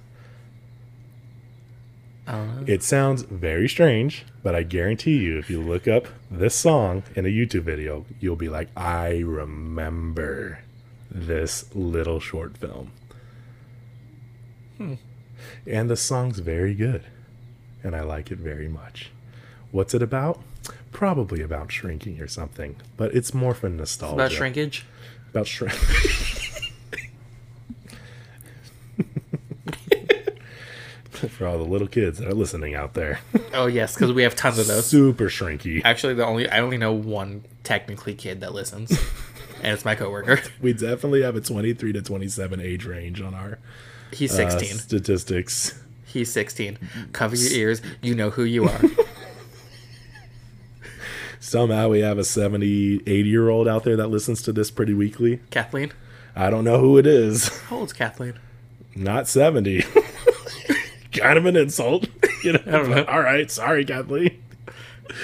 It 2.68 2.84
sounds 2.84 3.22
very 3.22 3.70
strange, 3.70 4.26
but 4.44 4.54
I 4.54 4.64
guarantee 4.64 5.18
you, 5.18 5.38
if 5.38 5.50
you 5.50 5.62
look 5.62 5.88
up 5.88 6.08
this 6.30 6.54
song 6.54 7.04
in 7.16 7.26
a 7.26 7.30
YouTube 7.30 7.64
video, 7.64 8.06
you'll 8.20 8.36
be 8.36 8.50
like, 8.50 8.68
I 8.76 9.20
remember 9.20 10.60
this 11.10 11.74
little 11.74 12.20
short 12.20 12.58
film. 12.58 12.92
Hmm. 14.78 14.94
And 15.66 15.90
the 15.90 15.98
song's 15.98 16.40
very 16.40 16.74
good, 16.74 17.04
and 17.84 17.96
I 17.96 18.02
like 18.02 18.32
it 18.32 18.38
very 18.40 18.68
much. 18.68 19.12
What's 19.72 19.94
it 19.94 20.02
about? 20.02 20.42
Probably 20.92 21.42
about 21.42 21.72
shrinking 21.72 22.20
or 22.22 22.28
something, 22.28 22.76
but 22.96 23.14
it's 23.14 23.34
more 23.34 23.54
for 23.54 23.70
nostalgia. 23.70 24.16
about 24.16 24.32
shrinkage. 24.32 24.86
About 25.30 25.48
shrink. 25.48 25.74
for 31.30 31.48
all 31.48 31.58
the 31.58 31.64
little 31.64 31.88
kids 31.88 32.20
that 32.20 32.28
are 32.28 32.34
listening 32.34 32.76
out 32.76 32.94
there. 32.94 33.20
Oh 33.54 33.66
yes, 33.66 33.96
because 33.96 34.12
we 34.14 34.24
have 34.24 34.36
tons 34.36 34.60
of 34.60 34.68
those. 34.68 34.86
Super 34.86 35.26
shrinky. 35.26 35.82
Actually, 35.84 36.14
the 36.14 36.26
only 36.26 36.50
I 36.50 36.60
only 36.60 36.78
know 36.78 36.94
one 36.94 37.44
technically 37.64 38.14
kid 38.14 38.42
that 38.42 38.54
listens, 38.54 38.98
and 39.62 39.74
it's 39.74 39.86
my 39.86 39.96
coworker. 39.96 40.40
We 40.62 40.74
definitely 40.74 41.22
have 41.22 41.36
a 41.36 41.42
23 41.42 41.94
to 41.94 42.02
27 42.02 42.60
age 42.60 42.86
range 42.86 43.22
on 43.22 43.34
our 43.34 43.60
He's 44.12 44.32
uh, 44.34 44.50
16. 44.50 44.78
statistics. 44.78 45.80
He's 46.06 46.32
16. 46.32 46.78
Cover 47.12 47.36
your 47.36 47.52
ears. 47.52 47.82
You 48.02 48.16
know 48.16 48.30
who 48.30 48.44
you 48.44 48.66
are. 48.66 48.82
Somehow 51.40 51.90
we 51.90 52.00
have 52.00 52.18
a 52.18 52.24
70, 52.24 53.02
80 53.06 53.30
year 53.30 53.50
old 53.50 53.68
out 53.68 53.84
there 53.84 53.96
that 53.98 54.08
listens 54.08 54.42
to 54.44 54.52
this 54.54 54.72
pretty 54.72 54.94
weekly. 54.94 55.40
Kathleen. 55.52 55.92
I 56.36 56.50
don't 56.50 56.64
know 56.64 56.80
who 56.80 56.98
it 56.98 57.08
is. 57.08 57.48
How 57.64 57.78
old's 57.78 57.94
Kathleen? 57.94 58.40
Not 58.96 59.28
70. 59.28 59.84
kind 61.14 61.38
of 61.38 61.46
an 61.46 61.56
insult. 61.56 62.08
You 62.44 62.54
know? 62.54 62.60
don't 62.60 62.90
know. 62.90 63.06
All 63.06 63.22
right. 63.22 63.50
Sorry, 63.50 63.86
Kathleen. 63.86 64.42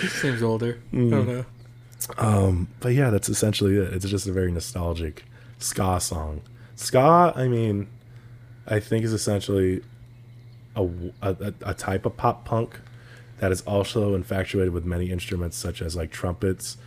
He 0.02 0.08
seems 0.08 0.42
older. 0.42 0.80
Mm. 0.94 1.08
I 1.08 1.12
don't 1.12 1.28
know. 1.28 1.46
But 2.08 2.94
yeah, 2.94 3.10
that's 3.10 3.30
essentially 3.30 3.78
it. 3.78 3.94
It's 3.94 4.06
just 4.06 4.28
a 4.28 4.32
very 4.32 4.52
nostalgic 4.52 5.26
ska 5.60 6.00
song. 6.00 6.42
Ska, 6.76 7.34
I 7.36 7.48
mean, 7.48 7.88
I 8.68 8.80
think 8.80 9.06
is 9.06 9.14
essentially 9.14 9.84
a, 10.76 10.88
a, 11.22 11.54
a 11.62 11.74
type 11.74 12.06
of 12.06 12.18
pop 12.18 12.46
punk 12.46 12.80
that 13.40 13.52
is 13.52 13.62
also 13.62 14.16
infatuated 14.16 14.74
with 14.74 14.86
many 14.86 15.12
instruments 15.12 15.58
such 15.58 15.82
as 15.82 15.96
like 15.96 16.12
trumpets, 16.12 16.78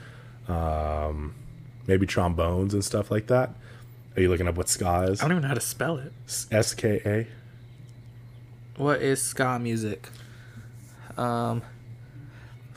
um, 0.49 1.35
maybe 1.87 2.07
trombones 2.07 2.75
and 2.75 2.85
stuff 2.85 3.11
like 3.11 3.27
that. 3.29 3.51
Are 4.17 4.23
you 4.23 4.29
looking 4.31 4.49
up 4.49 4.57
what 4.57 4.69
ska 4.69 5.03
is? 5.03 5.21
I 5.21 5.25
don't 5.25 5.33
even 5.33 5.43
know 5.43 5.49
how 5.49 5.55
to 5.55 5.61
spell 5.61 5.99
it. 5.99 6.13
S 6.51 6.75
K 6.75 7.01
A. 7.05 7.27
What 8.81 9.03
is 9.03 9.23
ska 9.23 9.59
music? 9.59 10.09
Um, 11.17 11.63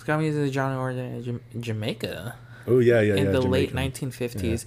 ska 0.10 0.18
music 0.18 0.42
is 0.42 0.50
a 0.50 0.54
genre 0.54 0.84
originated 0.84 1.40
in 1.54 1.62
Jamaica 1.62 2.36
Oh 2.68 2.80
yeah, 2.80 3.00
yeah, 3.02 3.16
in 3.16 3.26
yeah. 3.26 3.32
the 3.32 3.42
late 3.42 3.70
Jamaican. 3.70 4.10
1950s. 4.12 4.66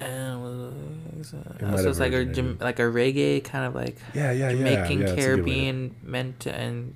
And 0.00 0.42
was, 0.42 1.34
uh, 1.34 1.38
might 1.60 1.70
so 1.70 1.76
have 1.76 1.86
it's 1.86 1.98
like 1.98 2.12
a 2.12 2.56
like 2.64 2.78
a 2.78 2.82
reggae 2.82 3.42
kind 3.42 3.64
of 3.66 3.74
like 3.74 3.96
Yeah, 4.14 4.30
yeah, 4.30 4.50
yeah. 4.50 4.52
Jamaican 4.52 4.70
yeah, 4.70 4.78
that's 4.78 4.92
a 4.92 4.94
good 4.94 5.00
way 5.00 5.16
to- 5.16 5.22
Caribbean 5.22 5.94
meant 6.04 6.40
to, 6.40 6.54
and 6.54 6.94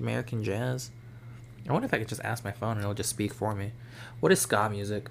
American 0.00 0.42
jazz. 0.42 0.90
I 1.68 1.72
wonder 1.74 1.84
if 1.84 1.92
I 1.92 1.98
could 1.98 2.08
just 2.08 2.22
ask 2.24 2.44
my 2.44 2.52
phone 2.52 2.72
and 2.72 2.80
it'll 2.80 2.94
just 2.94 3.10
speak 3.10 3.34
for 3.34 3.54
me. 3.54 3.72
What 4.20 4.32
is 4.32 4.40
ska 4.40 4.70
music? 4.70 5.10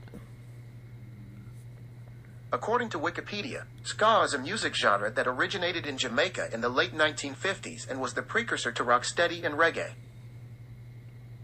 According 2.51 2.89
to 2.89 2.99
Wikipedia, 2.99 3.65
ska 3.84 4.22
is 4.24 4.34
a 4.34 4.39
music 4.39 4.74
genre 4.74 5.11
that 5.11 5.28
originated 5.28 5.86
in 5.86 5.97
Jamaica 5.99 6.49
in 6.51 6.61
the 6.61 6.70
late 6.70 6.95
1950s 6.95 7.88
and 7.89 7.99
was 8.01 8.13
the 8.15 8.24
precursor 8.24 8.72
to 8.72 8.84
rocksteady 8.84 9.43
and 9.45 9.55
reggae. 9.55 9.91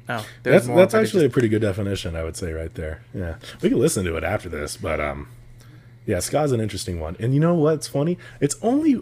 Oh, 0.10 0.26
That's 0.44 0.68
more, 0.68 0.78
that's 0.78 0.94
actually 0.94 1.26
a 1.26 1.30
pretty 1.30 1.48
good 1.48 1.62
definition, 1.62 2.16
I 2.16 2.24
would 2.24 2.36
say, 2.36 2.52
right 2.52 2.74
there. 2.74 3.04
Yeah, 3.14 3.36
we 3.62 3.70
can 3.70 3.80
listen 3.80 4.04
to 4.06 4.18
it 4.18 4.24
after 4.24 4.50
this, 4.50 4.76
but 4.76 5.00
um, 5.00 5.30
yeah, 6.06 6.20
ska's 6.20 6.52
an 6.52 6.60
interesting 6.60 7.00
one. 7.00 7.16
And 7.20 7.34
you 7.34 7.40
know 7.40 7.54
what's 7.54 7.88
funny? 7.88 8.18
It's 8.42 8.56
only 8.62 9.02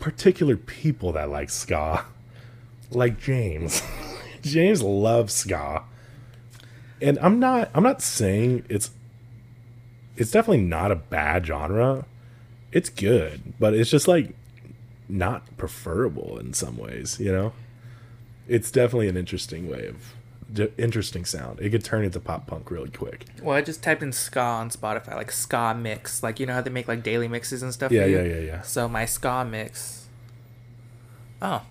particular 0.00 0.56
people 0.56 1.12
that 1.12 1.28
like 1.28 1.50
ska, 1.50 2.06
like 2.90 3.20
James. 3.20 3.82
James 4.42 4.82
loves 4.82 5.34
ska, 5.34 5.84
and 7.00 7.18
I'm 7.20 7.38
not. 7.38 7.70
I'm 7.74 7.82
not 7.84 8.02
saying 8.02 8.64
it's. 8.68 8.90
It's 10.16 10.30
definitely 10.30 10.64
not 10.64 10.90
a 10.90 10.96
bad 10.96 11.46
genre. 11.46 12.06
It's 12.72 12.88
good, 12.88 13.54
but 13.60 13.74
it's 13.74 13.90
just 13.90 14.08
like 14.08 14.34
not 15.08 15.56
preferable 15.56 16.38
in 16.38 16.54
some 16.54 16.76
ways. 16.76 17.20
You 17.20 17.32
know, 17.32 17.52
it's 18.48 18.70
definitely 18.70 19.08
an 19.08 19.16
interesting 19.16 19.68
way 19.70 19.86
of 19.86 20.14
interesting 20.78 21.24
sound. 21.24 21.60
It 21.60 21.70
could 21.70 21.84
turn 21.84 22.04
into 22.04 22.20
pop 22.20 22.46
punk 22.46 22.70
really 22.70 22.90
quick. 22.90 23.26
Well, 23.42 23.56
I 23.56 23.62
just 23.62 23.82
typed 23.82 24.02
in 24.02 24.12
ska 24.12 24.40
on 24.40 24.70
Spotify, 24.70 25.14
like 25.14 25.30
ska 25.32 25.74
mix. 25.74 26.22
Like 26.22 26.38
you 26.40 26.46
know 26.46 26.54
how 26.54 26.60
they 26.60 26.70
make 26.70 26.88
like 26.88 27.02
daily 27.02 27.28
mixes 27.28 27.62
and 27.62 27.72
stuff. 27.72 27.92
Yeah, 27.92 28.04
yeah, 28.06 28.22
yeah, 28.22 28.38
yeah. 28.40 28.60
So 28.62 28.88
my 28.88 29.04
ska 29.06 29.44
mix. 29.44 30.06
Oh, 31.40 31.62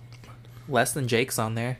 less 0.68 0.92
than 0.92 1.08
Jake's 1.08 1.38
on 1.38 1.54
there. 1.54 1.78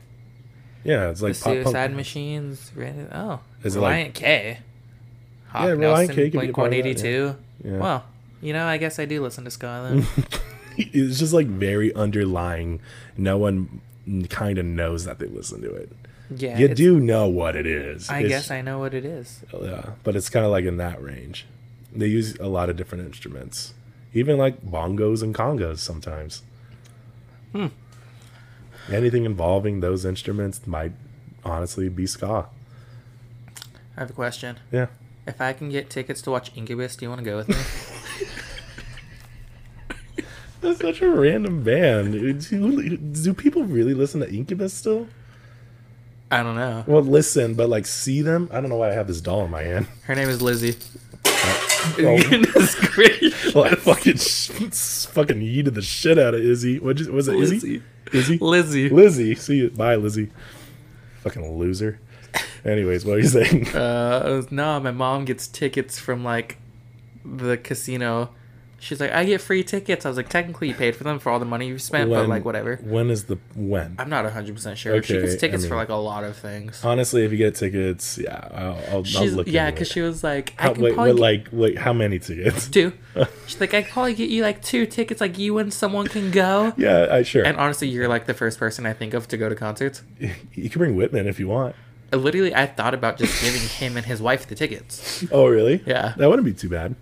Yeah, 0.83 1.09
it's 1.09 1.21
like 1.21 1.33
the 1.35 1.43
pop 1.43 1.53
Suicide 1.53 1.73
punk. 1.87 1.95
Machines. 1.95 2.71
Randy- 2.75 3.07
Oh, 3.13 3.39
Is 3.63 3.75
it 3.75 3.79
like- 3.79 4.13
K. 4.13 4.59
Hawk 5.47 5.63
Yeah, 5.63 5.69
Relient 5.75 5.79
Nelson, 5.79 6.15
K 6.15 6.29
Blink 6.29 6.57
One 6.57 6.73
Eighty 6.73 6.95
Two. 6.95 7.35
Yeah. 7.63 7.77
Well, 7.77 8.03
you 8.41 8.51
know, 8.53 8.65
I 8.65 8.77
guess 8.77 8.99
I 8.99 9.05
do 9.05 9.21
listen 9.21 9.43
to 9.45 9.51
ska 9.51 9.89
then. 9.91 10.07
It's 10.75 11.19
just 11.19 11.33
like 11.33 11.45
very 11.45 11.93
underlying. 11.93 12.79
No 13.15 13.37
one 13.37 13.79
kind 14.31 14.57
of 14.57 14.65
knows 14.65 15.05
that 15.05 15.19
they 15.19 15.27
listen 15.27 15.61
to 15.61 15.71
it. 15.71 15.91
Yeah, 16.37 16.57
you 16.57 16.67
do 16.67 16.99
know 16.99 17.27
what 17.27 17.55
it 17.55 17.65
is. 17.65 18.09
I 18.09 18.19
It's- 18.19 18.29
guess 18.29 18.51
I 18.51 18.61
know 18.61 18.79
what 18.79 18.93
it 18.93 19.05
is. 19.05 19.41
Yeah, 19.61 19.91
but 20.03 20.15
it's 20.15 20.29
kind 20.29 20.45
of 20.45 20.51
like 20.51 20.65
in 20.65 20.77
that 20.77 21.01
range. 21.01 21.45
They 21.95 22.07
use 22.07 22.35
a 22.39 22.47
lot 22.47 22.69
of 22.69 22.77
different 22.77 23.05
instruments, 23.05 23.73
even 24.13 24.37
like 24.37 24.65
bongos 24.65 25.21
and 25.21 25.33
congas 25.35 25.79
sometimes. 25.79 26.41
Hmm. 27.51 27.67
Anything 28.91 29.25
involving 29.25 29.79
those 29.79 30.03
instruments 30.05 30.65
might 30.65 30.93
honestly 31.45 31.89
be 31.89 32.07
ska. 32.07 32.47
I 33.95 33.99
have 33.99 34.09
a 34.09 34.13
question. 34.13 34.57
Yeah. 34.71 34.87
If 35.27 35.39
I 35.39 35.53
can 35.53 35.69
get 35.69 35.89
tickets 35.89 36.21
to 36.23 36.31
watch 36.31 36.51
Incubus, 36.55 36.95
do 36.95 37.05
you 37.05 37.09
want 37.09 37.19
to 37.19 37.25
go 37.25 37.37
with 37.37 37.49
me? 37.49 37.55
That's 40.61 40.79
such 40.79 41.01
a 41.01 41.09
random 41.09 41.63
band. 41.63 42.13
Do, 42.13 42.97
do 42.97 43.33
people 43.33 43.63
really 43.63 43.93
listen 43.93 44.21
to 44.21 44.31
Incubus 44.33 44.73
still? 44.73 45.07
I 46.33 46.41
don't 46.41 46.55
know. 46.55 46.83
Well, 46.87 47.03
listen, 47.03 47.53
but 47.53 47.69
like 47.69 47.85
see 47.85 48.23
them. 48.23 48.49
I 48.51 48.59
don't 48.59 48.69
know 48.69 48.77
why 48.77 48.89
I 48.89 48.93
have 48.93 49.05
this 49.07 49.21
doll 49.21 49.45
in 49.45 49.51
my 49.51 49.61
hand. 49.61 49.85
Her 50.05 50.15
name 50.15 50.29
is 50.29 50.41
Lizzie. 50.41 50.75
Oh. 51.25 51.93
Goodness 51.95 52.75
gracious. 52.93 53.53
Well, 53.53 53.65
I 53.65 53.75
fucking 53.75 54.17
fucking 54.17 55.41
yeeted 55.41 55.75
the 55.75 55.83
shit 55.83 56.17
out 56.17 56.33
of 56.33 56.41
Izzy. 56.41 56.79
What 56.79 56.99
was 57.01 57.27
it? 57.27 57.35
Izzy? 57.35 57.83
Izzy? 58.11 58.37
Lizzie. 58.39 58.89
Lizzie. 58.89 59.35
See 59.35 59.57
you. 59.57 59.69
Bye, 59.69 59.95
Lizzie. 59.95 60.31
Fucking 61.21 61.57
loser. 61.59 61.99
Anyways, 62.65 63.05
what 63.05 63.17
are 63.17 63.19
you 63.19 63.27
saying? 63.27 63.67
Uh, 63.75 64.41
no, 64.49 64.79
my 64.79 64.91
mom 64.91 65.25
gets 65.25 65.47
tickets 65.47 65.99
from 65.99 66.23
like 66.23 66.57
the 67.23 67.57
casino. 67.57 68.31
She's 68.83 68.99
like, 68.99 69.13
I 69.13 69.23
get 69.23 69.39
free 69.39 69.63
tickets. 69.63 70.05
I 70.05 70.09
was 70.09 70.17
like, 70.17 70.27
technically, 70.27 70.67
you 70.67 70.73
paid 70.73 70.93
for 70.93 71.05
them 71.05 71.17
for 71.17 71.29
all 71.29 71.39
the 71.39 71.45
money 71.45 71.67
you 71.67 71.79
spent, 71.79 72.09
but 72.09 72.27
like, 72.27 72.43
whatever. 72.43 72.75
When 72.83 73.09
is 73.09 73.23
the 73.25 73.37
when? 73.55 73.95
I'm 73.97 74.09
not 74.09 74.25
100% 74.25 74.75
sure. 74.75 75.01
she 75.01 75.13
gets 75.13 75.37
tickets 75.37 75.63
I 75.63 75.67
for 75.69 75.77
like 75.77 75.87
a 75.87 75.95
lot 75.95 76.25
of 76.25 76.35
things. 76.35 76.83
Honestly, 76.83 77.23
if 77.23 77.31
you 77.31 77.37
get 77.37 77.55
tickets, 77.55 78.17
yeah, 78.17 78.45
I'll, 78.51 78.97
I'll, 78.97 79.03
I'll 79.17 79.27
look. 79.27 79.47
yeah, 79.47 79.71
because 79.71 79.87
she 79.87 80.01
was 80.01 80.21
like, 80.21 80.53
I 80.59 80.73
can 80.73 80.83
wait, 80.83 80.95
probably 80.95 81.13
get 81.13 81.21
like, 81.21 81.47
wait, 81.53 81.77
how 81.77 81.93
many 81.93 82.19
tickets? 82.19 82.67
two. 82.67 82.91
She's 83.47 83.61
like, 83.61 83.73
I 83.73 83.83
can 83.83 83.91
probably 83.91 84.15
get 84.15 84.29
you 84.29 84.41
like 84.41 84.61
two 84.61 84.85
tickets, 84.85 85.21
like 85.21 85.37
you 85.37 85.59
and 85.59 85.73
someone 85.73 86.07
can 86.07 86.29
go. 86.31 86.73
Yeah, 86.75 87.07
I 87.09 87.23
sure. 87.23 87.45
And 87.45 87.55
honestly, 87.55 87.87
you're 87.87 88.09
like 88.09 88.25
the 88.25 88.33
first 88.33 88.59
person 88.59 88.85
I 88.85 88.91
think 88.91 89.13
of 89.13 89.29
to 89.29 89.37
go 89.37 89.47
to 89.47 89.55
concerts. 89.55 90.01
you 90.19 90.69
can 90.69 90.79
bring 90.79 90.97
Whitman 90.97 91.25
if 91.25 91.39
you 91.39 91.47
want. 91.47 91.73
Literally, 92.11 92.53
I 92.53 92.65
thought 92.65 92.93
about 92.93 93.17
just 93.17 93.41
giving 93.41 93.61
him 93.61 93.95
and 93.95 94.05
his 94.05 94.21
wife 94.21 94.45
the 94.45 94.55
tickets 94.55 95.25
Oh, 95.31 95.47
really? 95.47 95.81
Yeah. 95.85 96.13
That 96.17 96.29
wouldn't 96.29 96.45
be 96.45 96.53
too 96.53 96.69
bad. 96.69 96.95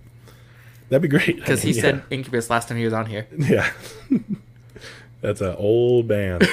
That'd 0.91 1.01
be 1.01 1.07
great. 1.07 1.35
because 1.37 1.61
he 1.63 1.71
Yeah. 1.71 1.81
said 1.81 2.03
Incubus 2.11 2.49
last 2.49 2.67
time 2.67 2.77
he 2.77 2.83
was 2.85 2.93
on 2.93 3.05
here. 3.07 3.25
Yeah. 3.37 3.71
that's 5.21 5.39
an 5.41 5.55
old 5.57 6.07
band. 6.07 6.47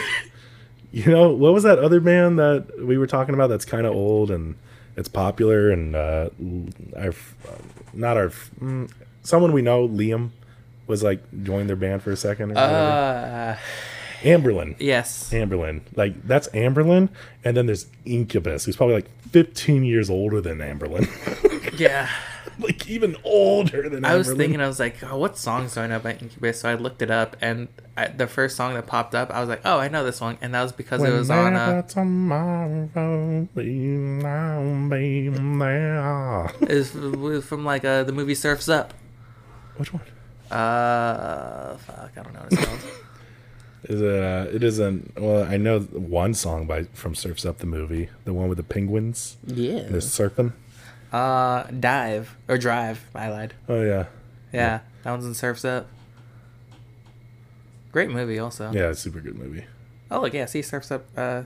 you 0.92 1.10
know, 1.10 1.30
what 1.30 1.52
was 1.52 1.64
that 1.64 1.78
other 1.78 2.00
band 2.00 2.38
that 2.38 2.66
we 2.86 2.96
were 2.98 3.06
talking 3.06 3.34
about 3.34 3.48
that's 3.48 3.64
kind 3.64 3.86
of 3.86 3.94
old 3.94 4.30
and 4.30 4.54
it's 4.96 5.08
popular 5.08 5.70
and 5.70 5.94
uh 5.96 6.30
our 6.96 7.12
not 7.92 8.16
our 8.16 8.28
mm, 8.60 8.90
someone 9.22 9.52
we 9.52 9.60
know, 9.62 9.88
Liam 9.88 10.30
was 10.86 11.02
like 11.02 11.20
joined 11.42 11.68
their 11.68 11.76
band 11.76 12.02
for 12.02 12.12
a 12.12 12.16
second 12.16 12.52
or 12.52 12.54
whatever. 12.54 12.74
Uh, 12.74 13.56
Anberlin. 14.22 14.76
yes. 14.78 15.30
Anberlin. 15.32 15.80
Like 15.96 16.26
that's 16.26 16.48
Anberlin 16.48 17.08
and 17.44 17.56
then 17.56 17.66
there's 17.66 17.86
Incubus, 18.04 18.64
who's 18.64 18.76
probably 18.76 18.94
like 18.96 19.10
15 19.30 19.84
years 19.84 20.08
older 20.10 20.40
than 20.40 20.58
Anberlin. 20.58 21.06
Yeah. 21.78 22.08
like 22.62 22.88
even 22.88 23.16
older 23.24 23.88
than 23.88 24.04
I 24.04 24.16
was 24.16 24.28
Anberlin. 24.28 24.36
thinking, 24.36 24.60
I 24.60 24.66
was 24.68 24.80
like, 24.80 24.96
oh, 25.04 25.16
what 25.18 25.36
song's 25.38 25.74
do 25.74 25.80
I 25.80 25.86
know 25.86 25.98
by 25.98 26.12
Incubus? 26.14 26.60
So 26.60 26.68
I 26.68 26.74
looked 26.74 27.02
it 27.02 27.10
up, 27.10 27.36
and 27.40 27.68
I, 27.96 28.08
the 28.08 28.26
first 28.26 28.56
song 28.56 28.74
that 28.74 28.86
popped 28.86 29.14
up, 29.14 29.30
I 29.30 29.40
was 29.40 29.48
like, 29.48 29.62
oh, 29.64 29.78
I 29.78 29.88
know 29.88 30.04
this 30.04 30.16
song, 30.16 30.38
and 30.40 30.54
that 30.54 30.62
was 30.62 30.72
because 30.72 31.02
it 31.02 31.12
was 31.12 31.30
on. 31.30 31.54
Uh, 31.54 31.82
tomorrow 31.82 33.48
be 33.54 33.64
now 33.66 34.88
be 34.88 35.28
there. 35.28 36.46
it 36.62 36.94
was 36.94 37.44
from 37.44 37.64
like 37.64 37.84
uh, 37.84 38.04
the 38.04 38.12
movie 38.12 38.34
Surfs 38.34 38.68
Up. 38.68 38.94
Which 39.76 39.92
one? 39.92 40.02
Uh, 40.50 41.76
fuck, 41.76 42.10
I 42.16 42.22
don't 42.22 42.34
know 42.34 42.40
what 42.40 42.52
it's 42.52 42.64
called. 42.64 42.80
Is 43.84 44.00
it? 44.02 44.22
Uh, 44.22 44.46
it 44.52 44.62
isn't. 44.64 45.12
Well, 45.18 45.44
I 45.44 45.56
know 45.56 45.78
one 45.80 46.34
song 46.34 46.66
by 46.66 46.82
from 46.94 47.14
Surfs 47.14 47.46
Up 47.46 47.58
the 47.58 47.66
movie, 47.66 48.08
the 48.24 48.34
one 48.34 48.48
with 48.48 48.58
the 48.58 48.64
penguins. 48.64 49.36
yeah. 49.46 49.82
They're 49.82 50.00
surfing. 50.00 50.52
Uh, 51.12 51.64
Dive 51.64 52.36
or 52.48 52.58
Drive. 52.58 53.04
I 53.14 53.30
lied. 53.30 53.54
Oh 53.68 53.82
yeah, 53.82 54.06
Yeah, 54.52 54.80
that 55.02 55.10
one's 55.10 55.24
in 55.26 55.34
Surfs 55.34 55.64
Up. 55.64 55.86
Great 57.92 58.10
movie, 58.10 58.38
also. 58.38 58.70
yeah, 58.72 58.88
it's 58.90 58.98
a 59.00 59.02
super 59.02 59.20
good 59.20 59.38
movie. 59.38 59.64
Oh, 60.10 60.20
look, 60.20 60.34
yeah, 60.34 60.44
see 60.46 60.62
Surfs 60.62 60.90
Up. 60.90 61.04
Uh, 61.16 61.44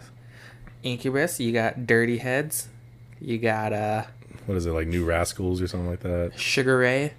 Incubus. 0.83 1.39
You 1.39 1.53
got 1.53 1.87
Dirty 1.87 2.19
Heads. 2.19 2.69
You 3.21 3.39
got 3.39 3.73
uh 3.73 4.05
What 4.47 4.57
is 4.57 4.67
it 4.67 4.73
like? 4.73 4.89
New 4.89 5.05
Rascals 5.05 5.63
or 5.63 5.69
something 5.69 5.89
like 5.89 6.01
that? 6.01 6.33
Sugar 6.37 6.79
Ray, 6.79 7.13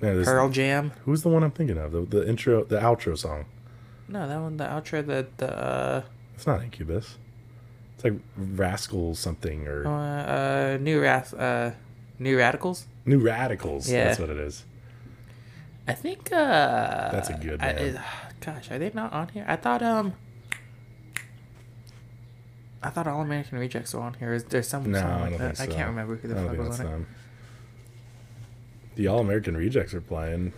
Yeah, 0.00 0.22
Pearl 0.24 0.48
Jam. 0.50 0.92
Who's 1.04 1.22
the 1.22 1.28
one 1.28 1.42
I'm 1.42 1.50
thinking 1.50 1.78
of? 1.78 1.90
The, 1.90 2.02
the 2.02 2.28
intro, 2.28 2.62
the 2.64 2.78
outro 2.78 3.18
song. 3.18 3.46
No, 4.08 4.28
that 4.28 4.40
one, 4.40 4.56
the 4.56 4.64
outro, 4.64 5.04
the 5.04 5.26
the 5.38 5.52
uh, 5.52 6.02
It's 6.34 6.46
not 6.46 6.62
Incubus. 6.62 7.16
It's 8.04 8.04
like 8.04 8.20
Rascals 8.36 9.18
something 9.20 9.66
or 9.68 9.86
uh, 9.86 9.90
uh 10.74 10.78
new 10.80 11.00
ras 11.00 11.32
uh 11.32 11.72
new 12.18 12.36
radicals. 12.36 12.86
New 13.04 13.18
Radicals. 13.20 13.90
Yeah. 13.90 14.04
That's 14.04 14.18
what 14.20 14.30
it 14.30 14.38
is. 14.38 14.64
I 15.86 15.92
think 15.94 16.32
uh 16.32 17.10
That's 17.10 17.30
a 17.30 17.34
good 17.34 17.60
I- 17.62 18.00
gosh, 18.40 18.70
are 18.70 18.78
they 18.78 18.90
not 18.94 19.12
on 19.12 19.28
here? 19.28 19.44
I 19.46 19.56
thought 19.56 19.82
um. 19.82 20.14
I 22.82 22.90
thought 22.90 23.06
All 23.06 23.20
American 23.20 23.58
Rejects 23.58 23.94
were 23.94 24.00
on 24.00 24.14
here. 24.14 24.32
Is 24.32 24.42
there 24.44 24.62
some 24.62 24.90
No, 24.90 24.98
song 25.00 25.10
I 25.10 25.20
like 25.20 25.30
don't 25.30 25.38
that? 25.38 25.56
think 25.56 25.68
I 25.68 25.72
so. 25.72 25.76
can't 25.76 25.88
remember 25.90 26.16
who 26.16 26.26
the 26.28 26.34
fuck 26.34 26.58
was 26.58 26.80
on 26.80 26.86
it. 27.02 27.06
The 28.96 29.06
All 29.06 29.20
American 29.20 29.56
Rejects 29.56 29.94
are 29.94 30.00
playing. 30.00 30.52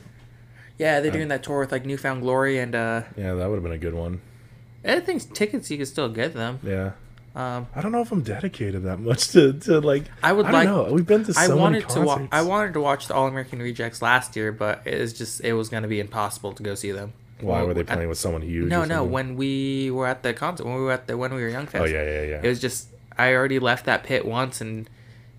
Yeah, 0.78 1.00
they're 1.00 1.12
doing 1.12 1.28
that 1.28 1.42
tour 1.42 1.60
with 1.60 1.70
like 1.72 1.84
Newfound 1.84 2.22
Glory 2.22 2.58
and 2.58 2.74
uh. 2.74 3.02
Yeah, 3.16 3.34
that 3.34 3.48
would 3.48 3.56
have 3.56 3.62
been 3.62 3.72
a 3.72 3.78
good 3.78 3.94
one. 3.94 4.22
I 4.84 5.00
think 5.00 5.34
tickets 5.34 5.70
you 5.70 5.76
can 5.76 5.86
still 5.86 6.08
get 6.08 6.32
them. 6.34 6.60
Yeah. 6.62 6.92
Um, 7.36 7.66
I 7.74 7.80
don't 7.80 7.90
know 7.90 8.00
if 8.00 8.12
I'm 8.12 8.22
dedicated 8.22 8.84
that 8.84 9.00
much 9.00 9.28
to, 9.32 9.52
to 9.54 9.80
like. 9.80 10.04
I 10.22 10.32
would 10.32 10.44
don't 10.44 10.52
like- 10.52 10.68
know. 10.68 10.84
We've 10.92 11.06
been 11.06 11.24
to 11.24 11.34
so 11.34 11.40
I 11.40 11.48
many 11.48 11.60
wanted 11.60 11.88
to. 11.90 12.00
Wa-. 12.02 12.28
I 12.30 12.42
wanted 12.42 12.74
to 12.74 12.80
watch 12.80 13.08
the 13.08 13.14
All 13.14 13.26
American 13.26 13.58
Rejects 13.60 14.00
last 14.00 14.36
year, 14.36 14.52
but 14.52 14.82
it 14.86 15.00
was 15.00 15.12
just 15.12 15.40
it 15.40 15.52
was 15.54 15.68
going 15.68 15.82
to 15.82 15.88
be 15.88 15.98
impossible 15.98 16.52
to 16.52 16.62
go 16.62 16.74
see 16.76 16.92
them. 16.92 17.12
Why 17.40 17.58
Well, 17.58 17.66
were 17.68 17.74
they 17.74 17.80
I- 17.80 17.94
playing 17.94 18.08
with 18.08 18.18
someone 18.18 18.42
huge? 18.42 18.68
No, 18.68 18.84
no. 18.84 19.02
When 19.02 19.34
we 19.36 19.90
were 19.90 20.06
at 20.06 20.22
the 20.22 20.32
concert, 20.32 20.64
when 20.64 20.76
we 20.76 20.82
were 20.82 20.92
at 20.92 21.08
the 21.08 21.16
when 21.16 21.34
we 21.34 21.42
were 21.42 21.48
young 21.48 21.66
fest. 21.66 21.82
Oh 21.82 21.86
yeah, 21.86 22.04
yeah, 22.04 22.22
yeah. 22.22 22.40
It 22.42 22.48
was 22.48 22.60
just 22.60 22.88
I 23.18 23.34
already 23.34 23.58
left 23.58 23.86
that 23.86 24.04
pit 24.04 24.24
once, 24.24 24.60
and 24.60 24.88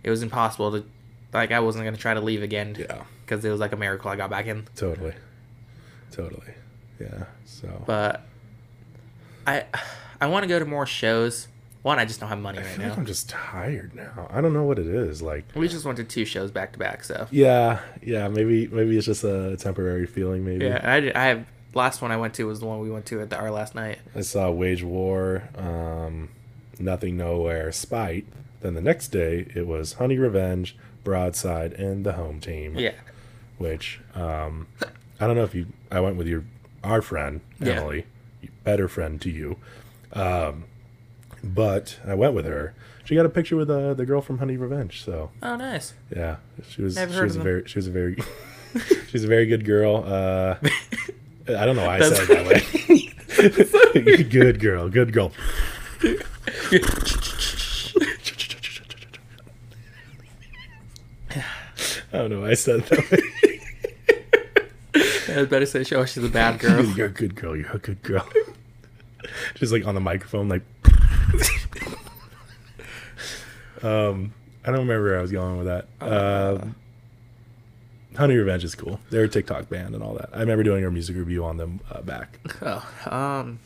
it 0.04 0.10
was 0.10 0.22
impossible 0.22 0.72
to 0.74 0.86
like 1.34 1.52
I 1.54 1.62
wasn't 1.62 1.86
gonna 1.86 1.96
try 1.96 2.14
to 2.14 2.22
leave 2.22 2.44
again. 2.44 2.76
Yeah. 2.78 3.04
Because 3.26 3.44
it 3.46 3.50
was 3.50 3.60
like 3.62 3.72
a 3.72 3.78
miracle 3.78 4.12
I 4.12 4.18
got 4.18 4.30
back 4.30 4.48
in. 4.48 4.68
totally, 4.76 5.14
totally. 6.12 6.54
Yeah. 7.00 7.24
So 7.46 7.84
But 7.88 8.22
I 9.48 9.64
I 10.20 10.28
want 10.28 10.44
to 10.44 10.48
go 10.48 10.60
to 10.60 10.66
more 10.66 10.86
shows. 10.86 11.48
One, 11.86 12.00
I 12.00 12.06
just 12.06 12.20
don't 12.20 12.30
have 12.30 12.40
money 12.40 12.58
I 12.58 12.62
right 12.64 12.72
feel 12.72 12.86
like 12.86 12.94
now. 12.96 13.00
I'm 13.00 13.06
just 13.06 13.30
tired 13.30 13.94
now. 13.94 14.28
I 14.32 14.42
don't 14.42 14.54
know 14.54 14.64
what 14.64 14.80
it 14.80 14.88
is. 14.88 15.22
Like, 15.22 15.44
We 15.54 15.68
just 15.68 15.86
went 15.86 15.98
to 15.98 16.04
two 16.04 16.26
shows 16.26 16.50
back 16.50 16.74
to 16.74 16.80
back, 16.80 17.04
so 17.04 17.28
yeah, 17.30 17.80
yeah. 18.02 18.28
Maybe, 18.28 18.66
maybe 18.66 18.98
it's 18.98 19.06
just 19.06 19.24
a 19.24 19.56
temporary 19.58 20.08
feeling. 20.08 20.44
Maybe. 20.44 20.66
yeah. 20.66 20.80
I 20.84 21.12
I 21.14 21.26
have 21.28 21.46
last 21.76 22.02
one 22.02 22.12
I 22.12 22.18
went 22.18 22.34
to 22.36 22.48
was 22.48 22.60
the 22.60 22.66
one 22.66 22.80
we 22.80 22.90
went 22.90 23.06
to 23.06 23.22
at 23.22 23.30
the 23.30 23.38
our 23.38 23.52
last 23.52 23.76
night. 23.76 24.00
I 24.16 24.22
saw 24.22 24.50
Wage 24.50 24.82
War, 24.82 25.44
um, 25.56 26.30
Nothing 26.80 27.18
Nowhere, 27.18 27.72
Spite. 27.72 28.26
Then 28.62 28.74
the 28.74 28.82
next 28.82 29.10
day 29.10 29.46
it 29.54 29.68
was 29.68 29.94
Honey 29.94 30.18
Revenge, 30.18 30.76
Broadside, 31.04 31.74
and 31.74 32.04
the 32.04 32.14
Home 32.14 32.40
Team. 32.40 32.80
Yeah. 32.80 32.94
Which 33.60 34.00
um, 34.16 34.66
I 35.20 35.28
don't 35.28 35.36
know 35.36 35.44
if 35.44 35.54
you. 35.54 35.68
I 35.92 36.00
went 36.00 36.16
with 36.16 36.26
your 36.26 36.46
our 36.84 37.04
friend 37.04 37.42
Yeah. 37.60 37.74
Emily, 37.74 38.06
better 38.64 38.88
friend 38.88 39.22
to 39.22 39.30
you. 39.30 39.58
Um, 40.14 40.64
but 41.46 42.00
I 42.06 42.16
went 42.16 42.34
with 42.34 42.46
her. 42.46 42.74
She 43.04 43.16
got 43.16 43.26
a 43.26 43.30
picture 43.30 43.56
with 43.56 43.70
uh, 43.70 43.94
the 43.94 44.06
girl 44.06 44.20
from 44.22 44.40
Honey 44.40 44.58
Revenge. 44.58 45.04
So 45.04 45.30
Oh, 45.44 45.56
nice. 45.56 45.94
yeah, 46.16 46.38
she 46.68 46.82
was. 46.82 46.96
Never 46.96 47.12
she 47.12 47.18
heard 47.20 47.26
was 47.26 47.36
of 47.36 47.42
a 47.42 47.44
them. 47.44 47.54
very. 47.54 47.68
She 47.68 47.78
was 47.78 47.88
a 47.88 47.92
very. 47.92 48.18
she's 49.10 49.24
a 49.24 49.28
very 49.28 49.46
good 49.46 49.64
girl. 49.66 50.04
Uh, 50.06 50.56
I 51.48 51.66
don't 51.66 51.76
know 51.76 51.86
why 51.86 51.96
I 51.98 52.00
That's- 52.00 52.28
said 52.28 52.30
it 52.30 52.44
that 52.44 52.48
way. 52.48 54.24
good 54.30 54.60
girl. 54.60 54.90
Good 54.90 55.14
girl. 55.14 55.32
I 62.14 62.18
don't 62.20 62.30
know 62.30 62.42
why 62.42 62.52
I 62.52 62.54
said 62.54 62.80
it 62.80 62.86
that 62.88 63.12
way. 63.12 63.22
I 65.38 65.44
better 65.46 65.66
say, 65.66 65.84
"Oh, 65.96 66.06
she's 66.06 66.24
a 66.24 66.30
bad 66.30 66.60
girl." 66.60 66.84
You're 66.86 67.08
a 67.08 67.10
good 67.10 67.36
girl. 67.36 67.56
You're 67.58 67.72
a 67.74 67.80
good 67.80 68.02
girl. 68.04 68.28
Just 69.56 69.74
like 69.74 69.86
on 69.86 69.96
the 69.96 70.02
microphone, 70.02 70.48
like. 70.48 70.62
Um, 73.86 74.34
I 74.64 74.72
don't 74.72 74.80
remember 74.80 75.04
where 75.04 75.20
I 75.20 75.22
was 75.22 75.32
going 75.32 75.58
with 75.58 75.68
that. 75.68 75.88
Um, 76.02 76.76
Honey 78.18 78.36
Revenge 78.36 78.64
is 78.64 78.76
cool. 78.76 79.00
They're 79.10 79.26
a 79.26 79.30
TikTok 79.30 79.70
band 79.70 79.94
and 79.94 80.04
all 80.04 80.16
that. 80.16 80.30
I 80.34 80.40
remember 80.40 80.64
doing 80.64 80.84
our 80.84 80.92
music 80.92 81.16
review 81.16 81.44
on 81.44 81.58
them 81.58 81.82
uh, 81.92 82.02
back. 82.02 82.40
oh, 82.62 82.88
um, 83.06 83.60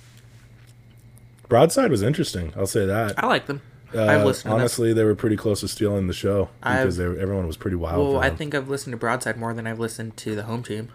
Broadside 1.48 1.92
was 1.92 2.02
interesting. 2.02 2.54
I'll 2.58 2.68
say 2.68 2.86
that. 2.86 3.22
I 3.24 3.28
like 3.28 3.46
them. 3.46 3.62
Uh, 3.94 4.06
I've 4.06 4.26
listened. 4.26 4.44
to 4.44 4.50
them. 4.50 4.60
honestly, 4.60 4.94
they 4.94 5.04
were 5.04 5.16
pretty 5.16 5.36
close 5.36 5.62
to 5.62 5.68
stealing 5.68 6.08
the 6.08 6.14
show 6.14 6.50
because 6.62 6.98
they 6.98 7.08
were, 7.08 7.18
everyone 7.18 7.48
was 7.48 7.58
pretty 7.58 7.78
wild. 7.78 8.14
Well, 8.14 8.22
I 8.22 8.30
think 8.30 8.54
I've 8.54 8.70
listened 8.70 8.94
to 8.94 8.98
Broadside 8.98 9.38
more 9.38 9.54
than 9.54 9.66
I've 9.66 9.80
listened 9.80 10.18
to 10.18 10.36
the 10.36 10.44
home 10.44 10.64
team. 10.64 10.92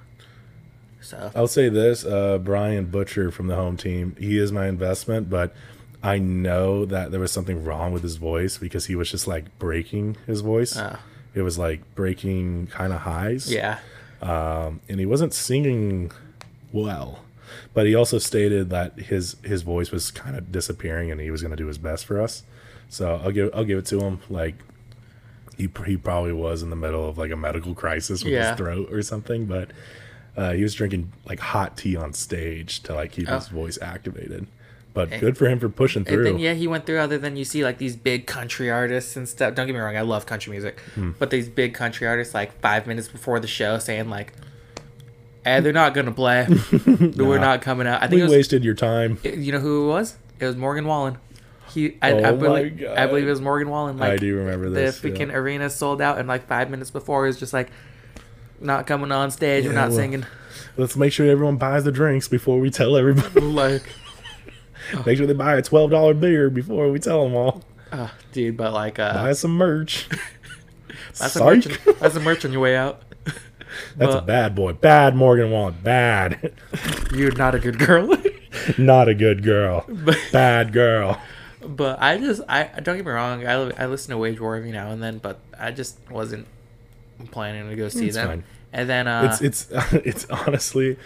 So 1.00 1.30
I'll 1.34 1.48
say 1.48 1.68
this: 1.68 2.04
uh, 2.04 2.38
Brian 2.38 2.86
Butcher 2.86 3.30
from 3.30 3.48
the 3.48 3.56
home 3.56 3.76
team. 3.76 4.16
He 4.18 4.38
is 4.38 4.52
my 4.52 4.68
investment, 4.68 5.28
but 5.28 5.54
I 6.04 6.18
know 6.18 6.84
that 6.84 7.10
there 7.10 7.20
was 7.20 7.32
something 7.32 7.64
wrong 7.64 7.92
with 7.92 8.02
his 8.02 8.16
voice 8.16 8.58
because 8.58 8.86
he 8.86 8.94
was 8.94 9.10
just 9.10 9.26
like 9.26 9.58
breaking 9.58 10.16
his 10.26 10.40
voice. 10.42 10.76
Oh. 10.76 10.98
It 11.34 11.42
was 11.42 11.58
like 11.58 11.80
breaking 11.94 12.66
kind 12.68 12.92
of 12.92 13.00
highs. 13.00 13.52
yeah, 13.52 13.78
um, 14.22 14.80
and 14.88 15.00
he 15.00 15.06
wasn't 15.06 15.32
singing 15.34 16.12
well. 16.72 17.20
But 17.72 17.86
he 17.86 17.94
also 17.94 18.18
stated 18.18 18.70
that 18.70 18.98
his 18.98 19.36
his 19.42 19.62
voice 19.62 19.90
was 19.90 20.10
kind 20.10 20.36
of 20.36 20.52
disappearing, 20.52 21.10
and 21.10 21.20
he 21.20 21.30
was 21.30 21.40
going 21.42 21.50
to 21.50 21.56
do 21.56 21.66
his 21.66 21.78
best 21.78 22.04
for 22.06 22.20
us. 22.20 22.42
So 22.88 23.20
I'll 23.24 23.32
give 23.32 23.50
I'll 23.54 23.64
give 23.64 23.78
it 23.78 23.86
to 23.86 24.00
him. 24.00 24.20
Like 24.30 24.56
he 25.56 25.68
he 25.86 25.96
probably 25.96 26.32
was 26.32 26.62
in 26.62 26.70
the 26.70 26.76
middle 26.76 27.08
of 27.08 27.16
like 27.18 27.30
a 27.32 27.36
medical 27.36 27.74
crisis 27.74 28.22
with 28.22 28.32
Yeah. 28.32 28.50
his 28.50 28.56
throat 28.58 28.92
or 28.92 29.02
something, 29.02 29.46
but 29.46 29.70
uh, 30.36 30.52
he 30.52 30.62
was 30.62 30.74
drinking 30.74 31.12
like 31.26 31.40
hot 31.40 31.76
tea 31.76 31.96
on 31.96 32.12
stage 32.12 32.80
to 32.84 32.94
like 32.94 33.12
keep 33.12 33.28
his 33.28 33.48
Oh. 33.50 33.54
voice 33.54 33.78
activated. 33.80 34.46
But 34.94 35.10
good 35.20 35.36
for 35.36 35.46
him 35.48 35.58
for 35.58 35.68
pushing 35.68 36.00
and 36.00 36.06
through. 36.08 36.24
then 36.24 36.38
yeah, 36.38 36.54
he 36.54 36.66
went 36.68 36.86
through. 36.86 36.98
Other 37.00 37.18
than 37.18 37.36
you 37.36 37.44
see 37.44 37.64
like 37.64 37.78
these 37.78 37.96
big 37.96 38.26
country 38.26 38.70
artists 38.70 39.16
and 39.16 39.28
stuff. 39.28 39.54
Don't 39.54 39.66
get 39.66 39.72
me 39.74 39.80
wrong, 39.80 39.96
I 39.96 40.02
love 40.02 40.24
country 40.24 40.52
music, 40.52 40.78
Hmm. 40.94 41.10
but 41.18 41.30
these 41.30 41.48
big 41.48 41.74
country 41.74 42.06
artists 42.06 42.32
like 42.32 42.58
five 42.60 42.86
minutes 42.86 43.08
before 43.08 43.40
the 43.40 43.48
show 43.48 43.78
saying 43.78 44.08
like, 44.08 44.32
and 45.44 45.66
they're 45.66 45.72
not 45.72 45.94
gonna 45.94 46.12
play. 46.12 46.46
We're 47.16 47.38
not 47.38 47.60
coming 47.60 47.86
out. 47.86 48.02
I 48.02 48.06
think 48.06 48.12
We 48.18 48.20
it 48.20 48.24
was, 48.24 48.32
wasted 48.32 48.64
your 48.64 48.74
time. 48.74 49.18
you 49.24 49.50
know 49.52 49.58
who 49.58 49.84
it 49.84 49.88
was? 49.88 50.16
It 50.40 50.46
was 50.46 50.56
Morgan 50.56 50.86
Wallen. 50.86 51.18
He, 51.70 51.96
I, 52.00 52.12
Oh 52.12 52.18
I, 52.18 52.20
my 52.22 52.32
believe, 52.36 52.78
God. 52.78 52.96
I 52.96 53.06
believe 53.08 53.26
it 53.26 53.30
was 53.30 53.40
Morgan 53.40 53.68
Wallen. 53.68 53.98
Like, 53.98 54.12
I 54.12 54.16
do 54.16 54.36
remember 54.36 54.70
this, 54.70 55.00
The 55.00 55.10
freaking 55.10 55.28
yeah. 55.30 55.34
arena 55.38 55.68
sold 55.70 56.00
out, 56.00 56.18
and 56.18 56.28
like 56.28 56.46
five 56.46 56.70
minutes 56.70 56.90
before, 56.90 57.24
it 57.24 57.28
was 57.30 57.40
just 57.40 57.52
like, 57.52 57.68
not 58.60 58.86
coming 58.86 59.10
on 59.10 59.32
stage. 59.32 59.64
we're 59.64 59.72
not 59.72 59.88
well- 59.88 59.98
singing. 59.98 60.24
Let's 60.76 60.96
make 60.96 61.12
sure 61.12 61.28
everyone 61.28 61.56
buys 61.56 61.82
the 61.84 61.90
drinks 61.92 62.28
before 62.28 62.58
we 62.60 62.70
tell 62.70 62.96
everybody. 62.96 63.40
like, 63.40 63.82
make 65.06 65.16
sure 65.18 65.26
they 65.26 65.32
buy 65.34 65.56
a 65.56 65.62
twelve 65.62 65.90
dollar 65.90 66.14
beer 66.14 66.50
before 66.50 66.90
we 66.90 66.98
tell 66.98 67.24
them 67.24 67.34
all. 67.34 67.62
uh, 67.92 68.08
dude, 68.32 68.56
but 68.56 68.72
like, 68.72 68.98
uh, 68.98 69.12
Buy 69.14 69.32
some 69.32 69.52
merch. 69.56 70.08
That's 71.18 71.32
some 71.32 71.44
merch. 71.46 71.66
on- 71.66 71.94
That's 72.00 72.14
some 72.14 72.24
merch 72.24 72.44
on 72.44 72.52
your 72.52 72.60
way 72.60 72.76
out. 72.76 73.02
That's 73.96 74.14
a 74.14 74.22
bad 74.22 74.54
boy. 74.54 74.72
Bad 74.74 75.14
Morgan 75.16 75.50
Wallen. 75.50 75.76
Bad. 75.82 76.52
You're 77.14 77.32
not 77.34 77.54
a 77.54 77.58
good 77.58 77.78
girl. 77.78 78.14
Not 78.78 79.08
a 79.08 79.14
good 79.14 79.42
girl. 79.42 79.84
Bad 80.32 80.72
girl. 80.72 81.20
but 81.60 82.00
I 82.00 82.18
just, 82.18 82.42
I 82.48 82.64
don't 82.80 82.96
get 82.96 83.04
me 83.04 83.10
wrong. 83.12 83.44
I, 83.46 83.52
I 83.52 83.86
listen 83.86 84.10
to 84.10 84.18
Wage 84.18 84.38
War 84.40 84.54
every 84.56 84.70
now 84.70 84.90
and 84.90 85.02
then, 85.02 85.18
but 85.18 85.40
I 85.58 85.70
just 85.72 85.98
wasn't 86.10 86.46
planning 87.32 87.68
to 87.68 87.74
go 87.76 87.88
see 87.88 88.06
It's 88.06 88.16
them. 88.16 88.28
fine. 88.28 88.44
And 88.72 88.88
then, 88.88 89.06
uh, 89.08 89.28
It's 89.40 89.68
it's 89.70 89.94
it's 89.94 90.24
honestly 90.30 90.96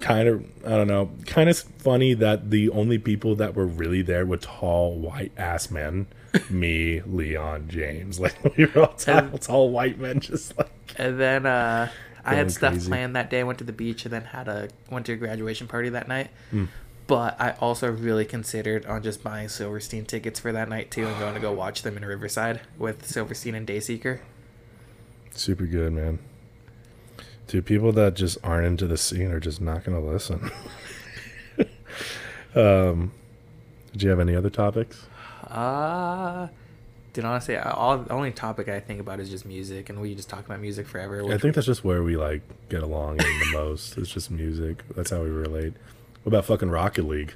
kind 0.00 0.28
of 0.28 0.44
I 0.66 0.70
don't 0.70 0.88
know, 0.88 1.10
kind 1.26 1.48
of 1.50 1.58
funny 1.58 2.14
that 2.14 2.50
the 2.50 2.70
only 2.70 2.98
people 2.98 3.34
that 3.36 3.54
were 3.54 3.66
really 3.66 4.02
there 4.02 4.24
were 4.26 4.36
tall 4.36 4.94
white 4.98 5.32
ass 5.36 5.70
men. 5.70 6.06
Me, 6.50 7.00
Leon, 7.02 7.66
James, 7.68 8.20
like 8.24 8.34
we 8.56 8.66
were 8.66 8.82
all 8.82 8.92
tall, 8.94 9.18
And- 9.18 9.42
tall 9.42 9.70
white 9.70 9.98
men, 9.98 10.20
just 10.20 10.56
like 10.56 10.70
and 10.96 11.18
then 11.20 11.46
uh, 11.46 11.88
I 12.24 12.34
had 12.34 12.52
stuff 12.52 12.72
crazy. 12.74 12.88
planned 12.88 13.16
that 13.16 13.30
day. 13.30 13.42
Went 13.44 13.58
to 13.58 13.64
the 13.64 13.72
beach 13.72 14.04
and 14.04 14.12
then 14.12 14.24
had 14.24 14.46
a 14.48 14.68
went 14.90 15.06
to 15.06 15.12
a 15.12 15.16
graduation 15.16 15.66
party 15.66 15.88
that 15.88 16.06
night. 16.08 16.30
Hmm. 16.50 16.66
But 17.06 17.40
I 17.40 17.52
also 17.60 17.90
really 17.90 18.24
considered 18.24 18.86
on 18.86 19.02
just 19.02 19.24
buying 19.24 19.48
Silverstein 19.48 20.04
tickets 20.04 20.38
for 20.38 20.52
that 20.52 20.68
night 20.68 20.92
too 20.92 21.06
and 21.08 21.18
going 21.18 21.34
to 21.34 21.40
go 21.40 21.50
watch 21.52 21.82
them 21.82 21.96
in 21.96 22.04
Riverside 22.04 22.60
with 22.78 23.04
Silverstein 23.06 23.56
and 23.56 23.66
Dayseeker. 23.66 24.20
super 25.32 25.66
good, 25.66 25.92
man. 25.92 26.20
Dude, 27.50 27.66
people 27.66 27.90
that 27.92 28.14
just 28.14 28.38
aren't 28.44 28.64
into 28.64 28.86
the 28.86 28.96
scene 28.96 29.32
are 29.32 29.40
just 29.40 29.60
not 29.60 29.82
gonna 29.82 30.00
listen. 30.00 30.50
um, 32.54 33.12
did 33.92 34.02
you 34.04 34.10
have 34.10 34.20
any 34.20 34.36
other 34.36 34.50
topics? 34.50 35.06
Uh 35.48 36.46
Dude, 37.12 37.24
honestly, 37.24 37.56
I- 37.56 37.72
all 37.72 37.98
the 37.98 38.12
only 38.12 38.30
topic 38.30 38.68
I 38.68 38.78
think 38.78 39.00
about 39.00 39.18
is 39.18 39.28
just 39.28 39.44
music, 39.44 39.88
and 39.90 40.00
we 40.00 40.14
just 40.14 40.28
talk 40.30 40.46
about 40.46 40.60
music 40.60 40.86
forever. 40.86 41.24
I 41.32 41.38
think 41.38 41.56
that's 41.56 41.66
just 41.66 41.82
where 41.82 42.04
we 42.04 42.16
like 42.16 42.42
get 42.68 42.84
along 42.84 43.14
in 43.20 43.26
the 43.40 43.50
most. 43.52 43.98
It's 43.98 44.10
just 44.10 44.30
music. 44.30 44.84
That's 44.94 45.10
how 45.10 45.20
we 45.24 45.28
relate. 45.28 45.72
What 46.22 46.30
about 46.30 46.44
fucking 46.44 46.70
Rocket 46.70 47.02
League? 47.08 47.34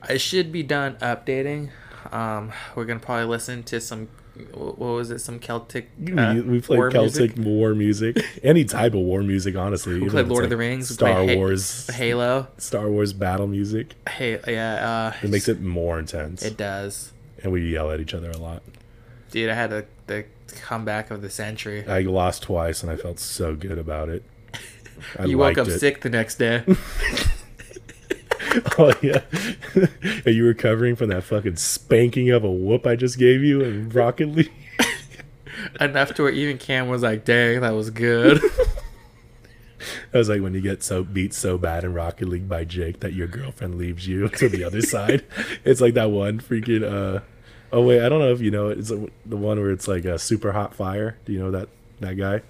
I 0.00 0.16
should 0.16 0.52
be 0.52 0.62
done 0.62 0.94
updating. 1.02 1.70
Um, 2.12 2.52
we're 2.76 2.84
gonna 2.84 3.00
probably 3.00 3.24
listen 3.26 3.64
to 3.64 3.80
some. 3.80 4.08
What 4.52 4.78
was 4.78 5.10
it? 5.10 5.20
Some 5.20 5.38
Celtic. 5.38 5.90
uh, 6.16 6.40
we, 6.44 6.60
played 6.60 6.78
war 6.78 6.90
Celtic 6.90 7.36
music. 7.36 7.46
war 7.46 7.74
music, 7.74 8.16
any 8.42 8.64
type 8.64 8.92
of 8.94 9.00
war 9.00 9.22
music, 9.22 9.54
honestly. 9.56 10.00
We 10.00 10.08
played 10.10 10.26
Lord 10.26 10.44
of 10.44 10.50
the 10.50 10.56
Rings. 10.56 10.88
Star 10.88 11.24
Wars, 11.24 11.88
Halo. 11.94 12.48
Star 12.58 12.88
Wars 12.90 13.12
battle 13.12 13.46
music. 13.46 13.94
Hey, 14.08 14.40
yeah. 14.48 15.12
Uh, 15.14 15.24
It 15.26 15.30
makes 15.30 15.48
it 15.48 15.60
more 15.60 15.98
intense, 16.00 16.42
It 16.44 16.56
does, 16.56 17.12
and 17.42 17.52
we 17.52 17.70
yell 17.72 17.90
at 17.92 18.00
each 18.00 18.12
other 18.14 18.30
a 18.30 18.36
lot. 18.38 18.62
dude. 19.30 19.50
I 19.50 19.54
had 19.54 19.72
a, 19.72 19.84
the 20.08 20.24
comeback 20.62 21.10
of 21.12 21.22
the 21.22 21.30
century. 21.30 21.86
I 21.86 22.00
lost 22.00 22.42
twice, 22.42 22.82
and 22.82 22.90
I 22.90 22.96
felt 22.96 23.18
so 23.20 23.54
good 23.54 23.78
about 23.78 24.08
it. 24.08 24.24
I 25.18 25.26
you 25.26 25.38
woke 25.38 25.58
up 25.58 25.68
it. 25.68 25.78
sick 25.78 26.00
the 26.00 26.10
next 26.10 26.36
day. 26.36 26.64
Oh 28.78 28.92
yeah, 29.02 29.22
are 30.26 30.30
you 30.30 30.46
recovering 30.46 30.96
from 30.96 31.08
that 31.08 31.24
fucking 31.24 31.56
spanking 31.56 32.30
of 32.30 32.44
a 32.44 32.50
whoop 32.50 32.86
I 32.86 32.96
just 32.96 33.18
gave 33.18 33.42
you 33.42 33.62
in 33.62 33.88
Rocket 33.88 34.28
League? 34.28 34.52
Enough 35.80 36.14
to 36.14 36.22
where 36.24 36.32
even 36.32 36.58
Cam 36.58 36.88
was 36.88 37.02
like, 37.02 37.24
"Dang, 37.24 37.60
that 37.60 37.70
was 37.70 37.90
good." 37.90 38.40
I 40.12 40.18
was 40.18 40.28
like 40.28 40.40
when 40.40 40.54
you 40.54 40.60
get 40.60 40.82
so 40.82 41.02
beat 41.04 41.34
so 41.34 41.58
bad 41.58 41.84
in 41.84 41.92
Rocket 41.94 42.28
League 42.28 42.48
by 42.48 42.64
Jake 42.64 43.00
that 43.00 43.12
your 43.12 43.26
girlfriend 43.26 43.76
leaves 43.76 44.06
you 44.06 44.28
to 44.28 44.48
the 44.48 44.64
other 44.64 44.80
side. 44.80 45.24
It's 45.64 45.80
like 45.80 45.94
that 45.94 46.10
one 46.10 46.38
freaking. 46.38 46.84
uh 46.84 47.20
Oh 47.72 47.82
wait, 47.82 48.04
I 48.04 48.08
don't 48.08 48.20
know 48.20 48.32
if 48.32 48.40
you 48.40 48.52
know 48.52 48.68
it. 48.68 48.78
It's 48.78 48.90
the 48.90 49.36
one 49.36 49.58
where 49.58 49.72
it's 49.72 49.88
like 49.88 50.04
a 50.04 50.18
super 50.18 50.52
hot 50.52 50.74
fire. 50.74 51.18
Do 51.24 51.32
you 51.32 51.40
know 51.40 51.50
that 51.50 51.68
that 52.00 52.14
guy? 52.14 52.42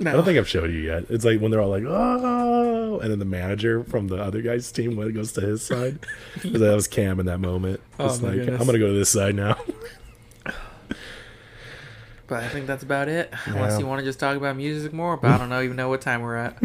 I 0.00 0.04
don't 0.12 0.24
think 0.24 0.38
I've 0.38 0.48
showed 0.48 0.70
you 0.70 0.80
yet. 0.80 1.04
It's 1.08 1.24
like 1.24 1.40
when 1.40 1.50
they're 1.50 1.60
all 1.60 1.68
like, 1.70 1.84
"Oh," 1.86 2.98
and 3.00 3.10
then 3.10 3.18
the 3.20 3.24
manager 3.24 3.84
from 3.84 4.08
the 4.08 4.16
other 4.16 4.42
guy's 4.42 4.72
team 4.72 4.96
when 4.96 5.06
it 5.08 5.12
goes 5.12 5.32
to 5.32 5.40
his 5.40 5.64
side. 5.64 6.00
that 6.44 6.74
was 6.74 6.88
Cam 6.88 7.20
in 7.20 7.26
that 7.26 7.38
moment. 7.38 7.80
Oh, 7.98 8.06
It's 8.06 8.20
like 8.20 8.34
goodness. 8.34 8.60
I'm 8.60 8.66
gonna 8.66 8.78
go 8.80 8.88
to 8.88 8.92
this 8.92 9.10
side 9.10 9.34
now. 9.34 9.56
But 12.26 12.42
I 12.42 12.48
think 12.48 12.66
that's 12.66 12.82
about 12.82 13.08
it. 13.08 13.30
Unless 13.44 13.78
you 13.78 13.86
want 13.86 13.98
to 14.00 14.04
just 14.04 14.18
talk 14.18 14.36
about 14.38 14.56
music 14.56 14.94
more, 14.94 15.18
but 15.18 15.30
I 15.30 15.36
don't 15.36 15.50
know 15.50 15.60
even 15.60 15.76
know 15.76 15.90
what 15.90 16.00
time 16.00 16.22
we're 16.22 16.36
at. 16.36 16.56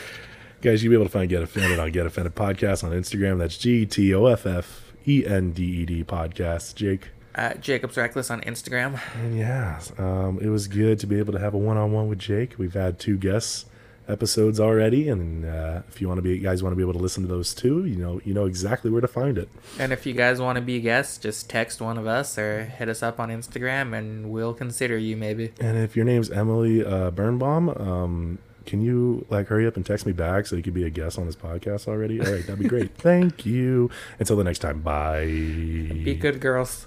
Guys, 0.62 0.82
you'll 0.84 0.92
be 0.92 0.94
able 0.94 1.06
to 1.06 1.10
find 1.10 1.28
Get 1.28 1.42
Offended 1.42 1.80
on 1.80 1.90
Get 1.90 2.06
Offended 2.06 2.36
Podcast 2.36 2.84
on 2.84 2.92
Instagram. 2.92 3.38
That's 3.38 3.58
G 3.58 3.84
T 3.84 4.14
O 4.14 4.26
F 4.26 4.46
F 4.46 4.92
E 5.06 5.26
N 5.26 5.50
D 5.50 5.64
E 5.64 5.84
D 5.84 6.04
Podcast. 6.04 6.76
Jake. 6.76 7.08
At 7.34 7.60
Jacob's 7.60 7.96
Reckless 7.96 8.30
on 8.30 8.40
Instagram. 8.42 9.00
And 9.14 9.38
yeah, 9.38 9.80
um, 9.98 10.38
it 10.42 10.48
was 10.48 10.68
good 10.68 10.98
to 11.00 11.06
be 11.06 11.18
able 11.18 11.32
to 11.32 11.38
have 11.38 11.54
a 11.54 11.58
one-on-one 11.58 12.08
with 12.08 12.18
Jake. 12.18 12.56
We've 12.58 12.74
had 12.74 12.98
two 12.98 13.16
guests 13.16 13.66
episodes 14.08 14.58
already, 14.60 15.08
and 15.08 15.44
uh, 15.44 15.82
if 15.88 16.00
you 16.00 16.08
want 16.08 16.18
to 16.18 16.22
be, 16.22 16.30
you 16.30 16.38
guys 16.38 16.62
want 16.62 16.72
to 16.72 16.76
be 16.76 16.82
able 16.82 16.92
to 16.92 16.98
listen 16.98 17.22
to 17.22 17.28
those 17.28 17.54
too, 17.54 17.84
you 17.84 17.96
know, 17.96 18.20
you 18.24 18.34
know 18.34 18.46
exactly 18.46 18.90
where 18.90 19.00
to 19.00 19.08
find 19.08 19.38
it. 19.38 19.48
And 19.78 19.92
if 19.92 20.06
you 20.06 20.12
guys 20.12 20.40
want 20.40 20.56
to 20.56 20.62
be 20.62 20.80
guests, 20.80 21.18
just 21.18 21.48
text 21.48 21.80
one 21.80 21.98
of 21.98 22.06
us 22.06 22.38
or 22.38 22.64
hit 22.64 22.88
us 22.88 23.02
up 23.02 23.20
on 23.20 23.30
Instagram, 23.30 23.96
and 23.96 24.30
we'll 24.30 24.54
consider 24.54 24.98
you 24.98 25.16
maybe. 25.16 25.52
And 25.60 25.78
if 25.78 25.96
your 25.96 26.04
name's 26.04 26.30
Emily 26.30 26.84
uh, 26.84 27.10
Birnbaum, 27.10 27.70
um, 27.70 28.38
can 28.66 28.80
you 28.80 29.26
like 29.28 29.48
hurry 29.48 29.66
up 29.66 29.76
and 29.76 29.84
text 29.84 30.06
me 30.06 30.12
back 30.12 30.46
so 30.46 30.56
you 30.56 30.62
could 30.62 30.74
be 30.74 30.84
a 30.84 30.90
guest 30.90 31.18
on 31.18 31.26
this 31.26 31.36
podcast 31.36 31.88
already? 31.88 32.20
All 32.20 32.30
right, 32.30 32.46
that'd 32.46 32.58
be 32.58 32.68
great. 32.68 32.94
Thank 32.96 33.46
you. 33.46 33.90
Until 34.18 34.36
the 34.36 34.44
next 34.44 34.60
time, 34.60 34.80
bye. 34.80 35.24
Be 35.24 36.14
good, 36.14 36.40
girls. 36.40 36.86